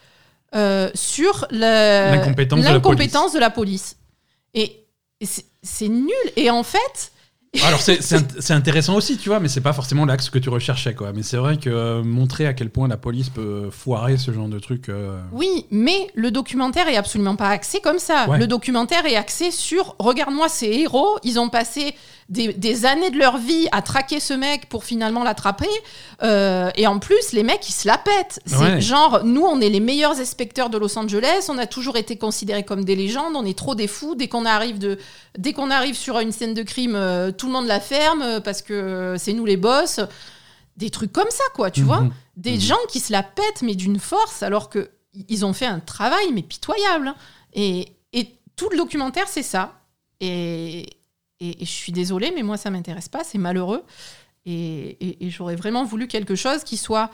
[0.56, 3.96] euh, sur la- L'incompétence de la l'incompétence de la police.
[4.54, 4.86] Et,
[5.22, 6.12] et c'est- nul.
[6.36, 7.12] Et en fait,
[7.64, 10.40] Alors c'est c'est int- c'est intéressant aussi, tu vois, mais c'est pas forcément l'axe que
[10.40, 11.14] tu recherchais, quoi.
[11.14, 14.48] Mais c'est vrai que euh, montrer à quel point la police peut foirer ce genre
[14.48, 14.90] de truc.
[14.90, 18.28] euh, Oui, mais le documentaire est absolument pas axé comme ça.
[18.28, 18.40] Ouais.
[18.40, 21.94] Le documentaire est axé sur regarde-moi ces héros, ils ont passé
[22.34, 25.70] des, des années de leur vie à traquer ce mec pour finalement l'attraper.
[26.24, 28.40] Euh, et en plus, les mecs, ils se la pètent.
[28.46, 28.82] C'est Ouais.
[28.82, 32.64] genre, nous, on est les meilleurs inspecteurs de Los Angeles, on a toujours été considérés
[32.64, 34.16] comme des légendes, on est trop des fous.
[34.16, 34.98] Dès qu'on arrive, de,
[35.38, 38.40] dès qu'on arrive sur une scène de crime, euh, tout le monde la ferme euh,
[38.40, 40.00] parce que c'est nous les boss.
[40.76, 42.12] Des trucs comme ça, quoi, tu vois mhm.
[42.38, 42.60] des Mhm.
[42.62, 44.90] gens qui se la pètent, mais d'une force, alors que
[45.30, 47.10] ils ont fait un travail, mais pitoyable.
[47.10, 47.16] hein.
[47.54, 49.74] Et, et tout le documentaire, c'est ça.
[50.20, 50.88] Et,
[51.44, 53.84] et, je suis désolée, mais moi, ça m'intéresse pas, c'est malheureux.
[54.46, 57.10] Et, j'aurais vraiment voulu quelque chose qui soit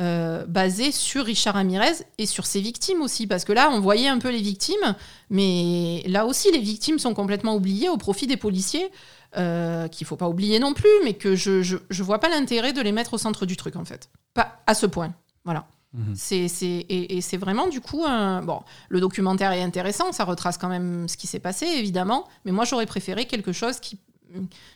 [0.00, 3.26] euh, basé sur Richard Ramirez et sur ses victimes aussi.
[3.26, 4.94] Parce que là, on voyait un peu les victimes,
[5.30, 8.90] mais là aussi, les victimes sont complètement oubliées au profit des policiers.
[9.36, 12.80] Euh, qu'il faut pas oublier non plus, mais que je, je vois pas l'intérêt de
[12.80, 14.08] les mettre au centre du truc en fait.
[14.32, 15.12] Pas à ce point.
[15.44, 15.66] Voilà.
[15.94, 16.14] Mhm.
[16.16, 18.42] C'est, c'est, et, et c'est vraiment du coup un...
[18.42, 22.50] Bon, le documentaire est intéressant, ça retrace quand même ce qui s'est passé, évidemment, mais
[22.52, 24.00] moi j'aurais préféré quelque chose qui,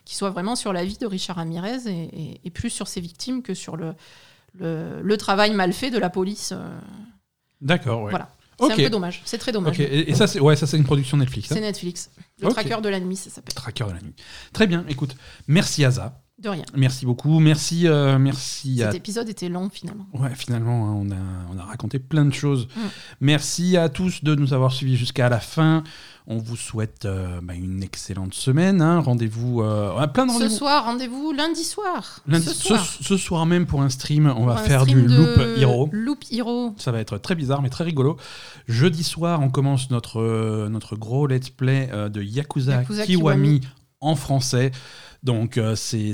[0.05, 3.01] qui soit vraiment sur la vie de Richard Ramirez et, et- et plus sur ses
[3.01, 3.95] victimes que sur le,
[4.61, 6.53] le, le travail mal fait de la police.
[6.53, 6.79] euh.
[7.61, 8.11] D'accord, ouais.
[8.11, 8.31] Voilà.
[8.61, 9.79] C'est un peu dommage, c'est très dommage.
[9.81, 11.51] Et, ça, c'est ouais, ça, c'est une production Netflix.
[11.51, 12.11] hein C'est Netflix.
[12.41, 13.55] Le tracker de la nuit, ça s'appelle.
[13.55, 14.15] Tracker de la nuit.
[14.53, 15.17] Très bien, écoute,
[15.49, 16.21] merci Aza.
[16.41, 16.65] De rien.
[16.77, 17.41] Merci beaucoup.
[17.41, 20.07] Merci, euh, merci à Cet épisode était long finalement.
[20.13, 21.17] Ouais, finalement, hein, on, a,
[21.53, 22.69] on a raconté plein de choses.
[22.77, 22.81] Mm.
[23.23, 25.83] Merci à tous de nous avoir suivis jusqu'à la fin.
[26.29, 28.81] On vous souhaite euh, bah, une excellente semaine.
[28.83, 29.01] hein.
[29.01, 30.55] Rendez-vous, euh, on a plein de Ce rendez-vous.
[30.55, 32.21] soir, rendez-vous lundi soir.
[32.29, 32.87] Lundi- ce ce, soir.
[32.87, 35.89] ce soir même pour un stream, on va Pour faire du Loop Hero.
[35.91, 36.73] Loop Hero.
[36.77, 38.17] Ça va être très bizarre, mais très rigolo.
[38.69, 43.69] Jeudi soir, on commence notre, notre gros let's play de Yakuza, Yakuza Kiwami, Kiwami.
[44.01, 44.71] en français.
[45.25, 46.13] Donc euh, c'est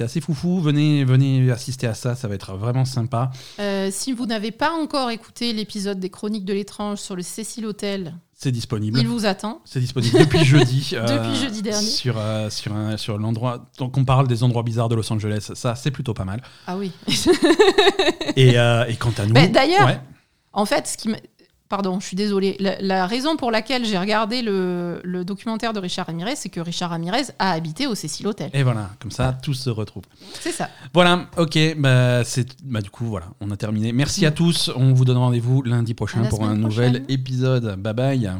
[0.00, 0.60] assez foufou.
[0.60, 3.30] Venez, venez assister à ça, ça va être vraiment sympa.
[3.60, 7.66] Euh, si vous n'avez pas encore écouté l'épisode des Chroniques de l'étrange sur le Cécile
[7.66, 8.98] Hotel, C'est disponible.
[8.98, 9.60] il vous attend.
[9.66, 10.90] C'est disponible depuis jeudi.
[10.94, 11.86] euh, Depuis jeudi dernier.
[11.86, 13.66] Sur, euh, sur, un- sur l'endroit.
[13.78, 15.50] Donc on parle des endroits bizarres de Los Angeles.
[15.54, 16.42] Ça, c'est plutôt pas mal.
[16.66, 16.92] Ah oui.
[18.36, 19.34] Et, euh, et quant à nous.
[19.34, 20.00] Mais d'ailleurs- ouais.
[20.52, 21.16] en fait, ce qui me...
[21.74, 22.56] Pardon, je suis désolée.
[22.60, 26.60] La, la raison pour laquelle j'ai regardé le, le documentaire de Richard Ramirez, c'est que
[26.60, 28.48] Richard Ramirez a habité au Cécile Hotel.
[28.52, 30.04] Et voilà, comme ça, tout se retrouve.
[30.40, 30.68] C'est ça.
[30.92, 33.92] Voilà, ok, bah, c'est, bah, du coup, voilà, on a terminé.
[33.92, 34.70] Merci à tous.
[34.76, 37.74] On vous donne rendez-vous lundi prochain pour un nouvel épisode.
[37.74, 38.30] Bye bye.